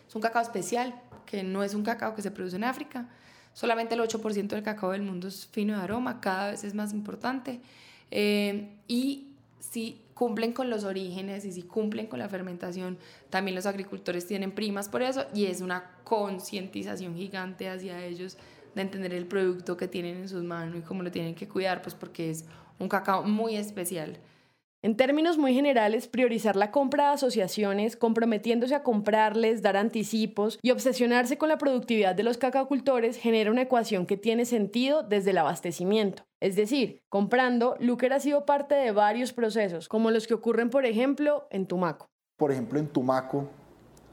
Es 0.08 0.16
un 0.16 0.22
cacao 0.22 0.42
especial, 0.42 0.94
que 1.26 1.44
no 1.44 1.64
es 1.64 1.74
un 1.74 1.84
cacao 1.84 2.16
que 2.16 2.22
se 2.22 2.32
produce 2.32 2.56
en 2.56 2.64
África. 2.64 3.10
Solamente 3.54 3.96
el 3.96 4.02
8% 4.02 4.48
del 4.48 4.64
cacao 4.64 4.92
del 4.92 5.04
mundo 5.04 5.28
es 5.28 5.48
fino 5.48 5.78
de 5.78 5.84
aroma, 5.84 6.20
cada 6.20 6.52
vez 6.52 6.64
es 6.64 6.74
más 6.74 6.94
importante. 6.94 7.62
Eh, 8.12 8.76
y 8.88 9.28
si 9.60 10.04
cumplen 10.14 10.54
con 10.54 10.70
los 10.70 10.84
orígenes 10.84 11.46
y 11.46 11.52
si 11.52 11.64
cumplen 11.64 12.08
con 12.08 12.20
la 12.20 12.30
fermentación, 12.30 12.98
también 13.30 13.56
los 13.56 13.66
agricultores 13.66 14.28
tienen 14.28 14.52
primas 14.52 14.90
por 14.90 15.02
eso 15.02 15.26
y 15.34 15.46
es 15.46 15.62
una 15.62 15.92
concientización 16.04 17.16
gigante 17.16 17.70
hacia 17.70 18.04
ellos 18.06 18.38
de 18.76 18.82
entender 18.82 19.14
el 19.14 19.26
producto 19.26 19.78
que 19.78 19.88
tienen 19.88 20.18
en 20.18 20.30
sus 20.30 20.44
manos 20.44 20.78
y 20.78 20.82
cómo 20.82 21.04
lo 21.04 21.12
tienen 21.12 21.36
que 21.36 21.48
cuidar, 21.48 21.82
pues 21.82 21.96
porque 21.96 22.30
es 22.30 22.46
un 22.80 22.90
cacao 22.90 23.24
muy 23.24 23.56
especial. 23.56 24.20
En 24.86 24.98
términos 24.98 25.38
muy 25.38 25.54
generales, 25.54 26.10
priorizar 26.10 26.58
la 26.58 26.70
compra 26.70 27.08
de 27.08 27.14
asociaciones, 27.14 27.96
comprometiéndose 27.96 28.76
a 28.76 28.84
comprarles, 28.84 29.62
dar 29.62 29.78
anticipos 29.78 30.60
y 30.62 30.72
obsesionarse 30.72 31.38
con 31.38 31.48
la 31.48 31.58
productividad 31.58 32.16
de 32.16 32.24
los 32.24 32.38
cacacultores 32.38 33.16
genera 33.16 33.50
una 33.50 33.62
ecuación 33.62 34.06
que 34.06 34.18
tiene 34.18 34.44
sentido 34.44 35.02
desde 35.02 35.30
el 35.30 35.38
abastecimiento. 35.38 36.24
Es 36.42 36.58
decir, 36.58 37.02
comprando, 37.08 37.78
Luker 37.80 38.12
ha 38.12 38.20
sido 38.20 38.46
parte 38.46 38.76
de 38.76 38.92
varios 38.92 39.32
procesos, 39.32 39.88
como 39.88 40.12
los 40.12 40.28
que 40.28 40.34
ocurren, 40.34 40.70
por 40.70 40.86
ejemplo, 40.86 41.48
en 41.50 41.66
Tumaco. 41.66 42.08
Por 42.36 42.52
ejemplo, 42.52 42.78
en 42.78 42.88
Tumaco 42.88 43.48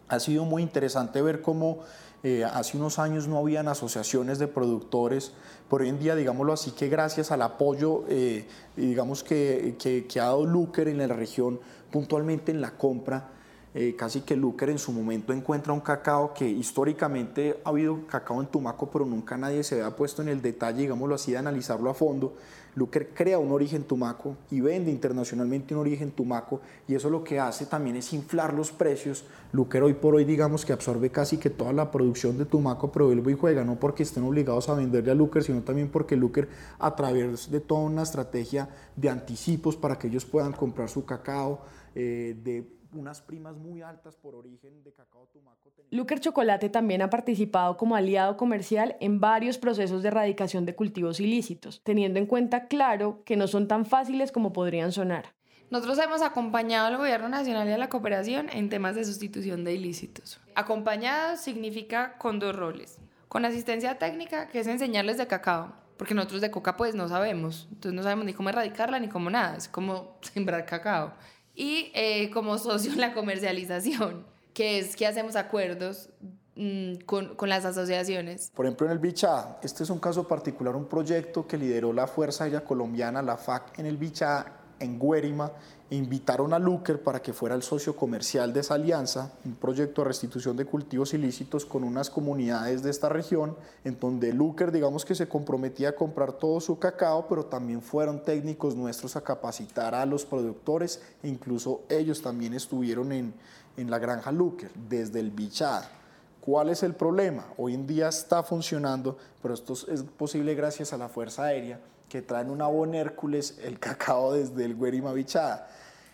ha 0.07 0.20
sido 0.20 0.44
muy 0.44 0.62
interesante 0.62 1.20
ver 1.20 1.42
cómo 1.42 1.81
eh, 2.22 2.44
hace 2.44 2.76
unos 2.76 2.98
años 2.98 3.28
no 3.28 3.38
habían 3.38 3.68
asociaciones 3.68 4.38
de 4.38 4.46
productores, 4.46 5.33
pero 5.70 5.85
hoy 5.85 5.88
en 5.88 5.98
día, 5.98 6.14
digámoslo 6.14 6.52
así, 6.52 6.72
que 6.72 6.88
gracias 6.88 7.30
al 7.30 7.40
apoyo, 7.40 8.04
eh, 8.09 8.46
digamos 8.76 9.22
que, 9.24 9.76
que, 9.78 10.20
ha 10.20 10.24
dado 10.24 10.44
Luker 10.44 10.88
en 10.88 10.98
la 10.98 11.06
región, 11.06 11.61
puntualmente 11.90 12.52
en 12.52 12.61
la 12.61 12.72
compra, 12.72 13.30
eh, 13.72 13.94
casi 13.96 14.22
que 14.22 14.37
Luker 14.37 14.68
en 14.68 14.78
su 14.78 14.92
momento 14.92 15.33
encuentra 15.33 15.72
un 15.72 15.80
cacao 15.80 16.35
que 16.35 16.46
históricamente 16.46 17.61
ha 17.64 17.68
habido 17.68 18.06
cacao 18.06 18.40
en 18.40 18.48
Tumaco, 18.48 18.90
pero 18.90 19.06
nunca 19.06 19.37
nadie 19.37 19.62
se 19.62 19.76
había 19.76 19.96
puesto 19.96 20.20
en 20.22 20.28
el 20.28 20.42
detalle, 20.42 20.83
digámoslo 20.83 21.14
así, 21.14 21.33
de 21.33 21.38
analizarlo 21.38 21.88
a 21.88 21.94
fondo. 21.94 22.35
Luker 22.74 23.09
crea 23.14 23.38
un 23.38 23.52
origen 23.52 23.85
tumaco 23.85 24.37
y 24.50 24.61
vende 24.61 24.90
internacionalmente 24.90 25.74
un 25.74 25.80
origen 25.80 26.11
tumaco 26.11 26.61
y 26.87 26.94
eso 26.94 27.11
lo 27.11 27.24
que 27.24 27.40
hace 27.40 27.66
también 27.66 27.96
es 27.96 28.12
inflar 28.12 28.54
los 28.54 28.70
precios. 28.72 29.24
Luker 29.52 29.83
hoy 29.83 29.94
por 29.94 30.14
hoy 30.14 30.24
digamos 30.24 30.64
que 30.64 30.72
absorbe 30.72 31.11
casi 31.11 31.37
que 31.38 31.50
toda 31.50 31.72
la 31.72 31.90
producción 31.90 32.38
de 32.38 32.44
tumaco, 32.44 32.92
pero 32.92 33.06
vuelve 33.06 33.33
y 33.33 33.37
juega, 33.37 33.64
no 33.64 33.78
porque 33.78 34.02
estén 34.02 34.24
obligados 34.24 34.68
a 34.68 34.74
venderle 34.74 35.11
a 35.11 35.14
Luker, 35.14 35.42
sino 35.42 35.62
también 35.62 35.88
porque 35.88 36.16
Luker 36.16 36.48
a 36.78 36.94
través 36.94 37.50
de 37.50 37.61
toda 37.61 37.80
una 37.80 38.02
estrategia 38.02 38.68
de 38.96 39.11
anticipos 39.11 39.76
para 39.76 39.98
que 39.98 40.06
ellos 40.09 40.24
puedan 40.24 40.52
comprar 40.52 40.88
su 40.88 41.04
cacao, 41.04 41.62
eh, 41.94 42.37
de 42.42 42.80
unas 42.92 43.20
primas 43.20 43.57
muy 43.57 43.83
altas 43.83 44.16
por 44.16 44.35
origen 44.35 44.83
de 44.83 44.92
cacao 44.92 45.26
tumaco. 45.26 45.70
Luker 45.90 46.20
Chocolate 46.20 46.68
también 46.68 47.03
ha 47.03 47.11
participado 47.11 47.76
como 47.76 47.96
aliado 47.96 48.37
comercial 48.37 48.96
en 49.00 49.20
varios 49.20 49.59
procesos 49.59 50.03
de 50.03 50.09
erradicación 50.09 50.66
de 50.66 50.74
cultivos 50.74 51.20
ilícitos, 51.20 51.81
teniendo 51.83 52.18
en 52.18 52.26
cuenta, 52.26 52.66
claro, 52.66 53.22
que 53.24 53.37
no 53.37 53.48
son 53.48 53.68
tan 53.68 53.87
fáciles 53.87 54.33
como 54.33 54.53
podrían 54.53 54.92
sonar. 54.92 55.35
Nosotros 55.70 55.98
hemos 56.00 56.22
acompañado 56.22 56.88
al 56.88 56.96
Gobierno 56.96 57.29
Nacional 57.29 57.68
y 57.68 57.72
a 57.72 57.79
la 57.79 57.88
cooperación 57.88 58.48
en 58.53 58.68
temas 58.68 58.96
de 58.96 59.05
sustitución 59.05 59.62
de 59.62 59.74
ilícitos. 59.74 60.40
Acompañado 60.57 61.37
significa 61.37 62.18
con 62.18 62.40
dos 62.40 62.57
roles. 62.57 62.98
Con 63.29 63.44
asistencia 63.44 63.96
técnica, 63.96 64.48
que 64.48 64.59
es 64.59 64.66
enseñarles 64.66 65.16
de 65.16 65.29
cacao, 65.29 65.72
porque 65.96 66.14
nosotros 66.14 66.40
de 66.40 66.50
coca 66.50 66.76
pues 66.76 66.96
no 66.96 67.09
sabemos, 67.09 67.68
entonces 67.70 67.92
no 67.92 68.03
sabemos 68.03 68.24
ni 68.24 68.35
cómo 68.35 68.48
erradicarla 68.48 68.98
ni 68.98 69.09
cómo 69.09 69.31
nada, 69.31 69.57
es 69.57 69.68
como 69.68 70.16
sembrar 70.22 70.66
cacao. 70.66 71.14
Y 71.61 71.92
eh, 71.94 72.31
como 72.31 72.57
socio 72.57 72.90
en 72.90 73.01
la 73.03 73.12
comercialización, 73.12 74.25
que 74.55 74.79
es 74.79 74.96
que 74.96 75.07
hacemos 75.07 75.37
acuerdos 75.37 76.09
mm, 76.57 77.01
con, 77.05 77.35
con, 77.35 77.51
las 77.51 77.66
asociaciones. 77.66 78.51
Por 78.55 78.64
ejemplo, 78.64 78.87
en 78.87 78.92
el 78.92 78.99
Bichá, 78.99 79.59
este 79.62 79.83
es 79.83 79.90
un 79.90 79.99
caso 79.99 80.27
particular, 80.27 80.75
un 80.75 80.88
proyecto 80.88 81.46
que 81.46 81.59
lideró 81.59 81.92
la 81.92 82.07
Fuerza 82.07 82.44
Aérea 82.44 82.64
Colombiana, 82.64 83.20
la 83.20 83.37
FAC, 83.37 83.79
en 83.79 83.85
el 83.85 83.99
Bichá, 83.99 84.46
en 84.79 84.99
Guérima 84.99 85.53
invitaron 85.90 86.53
a 86.53 86.59
Luker 86.59 87.03
para 87.03 87.20
que 87.20 87.33
fuera 87.33 87.55
el 87.55 87.62
socio 87.62 87.96
comercial 87.96 88.53
de 88.53 88.61
esa 88.61 88.74
alianza, 88.74 89.33
un 89.44 89.57
proyecto 89.57 90.03
de 90.03 90.09
restitución 90.09 90.57
de 90.57 90.64
cultivos 90.64 91.14
ilícitos 91.14 91.66
con 91.66 91.83
unas 91.83 92.11
comunidades 92.11 92.83
de 92.83 92.90
esta 92.90 93.09
región, 93.09 93.57
en 93.85 93.98
donde 93.98 94.33
Luker, 94.33 94.70
digamos 94.70 95.05
que 95.05 95.16
se 95.16 95.29
comprometía 95.29 95.90
a 95.90 95.96
comprar 95.96 96.33
todo 96.33 96.61
su 96.61 96.79
cacao, 96.79 97.26
pero 97.29 97.46
también 97.46 97.83
fueron 97.83 98.22
técnicos 98.22 98.76
nuestros 98.76 99.16
a 99.16 99.22
capacitar 99.22 99.94
a 99.94 100.07
los 100.07 100.24
productores 100.24 101.03
e 101.22 101.29
incluso 101.29 101.83
ellos 101.88 102.22
también 102.22 102.55
estuvieron 102.55 103.11
en, 103.11 103.35
en 103.76 103.90
la 103.90 103.98
granja 103.98 104.31
Luker, 104.31 104.70
desde 104.88 105.18
el 105.18 105.31
bichado. 105.31 106.00
¿Cuál 106.40 106.70
es 106.70 106.83
el 106.83 106.94
problema? 106.94 107.46
Hoy 107.59 107.74
en 107.74 107.87
día 107.87 108.09
está 108.09 108.42
funcionando, 108.42 109.18
pero 109.42 109.55
esto 109.55 109.74
es 109.88 110.03
posible 110.03 110.55
gracias 110.55 110.92
a 110.92 110.96
la 110.96 111.09
Fuerza 111.09 111.44
Aérea 111.44 111.81
que 112.09 112.22
traen 112.22 112.50
una 112.50 112.66
Bon 112.66 112.94
Hércules 112.94 113.59
el 113.62 113.79
cacao 113.79 114.33
desde 114.33 114.64
el 114.64 114.76
Guerima 114.79 115.12
Bichada. 115.12 115.68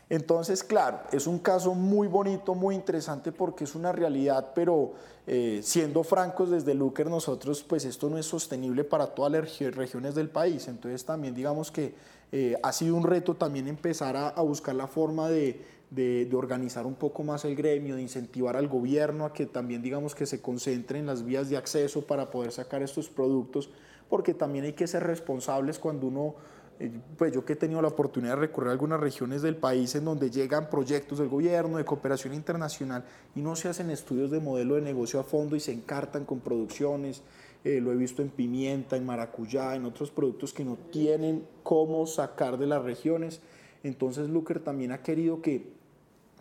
Entonces, 0.08 0.62
claro, 0.62 1.00
es 1.10 1.26
un 1.26 1.38
caso 1.38 1.74
muy 1.74 2.06
bonito, 2.06 2.54
muy 2.54 2.76
interesante 2.76 3.32
porque 3.32 3.64
es 3.64 3.74
una 3.74 3.90
realidad, 3.90 4.52
pero 4.54 4.92
eh, 5.26 5.60
siendo 5.64 6.04
francos 6.04 6.50
desde 6.50 6.74
Luker 6.74 7.08
nosotros, 7.08 7.64
pues 7.64 7.84
esto 7.84 8.08
no 8.08 8.16
es 8.16 8.26
sostenible 8.26 8.84
para 8.84 9.08
todas 9.08 9.32
las 9.32 9.58
regiones 9.74 10.14
del 10.14 10.28
país. 10.28 10.68
Entonces 10.68 11.04
también 11.04 11.34
digamos 11.34 11.72
que 11.72 11.94
eh, 12.30 12.56
ha 12.62 12.72
sido 12.72 12.94
un 12.94 13.02
reto 13.02 13.34
también 13.34 13.66
empezar 13.66 14.16
a, 14.16 14.40
buscar 14.42 14.74
la 14.74 14.86
forma 14.86 15.28
de, 15.28 15.64
de, 15.90 16.28
organizar 16.34 16.86
un 16.86 16.94
poco 16.94 17.22
más 17.22 17.44
el 17.44 17.54
gremio, 17.54 17.96
de 17.96 18.02
incentivar 18.02 18.56
al 18.56 18.68
gobierno 18.68 19.24
a 19.24 19.32
que 19.32 19.46
también 19.46 19.82
digamos 19.82 20.14
que 20.14 20.26
se 20.26 20.40
concentre 20.40 20.98
en 20.98 21.06
las 21.06 21.24
vías 21.24 21.48
de 21.48 21.56
acceso 21.56 22.06
para 22.06 22.30
poder 22.30 22.52
sacar 22.52 22.82
estos 22.82 23.08
productos 23.08 23.70
porque 24.08 24.34
también 24.34 24.64
hay 24.64 24.72
que 24.72 24.86
ser 24.86 25.04
responsables 25.04 25.78
cuando 25.78 26.06
uno, 26.06 26.34
eh, 26.78 26.90
pues 27.16 27.32
yo 27.32 27.44
que 27.44 27.54
he 27.54 27.56
tenido 27.56 27.82
la 27.82 27.88
oportunidad 27.88 28.34
de 28.34 28.40
recorrer 28.40 28.70
algunas 28.70 29.00
regiones 29.00 29.42
del 29.42 29.56
país 29.56 29.94
en 29.94 30.04
donde 30.04 30.30
llegan 30.30 30.70
proyectos 30.70 31.18
del 31.18 31.28
gobierno, 31.28 31.78
de 31.78 31.84
cooperación 31.84 32.34
internacional, 32.34 33.04
y 33.34 33.40
no 33.40 33.56
se 33.56 33.68
hacen 33.68 33.90
estudios 33.90 34.30
de 34.30 34.40
modelo 34.40 34.76
de 34.76 34.82
negocio 34.82 35.18
a 35.20 35.24
fondo 35.24 35.56
y 35.56 35.60
se 35.60 35.72
encartan 35.72 36.24
con 36.24 36.40
producciones. 36.40 37.22
Eh, 37.64 37.80
lo 37.80 37.90
he 37.90 37.96
visto 37.96 38.22
en 38.22 38.28
pimienta, 38.28 38.96
en 38.96 39.04
maracuyá, 39.04 39.74
en 39.74 39.86
otros 39.86 40.12
productos 40.12 40.52
que 40.52 40.64
no 40.64 40.76
tienen 40.92 41.44
cómo 41.64 42.06
sacar 42.06 42.58
de 42.58 42.66
las 42.66 42.84
regiones. 42.84 43.40
Entonces 43.82 44.28
Luker 44.28 44.60
también 44.60 44.92
ha 44.92 45.02
querido 45.02 45.42
que 45.42 45.75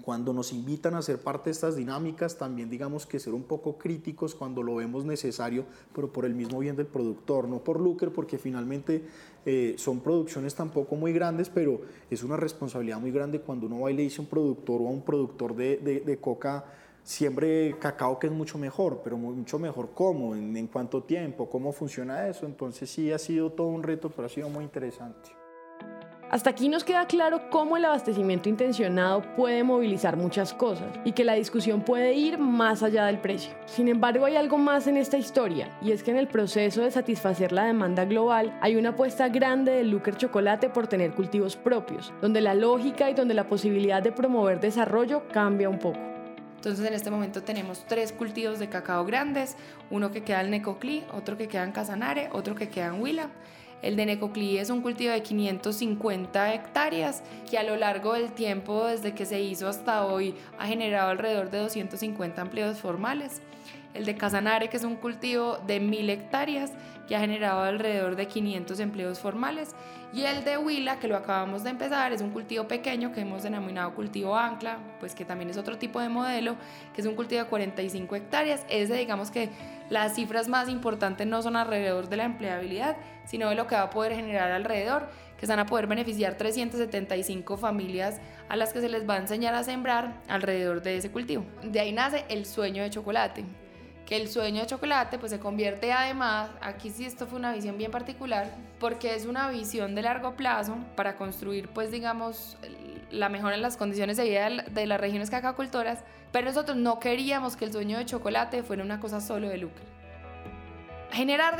cuando 0.02 0.34
nos 0.34 0.52
invitan 0.52 0.96
a 0.96 1.02
ser 1.02 1.20
parte 1.20 1.46
de 1.46 1.52
estas 1.52 1.76
dinámicas, 1.76 2.38
también 2.38 2.70
digamos 2.70 3.06
que 3.06 3.20
ser 3.20 3.34
un 3.34 3.44
poco 3.44 3.78
críticos 3.78 4.36
cuando 4.36 4.62
lo 4.62 4.76
vemos 4.76 5.06
necesario, 5.06 5.66
pero 5.94 6.12
por 6.12 6.26
el 6.26 6.36
mismo 6.36 6.60
bien 6.60 6.76
del 6.76 6.86
productor, 6.86 7.48
no 7.48 7.60
por 7.60 7.80
lucro, 7.80 8.12
porque 8.12 8.38
finalmente 8.38 9.04
eh, 9.46 9.76
son 9.78 10.02
producciones 10.02 10.54
tampoco 10.54 10.96
muy 10.96 11.14
grandes, 11.14 11.50
pero 11.50 11.82
es 12.10 12.24
una 12.24 12.38
responsabilidad 12.38 13.00
muy 13.00 13.12
grande 13.12 13.40
cuando 13.40 13.68
uno 13.68 13.82
va 13.82 13.92
y 13.92 13.96
le 13.96 14.04
dice 14.04 14.18
a 14.20 14.24
un 14.24 14.28
productor 14.28 14.82
o 14.82 14.88
a 14.88 14.92
un 14.92 15.02
productor 15.02 15.56
de, 15.56 15.78
de, 15.78 16.18
coca, 16.18 16.66
siempre 17.04 17.76
cacao 17.80 18.20
que 18.20 18.28
es 18.28 18.34
mucho 18.34 18.58
mejor, 18.58 19.02
pero 19.04 19.18
mucho 19.18 19.60
mejor 19.60 19.92
cómo, 19.94 20.36
en, 20.36 20.56
en 20.58 20.68
cuánto 20.68 21.04
tiempo, 21.04 21.50
cómo 21.50 21.72
funciona 21.72 22.28
eso. 22.28 22.46
Entonces 22.46 22.90
sí 22.90 23.12
ha 23.12 23.18
sido 23.18 23.52
todo 23.52 23.68
un 23.68 23.82
reto, 23.82 24.10
pero 24.10 24.26
ha 24.28 24.30
sido 24.30 24.50
muy 24.50 24.64
interesante. 24.64 25.45
Hasta 26.32 26.50
aquí 26.50 26.70
nos 26.70 26.84
queda 26.84 27.06
claro 27.06 27.50
cómo 27.52 27.78
el 27.78 27.86
abastecimiento 27.86 28.50
intencionado 28.50 29.22
puede 29.36 29.64
movilizar 29.64 30.18
muchas 30.18 30.54
cosas 30.54 30.88
y 31.04 31.12
que 31.12 31.24
la 31.24 31.34
discusión 31.34 31.82
puede 31.82 32.14
ir 32.14 32.40
más 32.40 32.82
allá 32.82 33.06
del 33.06 33.20
precio. 33.20 33.54
Sin 33.68 33.88
embargo, 33.88 34.26
hay 34.26 34.36
algo 34.36 34.58
más 34.58 34.88
en 34.88 34.98
esta 34.98 35.20
historia 35.20 35.70
y 35.84 35.92
es 35.92 36.02
que 36.02 36.10
en 36.10 36.18
el 36.18 36.28
proceso 36.28 36.82
de 36.82 36.90
satisfacer 36.90 37.52
la 37.52 37.66
demanda 37.66 38.06
global 38.06 38.58
hay 38.62 38.76
una 38.76 38.90
apuesta 38.90 39.30
grande 39.30 39.74
de 39.74 39.84
Luker 39.84 40.18
Chocolate 40.18 40.70
por 40.70 40.88
tener 40.88 41.14
cultivos 41.14 41.56
propios, 41.56 42.12
donde 42.22 42.42
la 42.42 42.56
lógica 42.56 43.10
y 43.10 43.14
donde 43.14 43.36
la 43.36 43.48
posibilidad 43.48 44.02
de 44.02 44.12
promover 44.12 44.60
desarrollo 44.60 45.28
cambia 45.32 45.70
un 45.70 45.78
poco. 45.78 46.00
Entonces 46.56 46.88
en 46.88 46.96
este 46.96 47.12
momento 47.12 47.44
tenemos 47.44 47.86
tres 47.88 48.12
cultivos 48.12 48.58
de 48.58 48.68
cacao 48.68 49.06
grandes, 49.06 49.56
uno 49.92 50.12
que 50.12 50.24
queda 50.24 50.42
en 50.42 50.50
Necoclí, 50.50 51.04
otro 51.14 51.38
que 51.38 51.48
queda 51.48 51.64
en 51.64 51.72
Casanare, 51.72 52.30
otro 52.34 52.56
que 52.56 52.70
queda 52.70 52.88
en 52.88 53.00
Huila. 53.00 53.30
El 53.86 53.95
de 53.98 54.08
Necoclí 54.08 54.58
es 54.58 54.71
un 54.71 54.82
cultivo 54.82 55.12
de 55.12 55.21
550 55.21 56.56
hectáreas 56.56 57.21
que 57.48 57.60
a 57.60 57.63
lo 57.63 57.76
largo 57.76 58.13
del 58.13 58.32
tiempo, 58.32 58.88
desde 58.88 59.13
que 59.13 59.28
se 59.28 59.39
hizo 59.41 59.67
hasta 59.67 60.08
hoy, 60.08 60.34
ha 60.58 60.65
generado 60.65 61.12
alrededor 61.12 61.52
de 61.52 61.60
250 61.60 62.41
empleos 62.41 62.80
formales 62.80 63.43
el 63.95 64.06
de 64.06 64.15
Casanare, 64.15 64.69
que 64.69 64.78
es 64.78 64.84
un 64.84 64.95
cultivo 64.95 65.58
de 65.65 65.80
mil 65.80 66.10
hectáreas, 66.10 66.74
que 67.08 67.15
ha 67.15 67.19
generado 67.19 67.62
alrededor 67.62 68.15
de 68.15 68.28
500 68.28 68.80
empleos 68.80 69.19
formales, 69.19 69.74
y 70.13 70.24
el 70.24 70.43
de 70.43 70.58
Huila, 70.58 71.00
que 71.00 71.08
lo 71.08 71.15
acabamos 71.15 71.63
de 71.63 71.69
empezar, 71.69 72.12
es 72.12 72.21
un 72.21 72.32
cultivo 72.32 72.67
pequeño 72.67 73.12
que 73.13 73.21
hemos 73.21 73.43
denominado 73.43 73.93
cultivo 73.95 74.36
ancla, 74.36 74.78
pues 75.00 75.15
que 75.15 75.24
también 75.24 75.50
es 75.50 75.58
otro 75.58 75.78
tipo 75.78 76.00
de 76.00 76.10
modelo, 76.10 76.56
que 76.93 77.02
es 77.02 77.08
un 77.08 77.15
cultivo 77.15 77.43
de 77.43 77.50
45 77.50 78.15
hectáreas. 78.15 78.65
Ese, 78.69 78.95
digamos 78.95 79.32
que 79.32 79.50
las 79.89 80.15
cifras 80.15 80.48
más 80.48 80.69
importantes 80.69 81.28
no 81.28 81.41
son 81.41 81.56
alrededor 81.56 82.10
de 82.10 82.17
la 82.17 82.26
empleabilidad, 82.26 82.98
sino 83.26 83.50
de 83.50 83.56
lo 83.56 83.67
que 83.67 83.76
va 83.76 83.84
a 83.84 83.89
poder 83.89 84.15
generar 84.15 84.52
alrededor, 84.52 85.10
que 85.38 85.45
van 85.45 85.60
a 85.60 85.65
poder 85.65 85.88
beneficiar 85.88 86.36
375 86.36 87.58
familias 87.58 88.19
a 88.50 88.56
las 88.56 88.74
que 88.74 88.82
se 88.82 88.89
les 88.89 89.08
va 89.08 89.15
a 89.15 89.17
enseñar 89.17 89.54
a 89.54 89.63
sembrar 89.63 90.21
alrededor 90.28 90.82
de 90.82 90.98
ese 90.98 91.12
cultivo. 91.12 91.45
De 91.63 91.80
ahí 91.80 91.91
nace 91.91 92.26
el 92.30 92.45
sueño 92.45 92.84
de 92.84 92.89
chocolate 92.89 93.45
que 94.06 94.17
el 94.17 94.28
sueño 94.28 94.62
de 94.62 94.67
chocolate 94.67 95.17
pues 95.17 95.32
se 95.32 95.39
convierte 95.39 95.91
además, 95.91 96.50
aquí 96.62 96.89
sí 96.89 97.06
esto 97.06 97.26
fue 97.26 97.39
una 97.39 97.54
visión 97.54 97.78
bien 97.78 97.91
particular, 97.91 98.52
porque 98.86 99.15
es 99.15 99.26
una 99.26 99.50
visión 99.50 99.95
de 99.95 100.04
largo 100.04 100.36
plazo 100.36 100.78
para 100.95 101.15
construir 101.15 101.69
pues 101.69 101.89
digamos 101.89 102.56
la 103.10 103.30
mejora 103.30 103.56
en 103.56 103.63
las 103.63 103.78
condiciones 103.78 104.15
de 104.15 104.26
vida 104.26 104.48
de 104.48 104.86
las 104.86 105.02
regiones 105.02 105.32
cacacultoras, 105.32 106.04
pero 106.32 106.45
nosotros 106.45 106.78
no 106.78 107.00
queríamos 107.00 107.56
que 107.56 107.65
el 107.65 107.71
sueño 107.71 107.98
de 107.98 108.06
chocolate 108.06 108.62
fuera 108.62 108.84
una 108.84 109.00
cosa 109.00 109.21
solo 109.21 109.50
de 109.50 109.58
lucro. 109.58 109.84
Generar 111.10 111.58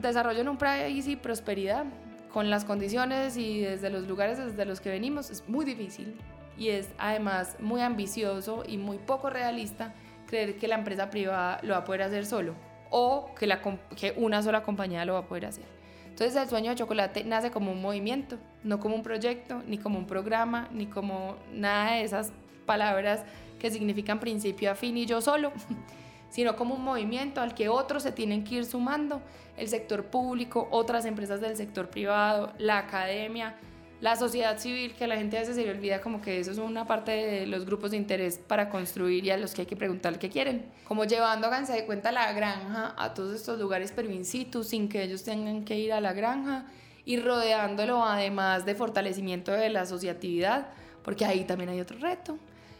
desarrollo 0.00 0.40
en 0.40 0.48
un 0.48 0.58
país 0.58 1.06
y 1.06 1.14
prosperidad 1.14 1.84
con 2.32 2.50
las 2.50 2.64
condiciones 2.64 3.36
y 3.36 3.60
desde 3.60 3.88
los 3.88 4.08
lugares 4.08 4.36
desde 4.36 4.64
los 4.64 4.80
que 4.80 4.90
venimos 4.90 5.30
es 5.30 5.48
muy 5.48 5.64
difícil 5.64 6.16
y 6.58 6.70
es 6.70 6.88
además 6.98 7.54
muy 7.60 7.80
ambicioso 7.80 8.64
y 8.66 8.76
muy 8.76 8.98
poco 8.98 9.30
realista 9.30 9.94
creer 10.26 10.56
que 10.56 10.66
la 10.66 10.74
empresa 10.74 11.10
privada 11.10 11.60
lo 11.62 11.74
va 11.74 11.78
a 11.78 11.84
poder 11.84 12.02
hacer 12.02 12.26
solo 12.26 12.56
o 12.90 13.32
que, 13.38 13.46
la, 13.46 13.60
que 13.94 14.14
una 14.16 14.42
sola 14.42 14.64
compañía 14.64 15.04
lo 15.04 15.12
va 15.12 15.20
a 15.20 15.26
poder 15.26 15.46
hacer. 15.46 15.75
Entonces 16.16 16.42
el 16.42 16.48
sueño 16.48 16.70
de 16.70 16.76
chocolate 16.76 17.24
nace 17.24 17.50
como 17.50 17.70
un 17.72 17.82
movimiento, 17.82 18.38
no 18.64 18.80
como 18.80 18.94
un 18.94 19.02
proyecto, 19.02 19.62
ni 19.66 19.76
como 19.76 19.98
un 19.98 20.06
programa, 20.06 20.66
ni 20.72 20.86
como 20.86 21.36
nada 21.52 21.92
de 21.92 22.04
esas 22.04 22.32
palabras 22.64 23.20
que 23.58 23.70
significan 23.70 24.18
principio 24.18 24.70
afín 24.70 24.96
y 24.96 25.04
yo 25.04 25.20
solo, 25.20 25.52
sino 26.30 26.56
como 26.56 26.74
un 26.74 26.82
movimiento 26.82 27.42
al 27.42 27.52
que 27.52 27.68
otros 27.68 28.02
se 28.02 28.12
tienen 28.12 28.44
que 28.44 28.54
ir 28.54 28.64
sumando, 28.64 29.20
el 29.58 29.68
sector 29.68 30.06
público, 30.06 30.68
otras 30.70 31.04
empresas 31.04 31.42
del 31.42 31.54
sector 31.54 31.90
privado, 31.90 32.50
la 32.56 32.78
academia, 32.78 33.54
la 34.00 34.14
sociedad 34.16 34.58
civil, 34.58 34.94
que 34.94 35.06
la 35.06 35.16
gente 35.16 35.36
a 35.36 35.40
veces 35.40 35.56
se 35.56 35.64
le 35.64 35.70
olvida 35.70 36.00
como 36.00 36.20
que 36.20 36.38
eso 36.38 36.50
es 36.50 36.58
una 36.58 36.86
parte 36.86 37.12
de 37.12 37.46
los 37.46 37.64
grupos 37.64 37.92
de 37.92 37.96
interés 37.96 38.38
para 38.38 38.68
construir 38.68 39.24
y 39.24 39.30
a 39.30 39.36
los 39.36 39.54
que 39.54 39.62
hay 39.62 39.66
que 39.66 39.76
preguntar 39.76 40.18
qué 40.18 40.28
quieren. 40.28 40.66
Como 40.84 41.04
llevando, 41.04 41.46
háganse 41.46 41.72
de 41.72 41.86
cuenta, 41.86 42.12
la 42.12 42.32
granja 42.32 42.94
a 42.98 43.14
todos 43.14 43.34
estos 43.34 43.58
lugares 43.58 43.92
pero 43.96 44.10
in 44.10 44.24
situ, 44.24 44.64
sin 44.64 44.88
que 44.88 45.02
ellos 45.02 45.24
tengan 45.24 45.64
que 45.64 45.78
ir 45.78 45.92
a 45.92 46.00
la 46.00 46.12
granja 46.12 46.66
y 47.04 47.18
rodeándolo 47.18 48.04
además 48.04 48.66
de 48.66 48.74
fortalecimiento 48.74 49.52
de 49.52 49.70
la 49.70 49.82
asociatividad, 49.82 50.68
porque 51.02 51.24
ahí 51.24 51.44
también 51.44 51.70
hay 51.70 51.80
otro 51.80 51.98
reto. 51.98 52.38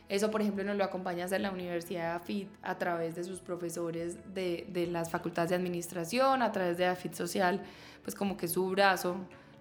Eso, 0.08 0.30
por 0.30 0.40
ejemplo, 0.40 0.62
nos 0.62 0.76
lo 0.76 0.84
acompaña 0.84 1.24
a 1.24 1.38
la 1.38 1.50
Universidad 1.50 2.10
de 2.10 2.16
AFIT 2.16 2.48
a 2.62 2.78
través 2.78 3.16
de 3.16 3.24
sus 3.24 3.40
profesores 3.40 4.18
de, 4.34 4.66
de 4.68 4.86
las 4.86 5.10
facultades 5.10 5.50
de 5.50 5.56
administración, 5.56 6.42
a 6.42 6.52
través 6.52 6.76
de 6.76 6.86
AFIT 6.86 7.14
Social, 7.14 7.60
pues 8.04 8.14
como 8.14 8.36
que 8.36 8.46
su 8.46 8.68
brazo 8.70 9.16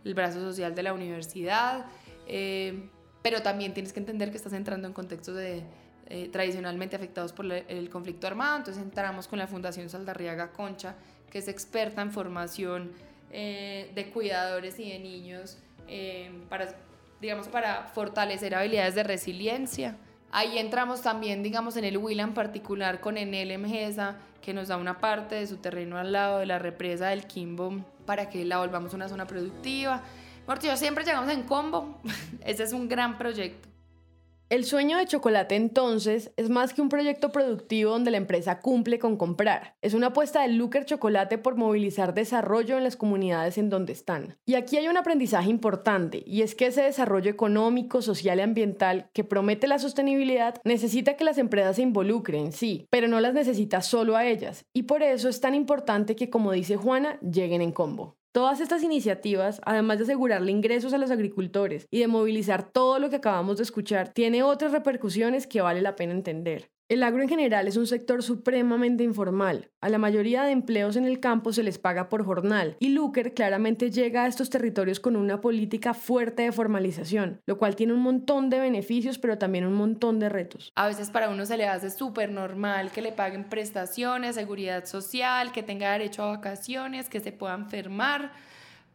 el 0.06 0.14
brazo 0.14 0.40
social 0.40 0.74
de 0.76 0.84
la 0.84 0.94
universidad. 0.94 1.86
Eh, 2.28 2.90
pero 3.22 3.42
también 3.42 3.74
tienes 3.74 3.92
que 3.92 4.00
entender 4.00 4.30
que 4.30 4.38
estás 4.38 4.54
entrando 4.54 4.88
en 4.88 4.94
contextos 4.94 5.36
de, 5.36 5.64
eh, 6.08 6.30
tradicionalmente 6.32 6.96
afectados 6.96 7.34
por 7.34 7.52
el 7.52 7.90
conflicto 7.90 8.28
armado. 8.28 8.58
Entonces 8.58 8.82
entramos 8.82 9.28
con 9.28 9.40
la 9.40 9.48
Fundación 9.48 9.90
Saldarriaga 9.90 10.52
Concha, 10.52 10.96
que 11.32 11.40
es 11.40 11.48
experta 11.48 12.02
en 12.04 12.12
formación 12.12 12.92
eh, 13.32 13.92
de 13.96 14.10
cuidadores 14.12 14.80
y 14.80 14.92
de 14.92 15.00
niños 15.00 15.58
para, 16.50 16.76
digamos, 17.22 17.48
para 17.48 17.84
fortalecer 17.88 18.56
habilidades 18.56 18.96
de 18.96 19.04
resiliencia. 19.04 19.98
Ahí 20.32 20.58
entramos 20.58 21.02
también, 21.02 21.44
digamos, 21.44 21.78
en 21.78 21.86
el 21.86 21.98
Huila 21.98 22.28
particular 22.34 23.00
con 23.00 23.18
Enel 23.18 23.52
Emgesa, 23.52 24.18
que 24.42 24.54
nos 24.54 24.68
da 24.68 24.78
una 24.78 25.00
parte 25.00 25.36
de 25.36 25.48
su 25.48 25.58
terreno 25.58 25.98
al 25.98 26.12
lado 26.12 26.40
de 26.40 26.46
la 26.46 26.60
represa 26.60 27.08
del 27.08 27.26
Quimbo 27.26 27.84
para 28.06 28.30
que 28.30 28.46
la 28.46 28.60
volvamos 28.60 28.94
una 28.94 29.10
zona 29.10 29.26
productiva. 29.26 30.04
Porque 30.46 30.76
siempre 30.78 31.04
llegamos 31.04 31.30
en 31.32 31.44
combo. 31.44 32.00
Ese 32.46 32.64
es 32.64 32.74
un 32.74 32.88
gran 32.88 33.18
proyecto. 33.18 33.75
El 34.48 34.64
sueño 34.64 35.00
de 35.00 35.08
chocolate 35.08 35.56
entonces 35.56 36.32
es 36.38 36.52
más 36.52 36.76
que 36.76 36.84
un 36.84 36.90
proyecto 36.90 37.32
productivo 37.32 37.90
donde 37.90 38.12
la 38.12 38.18
empresa 38.18 38.60
cumple 38.60 39.00
con 39.00 39.18
comprar. 39.18 39.76
Es 39.82 39.96
una 39.96 40.08
apuesta 40.08 40.44
de 40.44 40.50
Looker 40.50 40.86
Chocolate 40.86 41.40
por 41.40 41.56
movilizar 41.56 42.14
desarrollo 42.14 42.78
en 42.78 42.84
las 42.84 42.96
comunidades 42.96 43.58
en 43.58 43.72
donde 43.72 43.94
están. 43.94 44.38
Y 44.46 44.54
aquí 44.54 44.78
hay 44.78 44.88
un 44.88 44.98
aprendizaje 44.98 45.50
importante 45.50 46.22
y 46.28 46.44
es 46.44 46.54
que 46.54 46.68
ese 46.68 46.84
desarrollo 46.84 47.32
económico, 47.32 48.04
social 48.04 48.38
y 48.38 48.44
ambiental 48.44 49.10
que 49.14 49.24
promete 49.24 49.68
la 49.68 49.80
sostenibilidad 49.80 50.62
necesita 50.64 51.18
que 51.18 51.24
las 51.24 51.40
empresas 51.40 51.78
se 51.78 51.82
involucren, 51.82 52.52
sí, 52.52 52.86
pero 52.92 53.08
no 53.08 53.20
las 53.22 53.34
necesita 53.34 53.82
solo 53.82 54.16
a 54.16 54.28
ellas. 54.28 54.64
Y 54.74 54.84
por 54.84 55.02
eso 55.02 55.28
es 55.28 55.42
tan 55.42 55.56
importante 55.56 56.16
que, 56.16 56.30
como 56.30 56.52
dice 56.52 56.76
Juana, 56.76 57.20
lleguen 57.22 57.64
en 57.64 57.72
combo. 57.72 58.16
Todas 58.36 58.60
estas 58.60 58.84
iniciativas, 58.84 59.62
además 59.64 59.98
de 59.98 60.04
asegurarle 60.04 60.52
ingresos 60.52 60.92
a 60.92 60.98
los 60.98 61.10
agricultores 61.10 61.88
y 61.90 62.00
de 62.00 62.10
movilizar 62.10 62.70
todo 62.70 63.00
lo 63.00 63.10
que 63.10 63.16
acabamos 63.16 63.56
de 63.56 63.64
escuchar, 63.64 64.10
tiene 64.10 64.44
otras 64.44 64.74
repercusiones 64.74 65.48
que 65.48 65.62
vale 65.62 65.82
la 65.82 65.96
pena 65.96 66.12
entender. 66.12 66.70
El 66.88 67.02
agro 67.02 67.24
en 67.24 67.30
general 67.30 67.68
es 67.68 67.78
un 67.78 67.88
sector 67.88 68.22
supremamente 68.22 69.04
informal. 69.04 69.72
A 69.82 69.90
la 69.90 69.98
mayoría 69.98 70.44
de 70.44 70.52
empleos 70.52 70.96
en 70.96 71.06
el 71.06 71.20
campo 71.20 71.52
se 71.52 71.64
les 71.64 71.80
paga 71.80 72.10
por 72.10 72.24
jornal 72.24 72.78
y 72.80 72.90
Luker 72.90 73.34
claramente 73.34 73.90
llega 73.90 74.24
a 74.24 74.28
estos 74.28 74.52
territorios 74.52 75.00
con 75.00 75.16
una 75.16 75.42
política 75.42 75.96
fuerte 75.96 76.44
de 76.44 76.52
formalización, 76.52 77.42
lo 77.48 77.58
cual 77.58 77.76
tiene 77.76 77.94
un 77.94 78.02
montón 78.02 78.52
de 78.52 78.60
beneficios 78.60 79.18
pero 79.18 79.40
también 79.40 79.66
un 79.66 79.74
montón 79.74 80.20
de 80.20 80.30
retos. 80.30 80.72
A 80.76 80.86
veces 80.86 81.10
para 81.10 81.32
uno 81.32 81.48
se 81.48 81.58
le 81.58 81.66
hace 81.66 81.90
súper 81.90 82.30
normal 82.30 82.92
que 82.92 83.02
le 83.02 83.12
paguen 83.12 83.46
prestaciones, 83.46 84.36
seguridad 84.36 84.86
social, 84.86 85.52
que 85.52 85.64
tenga 85.64 85.92
derecho 85.92 86.22
a 86.22 86.34
vacaciones, 86.34 87.10
que 87.10 87.20
se 87.20 87.32
pueda 87.32 87.56
enfermar, 87.56 88.32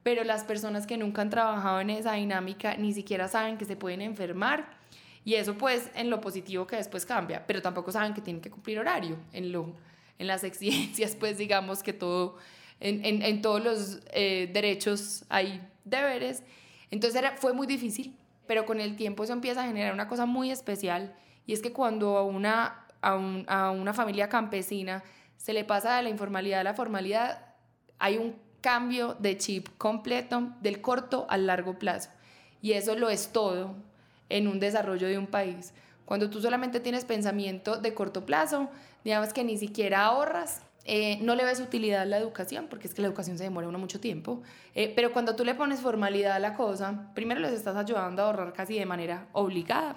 pero 0.05 0.23
las 0.23 0.45
personas 0.45 0.87
que 0.87 0.97
nunca 0.97 1.23
han 1.23 1.31
trabajado 1.31 1.81
en 1.81 1.91
esa 1.91 2.13
dinámica 2.13 2.77
ni 2.77 2.93
siquiera 2.93 3.27
saben 3.27 3.59
que 3.59 3.65
se 3.65 3.75
pueden 3.75 4.01
enfermar 4.01 4.79
y 5.25 5.35
eso 5.35 5.57
pues 5.57 5.91
en 5.95 6.11
lo 6.11 6.21
positivo 6.21 6.67
que 6.67 6.77
después 6.77 7.05
cambia, 7.05 7.47
pero 7.47 7.61
tampoco 7.61 7.93
saben 7.93 8.15
que 8.15 8.21
tienen 8.21 8.41
que 8.41 8.51
cumplir 8.51 8.79
horario. 8.79 9.17
En, 9.33 9.53
lo, 9.53 9.73
en 10.19 10.27
las 10.27 10.45
exigencias 10.45 11.15
pues 11.15 11.39
digamos 11.39 11.83
que 11.83 11.93
todo, 11.93 12.37
en, 12.81 13.23
en, 13.23 13.43
todos 13.43 13.63
los 13.63 14.01
eh, 14.13 14.51
derechos 14.53 15.25
hay 15.29 15.61
deberes. 15.85 16.43
Entonces 16.91 17.19
era, 17.19 17.37
fue 17.37 17.53
muy 17.53 17.67
difícil, 17.67 18.17
pero 18.47 18.65
con 18.67 18.81
el 18.81 18.97
tiempo 18.97 19.25
eso 19.25 19.33
empieza 19.33 19.63
a 19.63 19.67
generar 19.67 19.93
una 19.93 20.09
cosa 20.09 20.27
muy 20.27 20.51
especial 20.51 21.15
y 21.47 21.53
es 21.53 21.61
que 21.63 21.73
cuando 21.73 22.25
una, 22.25 22.87
a, 23.03 23.15
un, 23.15 23.45
a 23.49 23.71
una 23.71 23.93
familia 23.93 24.29
campesina 24.29 25.05
se 25.37 25.53
le 25.53 25.65
pasa 25.65 25.97
de 25.97 26.03
la 26.03 26.09
informalidad 26.09 26.61
a 26.61 26.65
la 26.65 26.75
formalidad, 26.75 27.55
hay 27.99 28.17
un 28.19 28.37
cambio 28.61 29.15
de 29.15 29.37
chip 29.37 29.69
completo 29.79 30.53
del 30.61 30.81
corto 30.81 31.27
al 31.29 31.47
largo 31.47 31.79
plazo. 31.79 32.11
Y 32.63 32.73
eso 32.73 32.95
lo 32.95 33.09
es 33.09 33.33
todo 33.33 33.75
en 34.31 34.49
un 34.49 34.59
desarrollo 34.59 35.07
de 35.07 35.19
un 35.19 35.27
país. 35.27 35.75
Cuando 36.07 36.31
tú 36.31 36.41
solamente 36.41 36.81
tienes 36.81 37.05
pensamiento 37.05 37.77
de 37.77 37.95
corto 37.95 38.25
plazo, 38.27 38.69
digamos 39.05 39.33
que 39.33 39.45
ni 39.45 39.59
siquiera 39.59 40.07
ahorras, 40.07 40.63
eh, 40.85 41.19
no 41.21 41.35
le 41.35 41.45
ves 41.45 41.61
utilidad 41.61 42.03
a 42.03 42.05
la 42.07 42.17
educación, 42.17 42.67
porque 42.69 42.89
es 42.89 42.95
que 42.95 43.03
la 43.03 43.09
educación 43.09 43.37
se 43.37 43.45
demora 43.45 43.69
uno 43.69 43.79
mucho 43.79 44.01
tiempo, 44.01 44.43
eh, 44.75 44.93
pero 44.97 45.13
cuando 45.13 45.37
tú 45.37 45.45
le 45.45 45.55
pones 45.55 45.81
formalidad 45.81 46.33
a 46.33 46.39
la 46.39 46.55
cosa, 46.55 47.13
primero 47.15 47.39
les 47.39 47.53
estás 47.53 47.77
ayudando 47.77 48.23
a 48.23 48.27
ahorrar 48.27 48.53
casi 48.53 48.79
de 48.79 48.87
manera 48.87 49.29
obligada. 49.33 49.95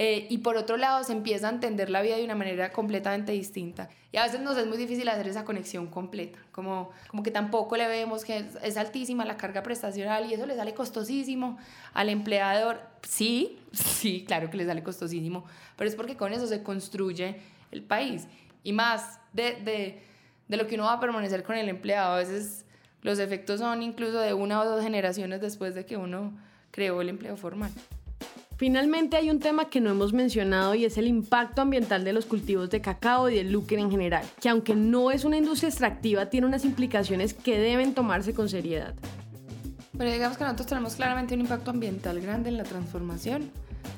Eh, 0.00 0.28
y 0.30 0.38
por 0.38 0.56
otro 0.56 0.76
lado 0.76 1.02
se 1.02 1.12
empieza 1.12 1.48
a 1.48 1.50
entender 1.50 1.90
la 1.90 2.00
vida 2.02 2.16
de 2.16 2.24
una 2.24 2.36
manera 2.36 2.70
completamente 2.70 3.32
distinta. 3.32 3.88
Y 4.12 4.16
a 4.16 4.22
veces 4.22 4.40
nos 4.40 4.56
es 4.56 4.64
muy 4.64 4.78
difícil 4.78 5.08
hacer 5.08 5.26
esa 5.26 5.44
conexión 5.44 5.88
completa, 5.88 6.38
como, 6.52 6.92
como 7.08 7.24
que 7.24 7.32
tampoco 7.32 7.76
le 7.76 7.88
vemos 7.88 8.24
que 8.24 8.44
es, 8.62 8.76
altísima 8.76 9.24
la 9.24 9.36
carga 9.36 9.64
prestacional 9.64 10.30
y 10.30 10.34
eso 10.34 10.46
le 10.46 10.54
sale 10.54 10.72
costosísimo 10.72 11.58
al 11.94 12.10
empleador. 12.10 12.80
Sí, 13.02 13.58
sí, 13.72 14.24
claro 14.24 14.50
que 14.50 14.56
le 14.56 14.66
sale 14.66 14.84
costosísimo, 14.84 15.44
pero 15.76 15.90
es 15.90 15.96
porque 15.96 16.16
con 16.16 16.32
eso 16.32 16.46
se 16.46 16.62
construye 16.62 17.40
el 17.72 17.82
país. 17.82 18.28
Y 18.62 18.72
más 18.72 19.18
de, 19.32 19.56
de, 19.64 20.00
de 20.46 20.56
lo 20.56 20.68
que 20.68 20.76
uno 20.76 20.84
va 20.84 20.92
a 20.92 21.00
permanecer 21.00 21.42
con 21.42 21.56
el 21.56 21.68
empleado, 21.68 22.14
a 22.14 22.18
veces 22.18 22.64
los 23.02 23.18
efectos 23.18 23.58
son 23.58 23.82
incluso 23.82 24.20
de 24.20 24.32
una 24.32 24.60
o 24.60 24.64
dos 24.64 24.80
generaciones 24.80 25.40
después 25.40 25.74
de 25.74 25.84
que 25.84 25.96
uno 25.96 26.38
creó 26.70 27.00
el 27.00 27.08
empleo 27.08 27.36
formal. 27.36 27.72
Finalmente 28.58 29.16
hay 29.16 29.30
un 29.30 29.38
tema 29.38 29.70
que 29.70 29.80
no 29.80 29.88
hemos 29.88 30.12
mencionado 30.12 30.74
y 30.74 30.84
es 30.84 30.98
el 30.98 31.06
impacto 31.06 31.62
ambiental 31.62 32.02
de 32.02 32.12
los 32.12 32.26
cultivos 32.26 32.68
de 32.70 32.80
cacao 32.80 33.30
y 33.30 33.36
del 33.36 33.52
lúquer 33.52 33.78
en 33.78 33.88
general, 33.88 34.24
que 34.40 34.48
aunque 34.48 34.74
no 34.74 35.12
es 35.12 35.24
una 35.24 35.36
industria 35.36 35.68
extractiva, 35.68 36.26
tiene 36.26 36.48
unas 36.48 36.64
implicaciones 36.64 37.34
que 37.34 37.56
deben 37.56 37.94
tomarse 37.94 38.34
con 38.34 38.48
seriedad. 38.48 38.94
Pero 39.96 40.10
digamos 40.10 40.36
que 40.36 40.42
nosotros 40.42 40.66
tenemos 40.66 40.96
claramente 40.96 41.34
un 41.34 41.42
impacto 41.42 41.70
ambiental 41.70 42.20
grande 42.20 42.48
en 42.48 42.56
la 42.56 42.64
transformación. 42.64 43.48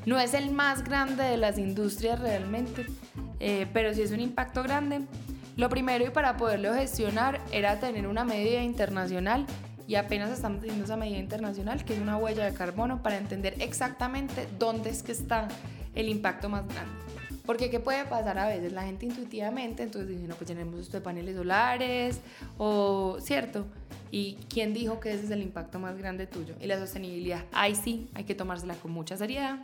No 0.04 0.20
es 0.20 0.34
el 0.34 0.50
más 0.50 0.84
grande 0.84 1.24
de 1.24 1.38
las 1.38 1.56
industrias 1.56 2.20
realmente, 2.20 2.84
eh, 3.38 3.66
pero 3.72 3.94
sí 3.94 4.02
es 4.02 4.10
un 4.12 4.20
impacto 4.20 4.62
grande. 4.62 5.00
Lo 5.56 5.70
primero 5.70 6.04
y 6.04 6.10
para 6.10 6.36
poderlo 6.36 6.74
gestionar 6.74 7.40
era 7.50 7.80
tener 7.80 8.06
una 8.06 8.24
medida 8.24 8.62
internacional 8.62 9.46
y 9.90 9.96
apenas 9.96 10.30
estamos 10.30 10.60
teniendo 10.60 10.84
esa 10.84 10.96
medida 10.96 11.18
internacional, 11.18 11.84
que 11.84 11.94
es 11.94 11.98
una 11.98 12.16
huella 12.16 12.44
de 12.44 12.54
carbono, 12.54 13.02
para 13.02 13.18
entender 13.18 13.56
exactamente 13.58 14.46
dónde 14.56 14.88
es 14.88 15.02
que 15.02 15.10
está 15.10 15.48
el 15.96 16.08
impacto 16.08 16.48
más 16.48 16.64
grande. 16.68 16.92
Porque 17.44 17.70
¿qué 17.70 17.80
puede 17.80 18.04
pasar 18.04 18.38
a 18.38 18.46
veces? 18.46 18.72
La 18.72 18.84
gente 18.84 19.06
intuitivamente, 19.06 19.82
entonces 19.82 20.08
dice, 20.08 20.28
no, 20.28 20.36
pues 20.36 20.46
tenemos 20.46 20.78
estos 20.78 21.02
paneles 21.02 21.34
solares, 21.34 22.20
o 22.56 23.18
cierto. 23.20 23.66
¿Y 24.12 24.34
quién 24.48 24.74
dijo 24.74 25.00
que 25.00 25.12
ese 25.12 25.24
es 25.24 25.30
el 25.32 25.42
impacto 25.42 25.80
más 25.80 25.98
grande 25.98 26.28
tuyo? 26.28 26.54
Y 26.60 26.68
la 26.68 26.78
sostenibilidad, 26.78 27.44
ahí 27.50 27.74
sí, 27.74 28.08
hay 28.14 28.22
que 28.22 28.36
tomársela 28.36 28.74
con 28.74 28.92
mucha 28.92 29.16
seriedad. 29.16 29.58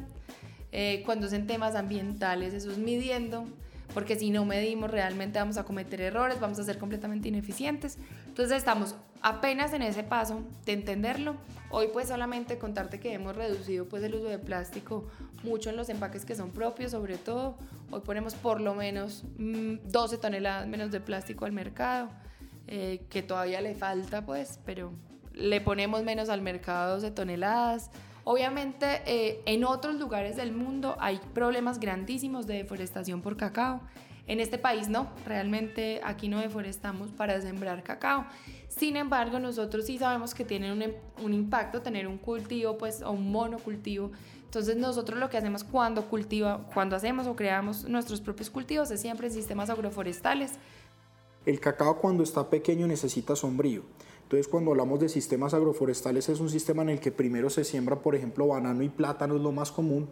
Eh, 0.72 1.04
cuando 1.06 1.28
es 1.28 1.34
en 1.34 1.46
temas 1.46 1.76
ambientales, 1.76 2.52
eso 2.52 2.72
es 2.72 2.78
midiendo, 2.78 3.46
porque 3.94 4.16
si 4.16 4.30
no 4.30 4.44
medimos 4.44 4.90
realmente 4.90 5.38
vamos 5.38 5.56
a 5.56 5.62
cometer 5.62 6.00
errores, 6.00 6.40
vamos 6.40 6.58
a 6.58 6.64
ser 6.64 6.78
completamente 6.78 7.28
ineficientes. 7.28 7.96
Entonces 8.26 8.58
estamos 8.58 8.96
apenas 9.22 9.72
en 9.72 9.82
ese 9.82 10.02
paso 10.02 10.42
de 10.64 10.72
entenderlo. 10.72 11.36
Hoy 11.70 11.88
pues 11.92 12.08
solamente 12.08 12.58
contarte 12.58 13.00
que 13.00 13.12
hemos 13.12 13.34
reducido 13.34 13.86
pues 13.86 14.02
el 14.02 14.14
uso 14.14 14.26
de 14.26 14.38
plástico 14.38 15.04
mucho 15.42 15.70
en 15.70 15.76
los 15.76 15.88
empaques 15.88 16.24
que 16.24 16.34
son 16.34 16.50
propios, 16.50 16.92
sobre 16.92 17.16
todo. 17.16 17.56
Hoy 17.90 18.00
ponemos 18.00 18.34
por 18.34 18.60
lo 18.60 18.74
menos 18.74 19.24
12 19.36 20.16
mm, 20.16 20.20
toneladas 20.20 20.66
menos 20.66 20.90
de 20.90 21.00
plástico 21.00 21.44
al 21.44 21.52
mercado, 21.52 22.08
eh, 22.66 23.04
que 23.10 23.22
todavía 23.22 23.60
le 23.60 23.74
falta 23.74 24.24
pues, 24.24 24.60
pero 24.64 24.92
le 25.34 25.60
ponemos 25.60 26.02
menos 26.04 26.28
al 26.28 26.42
mercado 26.42 26.94
12 26.94 27.10
toneladas. 27.10 27.90
Obviamente 28.24 29.02
eh, 29.06 29.40
en 29.46 29.64
otros 29.64 29.96
lugares 29.96 30.36
del 30.36 30.52
mundo 30.52 30.96
hay 30.98 31.20
problemas 31.34 31.78
grandísimos 31.78 32.46
de 32.46 32.54
deforestación 32.54 33.22
por 33.22 33.36
cacao 33.36 33.80
en 34.26 34.40
este 34.40 34.58
país 34.58 34.88
no, 34.88 35.08
realmente 35.24 36.00
aquí 36.02 36.28
no 36.28 36.40
deforestamos 36.40 37.10
para 37.12 37.40
sembrar 37.40 37.82
cacao. 37.84 38.26
Sin 38.76 38.96
embargo, 38.96 39.38
nosotros 39.38 39.86
sí 39.86 39.96
sabemos 39.96 40.34
que 40.34 40.44
tiene 40.44 40.70
un, 40.70 40.84
un, 41.24 41.32
impacto 41.32 41.80
tener 41.80 42.06
un 42.06 42.18
cultivo, 42.18 42.76
pues, 42.76 43.00
o 43.00 43.10
un 43.10 43.32
monocultivo. 43.32 44.10
Entonces 44.44 44.76
nosotros 44.76 45.18
lo 45.18 45.30
que 45.30 45.38
hacemos 45.38 45.64
cuando 45.64 46.08
cultiva, 46.08 46.66
cuando 46.74 46.94
hacemos 46.94 47.26
o 47.26 47.34
creamos 47.34 47.88
nuestros 47.88 48.20
propios 48.20 48.50
cultivos 48.50 48.90
es 48.90 49.00
siempre 49.00 49.28
en 49.28 49.32
sistemas 49.32 49.70
agroforestales. 49.70 50.52
El 51.46 51.58
cacao 51.58 51.96
cuando 51.98 52.22
está 52.22 52.50
pequeño 52.50 52.86
necesita 52.86 53.34
sombrío. 53.34 53.82
Entonces 54.24 54.46
cuando 54.46 54.72
hablamos 54.72 55.00
de 55.00 55.08
sistemas 55.08 55.54
agroforestales 55.54 56.28
es 56.28 56.40
un 56.40 56.50
sistema 56.50 56.82
en 56.82 56.90
el 56.90 57.00
que 57.00 57.12
primero 57.12 57.48
se 57.48 57.64
siembra, 57.64 57.96
por 58.00 58.14
ejemplo, 58.14 58.48
banano 58.48 58.82
y 58.82 58.88
plátano 58.88 59.36
es 59.36 59.42
lo 59.42 59.52
más 59.52 59.72
común, 59.72 60.08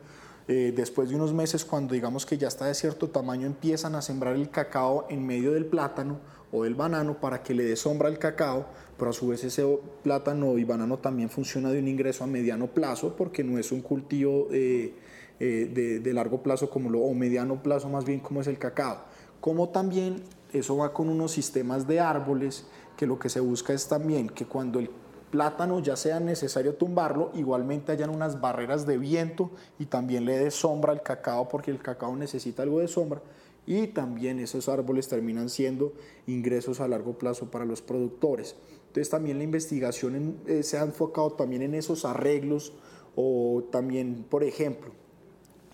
eh, 0.47 0.73
después 0.77 1.09
de 1.09 1.17
unos 1.17 1.33
meses, 1.33 1.65
cuando 1.65 1.95
digamos 1.95 2.27
que 2.27 2.37
ya 2.37 2.49
está 2.49 2.67
de 2.67 2.75
cierto 2.75 3.09
tamaño, 3.09 3.47
empiezan 3.47 3.95
a 3.95 4.03
sembrar 4.03 4.37
el 4.37 4.51
cacao 4.51 5.07
en 5.09 5.27
medio 5.27 5.53
del 5.53 5.65
plátano 5.65 6.19
o 6.53 6.65
del 6.65 6.75
banano 6.75 7.19
para 7.19 7.43
que 7.43 7.55
le 7.55 7.65
dé 7.65 7.77
sombra 7.77 8.09
al 8.09 8.19
cacao, 8.19 8.67
pero 8.99 9.11
a 9.11 9.15
su 9.15 9.29
vez 9.29 9.43
ese 9.43 9.65
plátano 10.03 10.59
y 10.59 10.65
banano 10.65 10.99
también 10.99 11.31
funciona 11.31 11.71
de 11.71 11.79
un 11.79 11.89
ingreso 11.89 12.25
a 12.25 12.27
mediano 12.27 12.67
plazo 12.69 13.17
porque 13.17 13.43
no 13.43 13.59
es 13.59 13.73
un 13.73 13.81
cultivo 13.81 14.49
eh, 14.53 14.95
eh, 15.41 16.01
de, 16.03 16.13
largo 16.13 16.43
plazo 16.43 16.71
como 16.71 16.91
lo, 16.91 17.01
o 17.01 17.13
mediano 17.15 17.63
plazo 17.63 17.89
más 17.89 18.05
bien 18.05 18.21
como 18.21 18.41
es 18.41 18.47
el 18.47 18.59
cacao. 18.59 19.05
Como 19.41 19.71
también 19.71 20.23
eso 20.53 20.77
va 20.77 20.93
con 20.93 21.09
unos 21.09 21.33
sistemas 21.33 21.89
de 21.89 22.01
árboles 22.01 22.67
que 22.97 23.07
lo 23.07 23.19
que 23.19 23.29
se 23.29 23.41
busca 23.41 23.73
es 23.73 23.89
también 23.89 24.29
que 24.29 24.45
cuando 24.45 24.79
el 24.79 24.91
plátano 25.35 25.81
ya 25.81 25.97
sea 25.97 26.21
necesario 26.21 26.77
tumbarlo, 26.77 27.33
igualmente 27.35 27.91
hayan 27.91 28.11
unas 28.11 28.41
barreras 28.41 28.87
de 28.87 28.99
viento 28.99 29.51
y 29.81 29.87
también 29.87 30.27
le 30.27 30.39
dé 30.39 30.53
sombra 30.53 30.93
al 30.93 31.03
cacao 31.03 31.49
porque 31.49 31.73
el 31.73 31.83
cacao 31.83 32.15
necesita 32.15 32.63
algo 32.63 32.79
de 32.79 32.87
sombra 32.87 33.21
y 33.67 33.89
también 33.89 34.39
esos 34.39 34.69
árboles 34.69 35.09
terminan 35.09 35.51
siendo 35.51 35.93
ingresos 36.29 36.79
a 36.79 36.87
largo 36.87 37.19
plazo 37.19 37.51
para 37.51 37.65
los 37.65 37.83
productores. 37.83 38.55
Entonces 38.87 39.11
también 39.11 39.39
la 39.39 39.43
investigación 39.43 40.37
eh, 40.47 40.63
se 40.63 40.79
ha 40.79 40.83
enfocado 40.83 41.33
también 41.33 41.63
en 41.63 41.75
esos 41.75 42.05
arreglos 42.05 42.73
o 43.17 43.65
también, 43.73 44.25
por 44.31 44.45
ejemplo, 44.45 44.93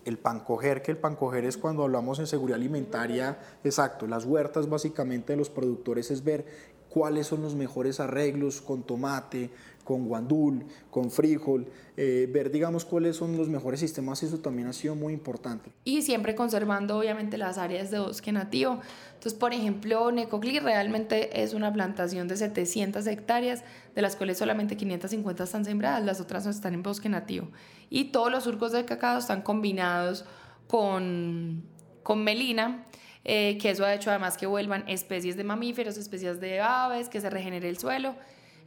el 0.05 0.17
pancoger, 0.17 0.81
que 0.81 0.89
el 0.89 0.97
pancoger 0.97 1.45
es 1.45 1.57
cuando 1.57 1.83
hablamos 1.83 2.17
en 2.17 2.25
seguridad 2.25 2.59
alimentaria, 2.59 3.39
exacto, 3.63 4.07
las 4.07 4.25
huertas 4.25 4.67
básicamente 4.67 5.33
de 5.33 5.37
los 5.37 5.51
productores 5.51 6.09
es 6.09 6.23
ver 6.23 6.45
cuáles 6.91 7.27
son 7.27 7.41
los 7.41 7.55
mejores 7.55 8.01
arreglos 8.01 8.61
con 8.61 8.83
tomate, 8.83 9.49
con 9.85 10.07
guandul, 10.07 10.65
con 10.89 11.09
frijol, 11.09 11.67
eh, 11.95 12.29
ver, 12.31 12.51
digamos, 12.51 12.83
cuáles 12.83 13.15
son 13.15 13.37
los 13.37 13.47
mejores 13.47 13.79
sistemas, 13.79 14.21
eso 14.23 14.39
también 14.39 14.67
ha 14.67 14.73
sido 14.73 14.95
muy 14.95 15.13
importante. 15.13 15.71
Y 15.85 16.01
siempre 16.01 16.35
conservando, 16.35 16.97
obviamente, 16.97 17.37
las 17.37 17.57
áreas 17.57 17.91
de 17.91 17.99
bosque 17.99 18.31
nativo. 18.31 18.79
Entonces, 19.13 19.33
por 19.33 19.53
ejemplo, 19.53 20.11
Necoclí 20.11 20.59
realmente 20.59 21.41
es 21.41 21.53
una 21.53 21.71
plantación 21.71 22.27
de 22.27 22.35
700 22.35 23.07
hectáreas, 23.07 23.63
de 23.95 24.01
las 24.01 24.17
cuales 24.17 24.37
solamente 24.37 24.75
550 24.75 25.43
están 25.45 25.63
sembradas, 25.63 26.03
las 26.03 26.19
otras 26.19 26.43
no 26.45 26.51
están 26.51 26.73
en 26.73 26.83
bosque 26.83 27.07
nativo. 27.07 27.47
Y 27.89 28.05
todos 28.05 28.31
los 28.31 28.43
surcos 28.43 28.73
de 28.73 28.83
cacao 28.83 29.17
están 29.17 29.41
combinados 29.41 30.25
con, 30.67 31.63
con 32.03 32.23
melina, 32.23 32.85
eh, 33.23 33.57
que 33.59 33.69
eso 33.69 33.85
ha 33.85 33.93
hecho 33.93 34.09
además 34.09 34.37
que 34.37 34.47
vuelvan 34.47 34.83
especies 34.87 35.37
de 35.37 35.43
mamíferos, 35.43 35.97
especies 35.97 36.39
de 36.39 36.59
aves, 36.59 37.09
que 37.09 37.21
se 37.21 37.29
regenere 37.29 37.69
el 37.69 37.77
suelo. 37.77 38.15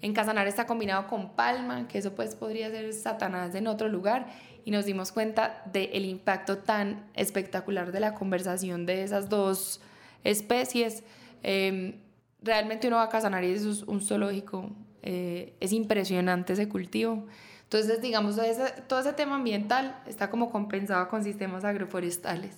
En 0.00 0.12
Casanar 0.12 0.46
está 0.46 0.66
combinado 0.66 1.06
con 1.06 1.34
palma, 1.34 1.88
que 1.88 1.98
eso 1.98 2.14
pues 2.14 2.34
podría 2.34 2.70
ser 2.70 2.92
Satanás 2.92 3.54
en 3.54 3.66
otro 3.66 3.88
lugar, 3.88 4.26
y 4.64 4.70
nos 4.70 4.86
dimos 4.86 5.12
cuenta 5.12 5.62
del 5.72 6.04
impacto 6.04 6.58
tan 6.58 7.06
espectacular 7.14 7.92
de 7.92 8.00
la 8.00 8.14
conversación 8.14 8.86
de 8.86 9.02
esas 9.02 9.28
dos 9.28 9.80
especies. 10.22 11.04
Em, 11.42 11.96
realmente 12.42 12.86
uno 12.86 12.96
va 12.96 13.04
a 13.04 13.08
Casanar 13.08 13.44
y 13.44 13.52
es 13.52 13.64
un 13.64 14.00
zoológico, 14.00 14.70
eh, 15.02 15.54
es 15.60 15.72
impresionante 15.72 16.54
ese 16.54 16.68
cultivo. 16.68 17.26
Entonces, 17.64 18.00
digamos, 18.00 18.38
todo 18.86 19.00
ese 19.00 19.12
tema 19.14 19.36
ambiental 19.36 20.00
está 20.06 20.30
como 20.30 20.50
compensado 20.50 21.08
con 21.08 21.24
sistemas 21.24 21.64
agroforestales. 21.64 22.56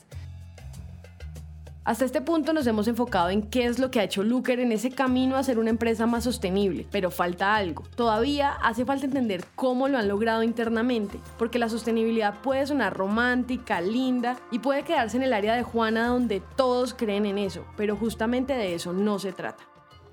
Hasta 1.87 2.05
este 2.05 2.21
punto 2.21 2.53
nos 2.53 2.67
hemos 2.67 2.89
enfocado 2.89 3.31
en 3.31 3.43
qué 3.43 3.67
es 3.67 3.79
lo 3.79 3.93
que 3.93 4.01
ha 4.01 4.03
hecho 4.03 4.25
Looker 4.25 4.59
en 4.59 4.73
ese 4.73 4.91
camino 4.91 5.37
a 5.37 5.45
ser 5.45 5.61
una 5.61 5.71
empresa 5.71 6.05
más 6.05 6.25
sostenible, 6.25 6.85
pero 6.91 7.13
falta 7.13 7.55
algo. 7.55 7.85
Todavía 7.95 8.55
hace 8.55 8.85
falta 8.85 9.07
entender 9.07 9.45
cómo 9.55 9.87
lo 9.87 9.97
han 9.97 10.09
logrado 10.09 10.43
internamente, 10.43 11.21
porque 11.39 11.61
la 11.61 11.69
sostenibilidad 11.69 12.41
puede 12.43 12.67
sonar 12.67 12.93
romántica, 12.93 13.81
linda 13.81 14.37
y 14.51 14.59
puede 14.59 14.83
quedarse 14.83 15.17
en 15.17 15.23
el 15.23 15.33
área 15.33 15.55
de 15.55 15.63
Juana 15.63 16.09
donde 16.09 16.43
todos 16.57 16.93
creen 16.93 17.25
en 17.25 17.39
eso, 17.39 17.65
pero 17.77 17.95
justamente 17.95 18.55
de 18.55 18.75
eso 18.75 18.93
no 18.93 19.21
se 19.21 19.33
trata. 19.33 19.63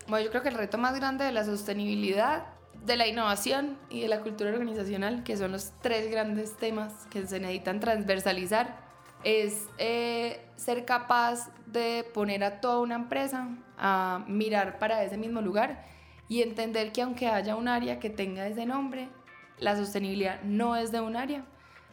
Bueno, 0.07 0.25
yo 0.25 0.29
creo 0.29 0.43
que 0.43 0.49
el 0.49 0.55
reto 0.55 0.77
más 0.77 0.95
grande 0.95 1.25
de 1.25 1.31
la 1.31 1.43
sostenibilidad 1.43 2.43
de 2.85 2.97
la 2.97 3.07
innovación 3.07 3.79
y 3.89 4.01
de 4.01 4.09
la 4.09 4.21
cultura 4.21 4.51
organizacional, 4.51 5.23
que 5.23 5.37
son 5.37 5.51
los 5.51 5.71
tres 5.81 6.11
grandes 6.11 6.55
temas 6.55 6.93
que 7.09 7.25
se 7.25 7.39
necesitan 7.39 7.79
transversalizar, 7.79 8.83
es 9.23 9.67
eh, 9.77 10.45
ser 10.55 10.85
capaz 10.85 11.49
de 11.73 12.05
poner 12.13 12.43
a 12.43 12.61
toda 12.61 12.79
una 12.79 12.95
empresa 12.95 13.49
a 13.77 14.23
mirar 14.27 14.79
para 14.79 15.03
ese 15.03 15.17
mismo 15.17 15.41
lugar 15.41 15.83
y 16.29 16.41
entender 16.41 16.91
que 16.91 17.01
aunque 17.01 17.27
haya 17.27 17.55
un 17.55 17.67
área 17.67 17.99
que 17.99 18.09
tenga 18.09 18.47
ese 18.47 18.65
nombre, 18.65 19.09
la 19.59 19.75
sostenibilidad 19.75 20.41
no 20.43 20.75
es 20.75 20.91
de 20.91 21.01
un 21.01 21.15
área. 21.15 21.43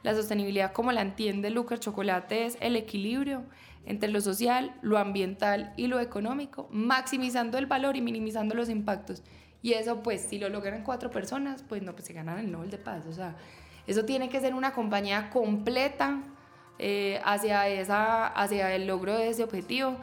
La 0.03 0.14
sostenibilidad 0.14 0.73
como 0.73 0.93
la 0.93 1.03
entiende 1.03 1.51
Lucas 1.51 1.81
Chocolate 1.81 2.47
es 2.47 2.57
el 2.61 2.77
equilibrio 2.77 3.43
entre 3.87 4.11
lo 4.11 4.21
social, 4.21 4.75
lo 4.83 4.99
ambiental 4.99 5.73
y 5.77 5.87
lo 5.87 6.01
económico, 6.01 6.69
maximizando 6.71 7.59
el 7.59 7.66
valor 7.66 7.97
y 7.97 8.03
minimizando 8.03 8.55
los 8.55 8.69
impactos. 8.69 9.23
Y 9.62 9.73
eso 9.73 10.03
pues 10.03 10.23
si 10.23 10.38
lo 10.38 10.49
logran 10.49 10.85
cuatro 10.85 11.11
personas, 11.11 11.62
pues 11.69 11.83
no, 11.83 11.93
pues 11.93 12.07
se 12.07 12.12
ganan 12.12 12.38
el 12.38 12.51
Nobel 12.51 12.71
de 12.71 12.79
Paz. 12.79 13.07
O 13.07 13.12
sea, 13.12 13.37
eso 13.87 14.05
tiene 14.05 14.29
que 14.29 14.40
ser 14.40 14.55
una 14.55 14.73
compañía 14.73 15.31
completa 15.31 16.23
eh, 16.83 17.21
hacia, 17.25 17.69
esa, 17.69 18.27
hacia 18.27 18.75
el 18.75 18.87
logro 18.87 19.14
de 19.14 19.29
ese 19.29 19.45
objetivo. 19.45 19.97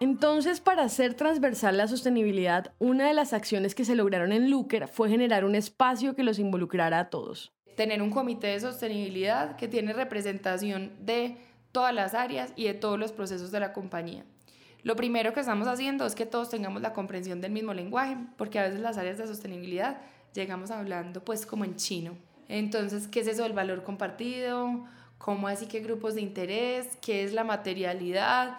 Entonces, 0.00 0.60
para 0.60 0.84
hacer 0.84 1.14
transversal 1.14 1.76
la 1.76 1.88
sostenibilidad, 1.88 2.72
una 2.78 3.08
de 3.08 3.14
las 3.14 3.32
acciones 3.32 3.74
que 3.74 3.84
se 3.84 3.94
lograron 3.94 4.32
en 4.32 4.50
Looker 4.50 4.86
fue 4.88 5.08
generar 5.08 5.44
un 5.44 5.54
espacio 5.54 6.14
que 6.14 6.22
los 6.22 6.38
involucrara 6.38 6.98
a 6.98 7.10
todos. 7.10 7.52
Tener 7.76 8.02
un 8.02 8.10
comité 8.10 8.48
de 8.48 8.60
sostenibilidad 8.60 9.56
que 9.56 9.68
tiene 9.68 9.94
representación 9.94 10.92
de 11.00 11.36
todas 11.72 11.94
las 11.94 12.14
áreas 12.14 12.52
y 12.54 12.64
de 12.64 12.74
todos 12.74 12.98
los 12.98 13.12
procesos 13.12 13.50
de 13.52 13.60
la 13.60 13.72
compañía. 13.72 14.24
Lo 14.82 14.96
primero 14.96 15.32
que 15.32 15.40
estamos 15.40 15.68
haciendo 15.68 16.06
es 16.06 16.14
que 16.14 16.26
todos 16.26 16.50
tengamos 16.50 16.82
la 16.82 16.92
comprensión 16.92 17.40
del 17.40 17.52
mismo 17.52 17.74
lenguaje, 17.74 18.16
porque 18.36 18.58
a 18.58 18.64
veces 18.64 18.80
las 18.80 18.98
áreas 18.98 19.18
de 19.18 19.26
sostenibilidad 19.26 20.00
llegamos 20.34 20.70
hablando 20.70 21.22
pues 21.24 21.46
como 21.46 21.64
en 21.64 21.76
chino. 21.76 22.16
Entonces, 22.50 23.06
¿qué 23.06 23.20
es 23.20 23.28
eso 23.28 23.44
del 23.44 23.52
valor 23.52 23.84
compartido? 23.84 24.84
¿Cómo 25.18 25.46
así 25.46 25.66
que 25.66 25.78
grupos 25.78 26.16
de 26.16 26.20
interés? 26.20 26.98
¿Qué 27.00 27.22
es 27.22 27.32
la 27.32 27.44
materialidad? 27.44 28.58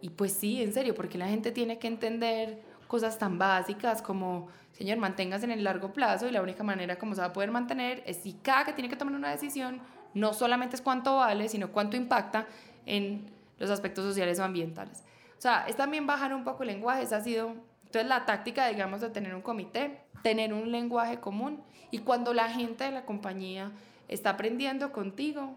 Y 0.00 0.10
pues 0.10 0.32
sí, 0.32 0.62
en 0.62 0.72
serio, 0.72 0.94
porque 0.94 1.18
la 1.18 1.26
gente 1.26 1.50
tiene 1.50 1.80
que 1.80 1.88
entender 1.88 2.62
cosas 2.86 3.18
tan 3.18 3.38
básicas 3.38 4.00
como, 4.00 4.46
señor, 4.70 4.98
manténgase 4.98 5.44
en 5.44 5.50
el 5.50 5.64
largo 5.64 5.92
plazo 5.92 6.28
y 6.28 6.30
la 6.30 6.40
única 6.40 6.62
manera 6.62 7.00
como 7.00 7.16
se 7.16 7.20
va 7.20 7.28
a 7.28 7.32
poder 7.32 7.50
mantener 7.50 8.04
es 8.06 8.18
si 8.18 8.34
cada 8.34 8.64
que 8.64 8.74
tiene 8.74 8.88
que 8.88 8.94
tomar 8.94 9.14
una 9.16 9.32
decisión 9.32 9.80
no 10.14 10.34
solamente 10.34 10.76
es 10.76 10.82
cuánto 10.82 11.16
vale, 11.16 11.48
sino 11.48 11.72
cuánto 11.72 11.96
impacta 11.96 12.46
en 12.86 13.28
los 13.58 13.70
aspectos 13.70 14.04
sociales 14.04 14.38
o 14.38 14.44
ambientales. 14.44 15.02
O 15.36 15.42
sea, 15.42 15.66
es 15.66 15.74
también 15.74 16.06
bajar 16.06 16.32
un 16.32 16.44
poco 16.44 16.62
el 16.62 16.68
lenguaje, 16.68 17.02
esa 17.02 17.16
ha 17.16 17.24
sido, 17.24 17.56
entonces 17.92 18.08
la 18.08 18.24
táctica, 18.24 18.68
digamos, 18.68 19.02
de 19.02 19.10
tener 19.10 19.34
un 19.34 19.42
comité, 19.42 19.98
tener 20.22 20.54
un 20.54 20.72
lenguaje 20.72 21.20
común 21.20 21.62
y 21.90 21.98
cuando 21.98 22.32
la 22.32 22.48
gente 22.48 22.84
de 22.84 22.90
la 22.90 23.04
compañía 23.04 23.70
está 24.08 24.30
aprendiendo 24.30 24.92
contigo, 24.92 25.52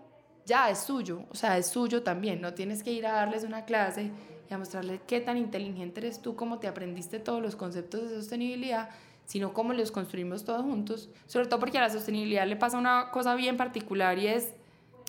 ya 0.45 0.69
es 0.69 0.79
suyo, 0.79 1.21
o 1.31 1.35
sea, 1.35 1.57
es 1.57 1.67
suyo 1.67 2.03
también. 2.03 2.41
No 2.41 2.53
tienes 2.53 2.83
que 2.83 2.91
ir 2.91 3.07
a 3.07 3.13
darles 3.13 3.45
una 3.45 3.63
clase 3.63 4.11
y 4.49 4.53
a 4.53 4.57
mostrarles 4.57 4.99
qué 5.07 5.21
tan 5.21 5.37
inteligente 5.37 6.01
eres 6.01 6.21
tú, 6.21 6.35
cómo 6.35 6.59
te 6.59 6.67
aprendiste 6.67 7.19
todos 7.19 7.41
los 7.41 7.55
conceptos 7.55 8.09
de 8.09 8.17
sostenibilidad, 8.17 8.89
sino 9.25 9.53
cómo 9.53 9.71
los 9.71 9.91
construimos 9.91 10.43
todos 10.43 10.63
juntos. 10.63 11.09
Sobre 11.27 11.45
todo 11.45 11.61
porque 11.61 11.77
a 11.77 11.83
la 11.83 11.89
sostenibilidad 11.89 12.45
le 12.45 12.57
pasa 12.57 12.77
una 12.77 13.11
cosa 13.11 13.33
bien 13.35 13.55
particular 13.55 14.19
y 14.19 14.27
es, 14.27 14.53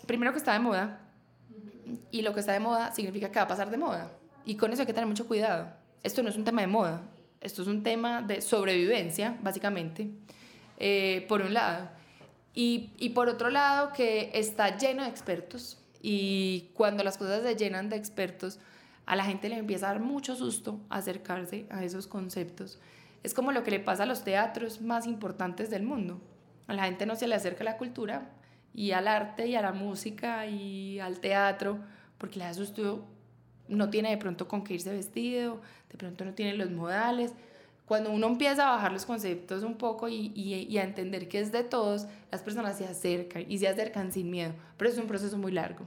primero 0.06 0.30
que 0.30 0.38
está 0.38 0.52
de 0.52 0.60
moda, 0.60 1.00
y 2.12 2.22
lo 2.22 2.32
que 2.34 2.38
está 2.38 2.52
de 2.52 2.60
moda 2.60 2.94
significa 2.94 3.32
que 3.32 3.40
va 3.40 3.46
a 3.46 3.48
pasar 3.48 3.68
de 3.68 3.78
moda. 3.78 4.12
Y 4.44 4.54
con 4.54 4.72
eso 4.72 4.82
hay 4.82 4.86
que 4.86 4.94
tener 4.94 5.08
mucho 5.08 5.26
cuidado. 5.26 5.66
Esto 6.04 6.22
no 6.22 6.28
es 6.28 6.36
un 6.36 6.44
tema 6.44 6.60
de 6.60 6.68
moda, 6.68 7.02
esto 7.40 7.62
es 7.62 7.68
un 7.68 7.82
tema 7.82 8.22
de 8.22 8.40
sobrevivencia, 8.40 9.36
básicamente. 9.42 10.10
Eh, 10.78 11.24
por 11.28 11.42
un 11.42 11.54
lado. 11.54 11.88
Y, 12.54 12.90
y, 12.98 13.10
por 13.10 13.28
otro 13.28 13.50
lado, 13.50 13.92
que 13.92 14.30
está 14.34 14.76
lleno 14.76 15.02
de 15.02 15.08
expertos 15.10 15.78
y 16.02 16.70
cuando 16.74 17.04
las 17.04 17.18
cosas 17.18 17.42
se 17.42 17.54
llenan 17.54 17.88
de 17.88 17.96
expertos, 17.96 18.58
a 19.04 19.16
la 19.16 19.24
gente 19.24 19.48
le 19.48 19.56
empieza 19.56 19.86
a 19.86 19.92
dar 19.92 20.00
mucho 20.00 20.36
susto 20.36 20.80
acercarse 20.88 21.66
a 21.70 21.84
esos 21.84 22.06
conceptos. 22.06 22.78
Es 23.22 23.34
como 23.34 23.52
lo 23.52 23.62
que 23.62 23.70
le 23.70 23.80
pasa 23.80 24.04
a 24.04 24.06
los 24.06 24.24
teatros 24.24 24.80
más 24.80 25.06
importantes 25.06 25.70
del 25.70 25.82
mundo. 25.82 26.20
A 26.66 26.74
la 26.74 26.84
gente 26.84 27.06
no 27.06 27.16
se 27.16 27.26
le 27.26 27.34
acerca 27.34 27.64
la 27.64 27.76
cultura 27.76 28.30
y 28.74 28.92
al 28.92 29.08
arte 29.08 29.46
y 29.46 29.54
a 29.54 29.62
la 29.62 29.72
música 29.72 30.46
y 30.46 30.98
al 31.00 31.20
teatro 31.20 31.78
porque 32.18 32.38
le 32.38 32.44
da 32.44 32.54
susto, 32.54 33.04
no 33.68 33.90
tiene 33.90 34.10
de 34.10 34.16
pronto 34.16 34.48
con 34.48 34.64
qué 34.64 34.74
irse 34.74 34.92
vestido, 34.92 35.60
pronto 35.96 36.24
no 36.24 36.34
tiene 36.34 36.54
los 36.54 36.70
modales. 36.70 37.32
Cuando 37.86 38.10
uno 38.10 38.26
empieza 38.26 38.68
a 38.68 38.76
bajar 38.76 38.92
los 38.92 39.06
conceptos 39.06 39.62
un 39.62 39.76
poco 39.76 40.08
y, 40.08 40.32
y, 40.34 40.78
a 40.78 40.82
entender 40.82 41.28
que 41.28 41.38
es 41.38 41.52
de 41.52 41.62
todos, 41.62 42.06
las 42.32 42.42
personas 42.42 42.76
se 42.76 42.84
acercan 42.84 43.44
y 43.48 43.58
se 43.58 43.68
acercan 43.68 44.10
sin 44.12 44.28
miedo, 44.28 44.52
pero 44.76 44.90
es 44.90 44.98
un 44.98 45.06
proceso 45.06 45.38
muy 45.38 45.52
largo, 45.52 45.86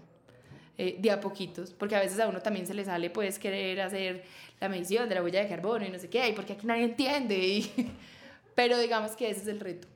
eh, 0.78 0.96
de 0.98 1.12
a 1.12 1.20
poquitos, 1.20 1.74
porque 1.74 1.98
a 1.98 2.00
veces 2.00 2.18
a 2.22 2.30
uno 2.30 2.40
también 2.40 2.66
se 2.66 2.74
le 2.74 2.86
sale, 2.86 3.10
puedes 3.10 3.38
querer 3.38 3.82
hacer 3.82 4.24
la 4.62 4.70
medición 4.70 5.10
de 5.10 5.16
la 5.16 5.24
huella 5.24 5.42
de 5.42 5.50
carbono 5.50 5.86
y 5.86 5.90
no 5.90 6.00
sé 6.00 6.10
qué, 6.10 6.30
y 6.30 6.32
porque 6.32 6.54
aquí 6.54 6.66
nadie 6.66 6.86
entiende, 6.86 7.66
pero 8.56 8.80
digamos 8.80 9.12
que 9.18 9.30
ese 9.30 9.42
es 9.42 9.48
el 9.48 9.60
reto, 9.60 9.90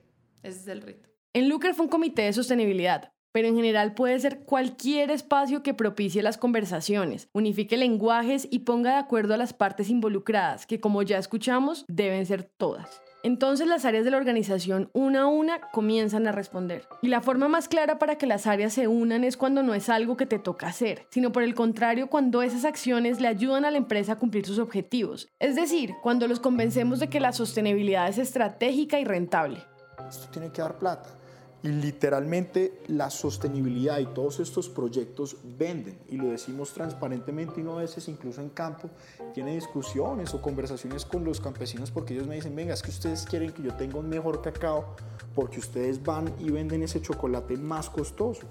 ese 0.44 0.60
es 0.60 0.68
el 0.68 0.82
reto. 0.82 1.10
En 1.32 1.48
Lucre 1.48 1.74
fue 1.74 1.86
un 1.86 1.90
comité 1.90 2.24
de 2.24 2.34
sostenibilidad, 2.34 3.14
pero 3.34 3.50
en 3.50 3.56
general 3.56 3.94
puede 3.94 4.18
ser 4.20 4.40
cualquier 4.46 5.12
espacio 5.12 5.64
que 5.64 5.74
propicie 5.74 6.24
las 6.24 6.38
conversaciones, 6.38 7.28
unifique 7.34 7.76
lenguajes 7.76 8.48
y 8.50 8.60
ponga 8.60 8.92
de 8.92 8.98
acuerdo 8.98 9.34
a 9.34 9.38
las 9.38 9.52
partes 9.52 9.90
involucradas, 9.90 10.66
que 10.66 10.80
como 10.80 11.02
ya 11.02 11.18
escuchamos, 11.18 11.84
deben 11.90 12.26
ser 12.26 12.44
todas. 12.44 13.02
Entonces 13.24 13.68
las 13.68 13.86
áreas 13.86 14.04
de 14.04 14.12
la 14.12 14.18
organización 14.18 14.90
una 14.92 15.22
a 15.22 15.28
una 15.28 15.62
comienzan 15.72 16.28
a 16.28 16.34
responder. 16.34 16.86
Y 17.02 17.08
la 17.08 17.22
forma 17.22 17.48
más 17.48 17.70
clara 17.70 17.98
para 17.98 18.18
que 18.18 18.28
las 18.28 18.48
áreas 18.48 18.74
se 18.74 18.90
unan 18.90 19.24
es 19.24 19.38
cuando 19.38 19.64
no 19.64 19.74
es 19.74 19.88
algo 19.88 20.18
que 20.18 20.26
te 20.26 20.40
toca 20.40 20.68
hacer, 20.68 21.08
sino 21.10 21.32
por 21.32 21.42
el 21.44 21.56
contrario 21.56 22.08
cuando 22.08 22.42
esas 22.42 22.66
acciones 22.66 23.22
le 23.22 23.30
ayudan 23.30 23.64
a 23.64 23.72
la 23.72 23.78
empresa 23.78 24.14
a 24.14 24.20
cumplir 24.20 24.46
sus 24.46 24.60
objetivos. 24.60 25.30
Es 25.40 25.56
decir, 25.56 25.96
cuando 26.04 26.28
los 26.28 26.42
convencemos 26.42 27.00
de 27.00 27.10
que 27.10 27.22
la 27.22 27.32
sostenibilidad 27.32 28.10
es 28.10 28.18
estratégica 28.18 29.00
y 29.00 29.06
rentable. 29.06 29.64
Esto 30.08 30.28
tiene 30.30 30.52
que 30.52 30.62
dar 30.62 30.78
plata. 30.78 31.23
Y 31.64 31.70
literalmente 31.70 32.82
la 32.88 33.10
sostenibilidad 33.10 33.98
y 34.00 34.06
todos 34.08 34.42
estos 34.42 34.68
proyectos 34.68 35.38
venden 35.58 35.98
y 36.10 36.18
lo 36.18 36.28
decimos 36.28 36.74
transparentemente 36.74 37.62
y 37.62 37.64
no 37.64 37.78
a 37.78 37.82
veces 37.82 38.10
incluso 38.10 38.42
en 38.42 38.50
campo 38.50 38.90
tiene 39.34 39.56
discusiones 39.56 40.34
o 40.34 40.42
conversaciones 40.42 41.06
con 41.06 41.24
los 41.24 41.40
campesinos 41.40 41.90
porque 41.90 42.16
ellos 42.16 42.28
me 42.28 42.36
dicen, 42.36 42.54
venga, 42.54 42.74
es 42.74 42.82
que 42.82 42.92
ustedes 42.92 43.24
quieren 43.24 43.54
que 43.54 43.64
yo 43.64 43.74
tenga 43.76 43.98
un 43.98 44.10
mejor 44.10 44.42
cacao 44.42 44.94
porque 45.34 45.60
ustedes 45.60 46.04
van 46.04 46.34
y 46.38 46.52
venden 46.52 46.84
ese 46.84 47.02
chocolate 47.02 47.56
más 47.56 47.90
costoso. 47.90 48.42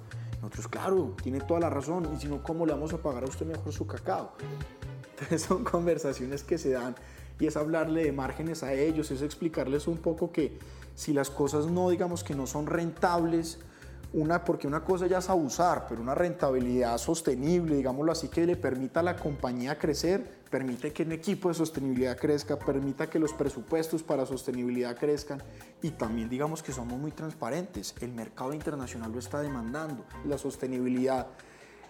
Nosotros, 0.40 0.68
claro, 0.68 1.14
tiene 1.22 1.40
toda 1.40 1.60
la 1.60 1.68
razón 1.68 2.08
y 2.16 2.18
si 2.18 2.28
no, 2.28 2.42
¿cómo 2.42 2.64
le 2.64 2.72
vamos 2.72 2.94
a 2.94 2.98
pagar 2.98 3.24
a 3.24 3.26
usted 3.26 3.44
mejor 3.44 3.74
su 3.74 3.86
cacao? 3.86 4.32
Entonces 5.12 5.42
son 5.42 5.64
conversaciones 5.64 6.42
que 6.42 6.56
se 6.56 6.70
dan 6.70 6.94
y 7.38 7.46
es 7.46 7.58
hablarle 7.58 8.04
de 8.04 8.12
márgenes 8.12 8.62
a 8.62 8.72
ellos, 8.72 9.10
es 9.10 9.20
explicarles 9.20 9.86
un 9.86 9.98
poco 9.98 10.32
que 10.32 10.58
si 10.95 11.12
las 11.12 11.30
cosas 11.30 11.66
no, 11.66 11.90
digamos 11.90 12.24
que 12.24 12.34
no 12.34 12.47
son 12.47 12.66
rentables, 12.66 13.59
una, 14.12 14.45
porque 14.45 14.66
una 14.66 14.84
cosa 14.84 15.07
ya 15.07 15.18
es 15.18 15.30
abusar, 15.30 15.86
pero 15.88 16.03
una 16.03 16.14
rentabilidad 16.14 16.99
sostenible, 16.99 17.76
digámoslo 17.76 18.12
así, 18.12 18.28
que 18.28 18.45
le 18.45 18.57
permita 18.57 19.01
a 19.01 19.03
la 19.03 19.16
compañía 19.16 19.78
crecer, 19.78 20.43
permite 20.51 20.93
que 20.93 21.03
un 21.03 21.12
equipo 21.12 21.49
de 21.49 21.55
sostenibilidad 21.55 22.16
crezca, 22.18 22.59
permita 22.59 23.09
que 23.09 23.18
los 23.18 23.32
presupuestos 23.32 24.03
para 24.03 24.26
sostenibilidad 24.26 24.97
crezcan 24.97 25.43
y 25.80 25.93
también 25.93 26.28
digamos 26.28 26.62
que 26.62 26.72
somos 26.72 26.99
muy 26.99 27.12
transparentes. 27.12 27.95
El 28.03 28.12
mercado 28.12 28.53
internacional 28.53 29.11
lo 29.11 29.18
está 29.18 29.40
demandando, 29.40 30.05
la 30.26 30.36
sostenibilidad 30.36 31.28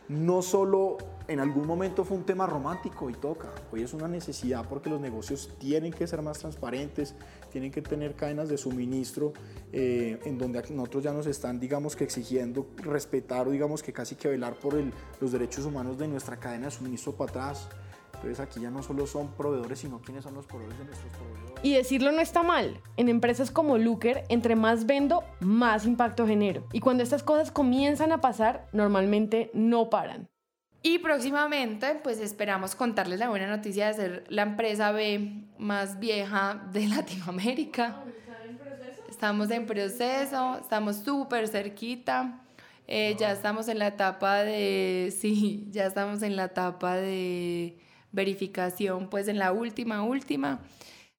no 0.09 0.43
solo 0.43 0.99
en 1.29 1.41
algún 1.41 1.67
momento 1.67 2.05
fue 2.05 2.17
un 2.17 2.25
tema 2.25 2.47
romántico 2.47 3.09
y 3.09 3.15
toca, 3.15 3.49
hoy 3.73 3.83
es 3.83 3.95
una 3.95 4.09
necesidad 4.09 4.69
porque 4.69 4.91
los 4.91 5.01
negocios 5.01 5.51
tienen 5.59 5.93
que 5.93 6.07
ser 6.07 6.21
más 6.23 6.39
transparentes, 6.39 7.15
tienen 7.51 7.71
que 7.71 7.81
tener 7.81 8.15
cadenas 8.15 8.49
de 8.49 8.59
suministro 8.59 9.33
eh, 9.73 10.19
en 10.25 10.39
donde 10.39 10.63
nosotros 10.71 11.05
ya 11.05 11.13
nos 11.13 11.27
están, 11.27 11.61
digamos 11.61 11.97
que 11.97 12.05
exigiendo 12.05 12.67
respetar 12.77 13.49
o 13.49 13.51
digamos 13.51 13.83
que 13.83 13.93
casi 13.93 14.17
que 14.17 14.29
velar 14.29 14.55
por 14.55 14.75
los 15.21 15.33
derechos 15.33 15.65
humanos 15.65 15.99
de 15.99 16.09
nuestra 16.09 16.37
cadena 16.39 16.67
de 16.67 16.73
suministro 16.73 17.13
para 17.13 17.31
atrás. 17.31 17.69
Entonces 18.15 18.41
aquí 18.41 18.61
ya 18.61 18.71
no 18.71 18.83
solo 18.83 19.07
son 19.07 19.33
proveedores, 19.33 19.81
sino 19.81 20.01
quiénes 20.01 20.25
son 20.25 20.35
los 20.35 20.47
proveedores 20.47 20.79
de 20.79 20.85
nuestros 20.85 21.13
proveedores. 21.13 21.42
Y 21.65 21.75
decirlo 21.75 22.11
no 22.11 22.21
está 22.21 22.43
mal. 22.43 22.81
En 22.97 23.09
empresas 23.09 23.53
como 23.53 23.79
Looker, 23.79 24.25
entre 24.29 24.57
más 24.57 24.85
vendo, 24.85 25.23
más 25.39 25.87
impacto 25.87 26.27
genero. 26.27 26.67
Y 26.73 26.81
cuando 26.81 27.05
estas 27.05 27.23
cosas 27.23 27.53
comienzan 27.53 28.11
a 28.11 28.21
pasar, 28.21 28.67
normalmente 28.73 29.51
no 29.55 29.89
paran. 29.89 30.29
Y 30.83 30.99
próximamente, 30.99 32.01
pues 32.03 32.19
esperamos 32.19 32.75
contarles 32.75 33.21
la 33.21 33.29
buena 33.29 33.47
noticia 33.47 33.87
de 33.87 33.95
ser 33.95 34.25
la 34.29 34.43
empresa 34.43 34.91
B 34.91 35.45
más 35.57 36.01
vieja 36.01 36.69
de 36.73 36.89
Latinoamérica. 36.89 38.03
Estamos 39.09 39.53
en 39.53 39.67
proceso, 39.67 40.59
estamos 40.61 40.97
súper 40.97 41.47
cerquita. 41.47 42.41
Eh, 42.89 43.15
ya 43.17 43.31
estamos 43.31 43.69
en 43.69 43.79
la 43.79 43.87
etapa 43.87 44.43
de, 44.43 45.15
sí, 45.21 45.69
ya 45.71 45.87
estamos 45.87 46.25
en 46.25 46.35
la 46.35 46.47
etapa 46.47 46.97
de 46.97 47.79
verificación, 48.11 49.09
pues 49.09 49.29
en 49.29 49.39
la 49.39 49.53
última, 49.53 50.03
última. 50.03 50.61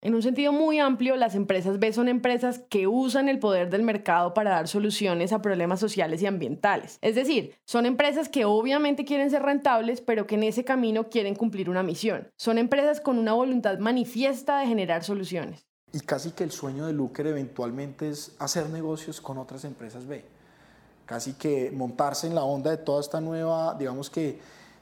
En 0.04 0.16
un 0.16 0.22
sentido 0.22 0.52
muy 0.52 0.80
amplio, 0.80 1.16
las 1.16 1.34
empresas 1.34 1.80
B 1.80 1.94
son 1.94 2.10
empresas 2.10 2.60
que 2.68 2.88
usan 2.88 3.30
el 3.30 3.40
poder 3.40 3.70
del 3.70 3.84
mercado 3.84 4.34
para 4.34 4.50
dar 4.50 4.68
soluciones 4.68 5.32
a 5.32 5.42
problemas 5.42 5.80
sociales 5.80 6.22
y 6.22 6.26
ambientales. 6.26 6.98
Es 7.00 7.16
decir, 7.16 7.56
son 7.64 7.86
empresas 7.86 8.28
que 8.28 8.44
obviamente 8.44 9.06
quieren 9.06 9.30
ser 9.30 9.44
rentables, 9.44 10.02
pero 10.02 10.28
que 10.28 10.36
en 10.36 10.44
ese 10.44 10.66
camino 10.66 11.08
quieren 11.08 11.36
cumplir 11.36 11.70
una 11.70 11.84
misión. 11.84 12.28
Son 12.36 12.58
empresas 12.58 13.00
con 13.00 13.18
una 13.18 13.32
voluntad 13.32 13.80
manifiesta 13.80 14.60
de 14.60 14.68
generar 14.68 15.06
soluciones. 15.06 15.66
Y 15.94 16.02
casi 16.02 16.32
que 16.32 16.44
el 16.44 16.52
sueño 16.52 16.86
de 16.86 16.92
Luker 16.92 17.26
eventualmente 17.28 18.10
es 18.10 18.36
hacer 18.40 18.70
negocios 18.70 19.22
con 19.22 19.38
otras 19.38 19.64
empresas 19.64 20.06
B. 20.06 20.26
Casi 21.06 21.32
que 21.36 21.72
montarse 21.72 22.28
en 22.28 22.36
la 22.36 22.44
onda 22.44 22.72
de 22.72 22.78
toda 22.78 23.00
esta 23.00 23.22
nueva, 23.22 23.74
digamos 23.80 24.10
que 24.10 24.38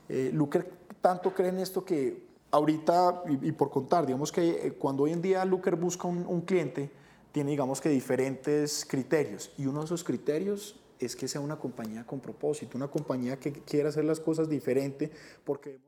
eh, 0.10 0.36
tanto 1.00 1.32
creen 1.32 1.60
esto 1.60 1.86
que 1.86 2.31
ahorita, 2.52 3.24
y, 3.42 3.52
por 3.54 3.72
contar, 3.72 4.06
digamos 4.06 4.32
que 4.32 4.68
eh, 4.68 4.74
cuando 4.74 5.04
hoy 5.04 5.14
en 5.14 5.22
día 5.22 5.44
Looker 5.46 5.76
busca 5.76 6.08
un, 6.08 6.42
cliente, 6.42 6.92
tiene 7.32 7.52
digamos 7.52 7.80
que 7.80 7.90
diferentes 7.90 8.86
criterios 8.86 9.52
y 9.58 9.66
uno 9.66 9.80
de 9.80 9.86
esos 9.86 10.04
criterios 10.04 10.76
es 11.00 11.16
que 11.16 11.28
sea 11.28 11.42
una 11.42 11.58
compañía 11.58 12.06
con 12.06 12.20
propósito, 12.20 12.78
una 12.78 12.90
compañía 12.90 13.40
que 13.40 13.52
quiera 13.54 13.90
hacer 13.90 14.06
las 14.06 14.20
cosas 14.20 14.50
diferente 14.50 15.12
porque... 15.44 15.80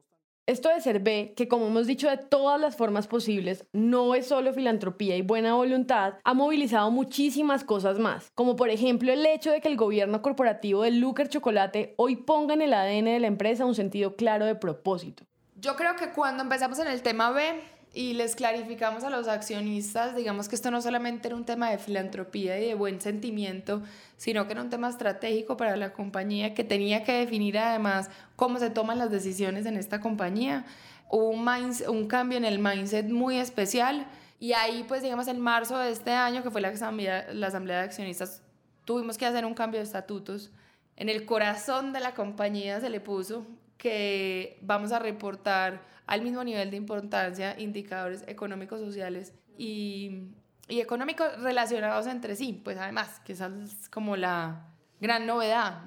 Esto 0.46 0.68
de 0.68 0.82
ser 0.82 1.00
B, 1.00 1.34
que 1.38 1.48
como 1.48 1.68
hemos 1.68 1.88
dicho 1.88 2.10
de 2.10 2.18
todas 2.18 2.60
las 2.60 2.76
formas 2.76 3.08
posibles, 3.08 3.66
no 3.72 4.14
es 4.14 4.28
solo 4.28 4.52
filantropía 4.52 5.16
y 5.16 5.22
buena 5.22 5.54
voluntad, 5.54 6.16
ha 6.22 6.34
movilizado 6.34 6.92
muchísimas 6.92 7.64
cosas 7.64 7.98
más, 7.98 8.30
como 8.36 8.58
por 8.58 8.70
ejemplo 8.70 9.14
el 9.14 9.26
hecho 9.26 9.52
de 9.52 9.62
que 9.62 9.70
el 9.70 9.78
gobierno 9.78 10.22
corporativo 10.22 10.82
de 10.82 10.92
Looker 10.92 11.30
Chocolate 11.30 11.94
hoy 11.96 12.18
ponga 12.18 12.56
en 12.56 12.62
el 12.62 12.74
ADN 12.74 13.06
de 13.06 13.20
la 13.22 13.28
empresa 13.28 13.66
un 13.66 13.76
sentido 13.76 14.18
claro 14.18 14.46
de 14.46 14.56
propósito. 14.56 15.24
Yo 15.64 15.78
creo 15.78 15.96
que 15.96 16.10
cuando 16.10 16.44
empezamos 16.44 16.78
en 16.80 16.88
el 16.88 17.02
tema 17.02 17.32
B 17.32 17.62
y 17.94 18.16
les 18.16 18.36
clarificamos 18.36 19.06
a 19.06 19.10
los 19.10 19.30
accionistas, 19.30 20.14
digamos 20.14 20.50
que 20.50 20.56
esto 20.56 20.70
no 20.72 20.82
solamente 20.82 21.30
era 21.30 21.38
un 21.38 21.46
tema 21.46 21.70
de 21.70 21.78
filantropía 21.78 22.60
y 22.60 22.68
de 22.68 22.76
buen 22.76 23.00
sentimiento, 23.00 23.82
sino 24.18 24.46
que 24.46 24.52
era 24.52 24.62
un 24.62 24.70
tema 24.70 24.90
estratégico 24.90 25.56
para 25.56 25.78
la 25.78 25.94
compañía 25.94 26.54
que 26.54 26.66
tenía 26.66 27.06
que 27.06 27.14
definir 27.14 27.58
además 27.58 28.10
cómo 28.36 28.60
se 28.60 28.72
toman 28.72 28.98
las 28.98 29.10
decisiones 29.10 29.66
en 29.66 29.78
esta 29.78 30.02
compañía. 30.02 30.66
Hubo 31.10 31.30
un, 31.30 31.48
un 31.88 32.08
cambio 32.10 32.38
en 32.38 32.44
el 32.44 32.60
mindset 32.60 33.08
muy 33.08 33.38
especial 33.38 34.06
y 34.42 34.52
ahí 34.52 34.84
pues 34.86 35.02
digamos 35.02 35.30
en 35.30 35.40
marzo 35.40 35.78
de 35.78 35.92
este 35.92 36.12
año, 36.12 36.44
que 36.44 36.52
fue 36.52 36.60
la 36.60 36.68
asamblea, 36.68 37.28
la 37.32 37.48
asamblea 37.48 37.78
de 37.78 37.84
accionistas, 37.86 38.42
tuvimos 38.84 39.18
que 39.18 39.26
hacer 39.26 39.46
un 39.46 39.54
cambio 39.54 39.80
de 39.80 39.86
estatutos. 39.86 40.52
En 40.98 41.08
el 41.08 41.26
corazón 41.26 41.94
de 41.94 42.02
la 42.02 42.14
compañía 42.16 42.82
se 42.82 42.90
le 42.90 43.00
puso 43.00 43.46
que 43.84 44.58
vamos 44.62 44.94
a 44.94 45.00
reportar 45.00 45.82
al 46.08 46.22
mismo 46.22 46.42
nivel 46.42 46.72
de 46.72 46.78
importancia 46.78 47.60
indicadores 47.60 48.24
económicos, 48.28 48.80
sociales 48.80 49.34
y, 49.58 50.30
y 50.70 50.80
económicos 50.80 51.38
relacionados 51.42 52.08
entre 52.08 52.38
sí, 52.38 52.62
pues 52.64 52.78
además, 52.78 53.20
que 53.26 53.34
esa 53.34 53.52
es 53.62 53.90
como 53.90 54.16
la 54.16 54.68
gran 55.02 55.26
novedad. 55.28 55.82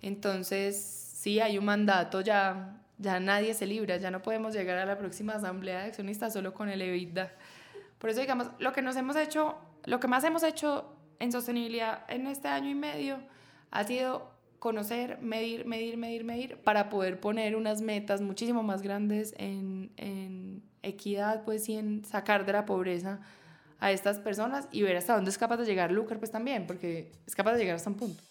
Entonces, 0.00 0.74
sí, 0.74 1.38
hay 1.38 1.58
un 1.58 1.66
mandato 1.66 2.22
ya, 2.22 2.80
ya 2.96 3.20
nadie 3.20 3.52
se 3.52 3.66
libra, 3.66 3.98
ya 3.98 4.10
no 4.10 4.22
podemos 4.22 4.54
llegar 4.54 4.78
a 4.78 4.86
la 4.86 4.96
próxima 4.96 5.34
asamblea 5.34 5.80
de 5.80 5.88
accionistas 5.88 6.32
solo 6.32 6.54
con 6.54 6.70
el 6.70 6.80
EBITDA. 6.80 7.30
Por 7.98 8.08
eso, 8.08 8.22
digamos, 8.22 8.48
lo 8.58 8.72
que 8.72 8.80
nos 8.80 8.96
hemos 8.96 9.16
hecho, 9.16 9.58
lo 9.84 10.00
que 10.00 10.08
más 10.08 10.24
hemos 10.24 10.42
hecho 10.44 10.96
en 11.18 11.30
sostenibilidad 11.30 12.04
en 12.08 12.26
este 12.26 12.48
año 12.48 12.70
y 12.70 12.74
medio 12.74 13.18
ha 13.70 13.84
sido 13.84 14.33
conocer, 14.64 15.20
medir, 15.20 15.66
medir, 15.66 15.98
medir, 15.98 16.24
medir, 16.24 16.56
para 16.56 16.88
poder 16.88 17.20
poner 17.20 17.54
unas 17.54 17.82
metas 17.82 18.22
muchísimo 18.22 18.62
más 18.62 18.80
grandes 18.80 19.34
en, 19.36 19.92
en 19.98 20.62
equidad, 20.82 21.44
pues, 21.44 21.68
y 21.68 21.74
en 21.74 22.02
sacar 22.06 22.46
de 22.46 22.54
la 22.54 22.64
pobreza 22.64 23.20
a 23.78 23.92
estas 23.92 24.18
personas 24.18 24.66
y 24.72 24.80
ver 24.80 24.96
hasta 24.96 25.16
dónde 25.16 25.30
es 25.30 25.36
capaz 25.36 25.58
de 25.58 25.66
llegar 25.66 25.92
Lucar, 25.92 26.18
pues 26.18 26.30
también, 26.30 26.66
porque 26.66 27.12
es 27.26 27.34
capaz 27.34 27.52
de 27.52 27.58
llegar 27.58 27.76
hasta 27.76 27.90
un 27.90 27.96
punto. 27.96 28.24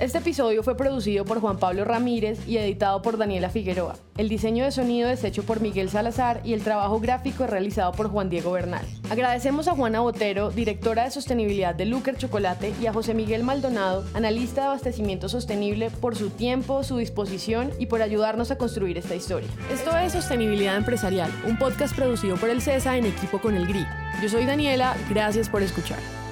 Este 0.00 0.18
episodio 0.18 0.64
fue 0.64 0.76
producido 0.76 1.24
por 1.24 1.40
Juan 1.40 1.58
Pablo 1.58 1.84
Ramírez 1.84 2.48
y 2.48 2.56
editado 2.56 3.00
por 3.00 3.16
Daniela 3.16 3.48
Figueroa. 3.48 3.94
El 4.18 4.28
diseño 4.28 4.64
de 4.64 4.72
sonido 4.72 5.08
es 5.08 5.22
hecho 5.22 5.44
por 5.44 5.60
Miguel 5.60 5.88
Salazar 5.88 6.40
y 6.44 6.52
el 6.52 6.62
trabajo 6.62 6.98
gráfico 6.98 7.44
es 7.44 7.50
realizado 7.50 7.92
por 7.92 8.08
Juan 8.08 8.28
Diego 8.28 8.50
Bernal. 8.50 8.84
Agradecemos 9.08 9.68
a 9.68 9.76
Juana 9.76 10.00
Botero, 10.00 10.50
directora 10.50 11.04
de 11.04 11.12
sostenibilidad 11.12 11.76
de 11.76 11.86
Luker 11.86 12.16
Chocolate, 12.16 12.74
y 12.80 12.86
a 12.86 12.92
José 12.92 13.14
Miguel 13.14 13.44
Maldonado, 13.44 14.04
analista 14.14 14.62
de 14.62 14.66
abastecimiento 14.68 15.28
sostenible, 15.28 15.90
por 15.90 16.16
su 16.16 16.30
tiempo, 16.30 16.82
su 16.82 16.96
disposición 16.96 17.70
y 17.78 17.86
por 17.86 18.02
ayudarnos 18.02 18.50
a 18.50 18.58
construir 18.58 18.98
esta 18.98 19.14
historia. 19.14 19.48
Esto 19.72 19.96
es 19.96 20.12
Sostenibilidad 20.12 20.76
Empresarial, 20.76 21.30
un 21.46 21.56
podcast 21.56 21.94
producido 21.94 22.36
por 22.36 22.50
el 22.50 22.62
CESA 22.62 22.96
en 22.96 23.06
equipo 23.06 23.40
con 23.40 23.54
el 23.54 23.66
GRI. 23.66 23.86
Yo 24.22 24.28
soy 24.28 24.44
Daniela, 24.44 24.96
gracias 25.08 25.48
por 25.48 25.62
escuchar. 25.62 26.23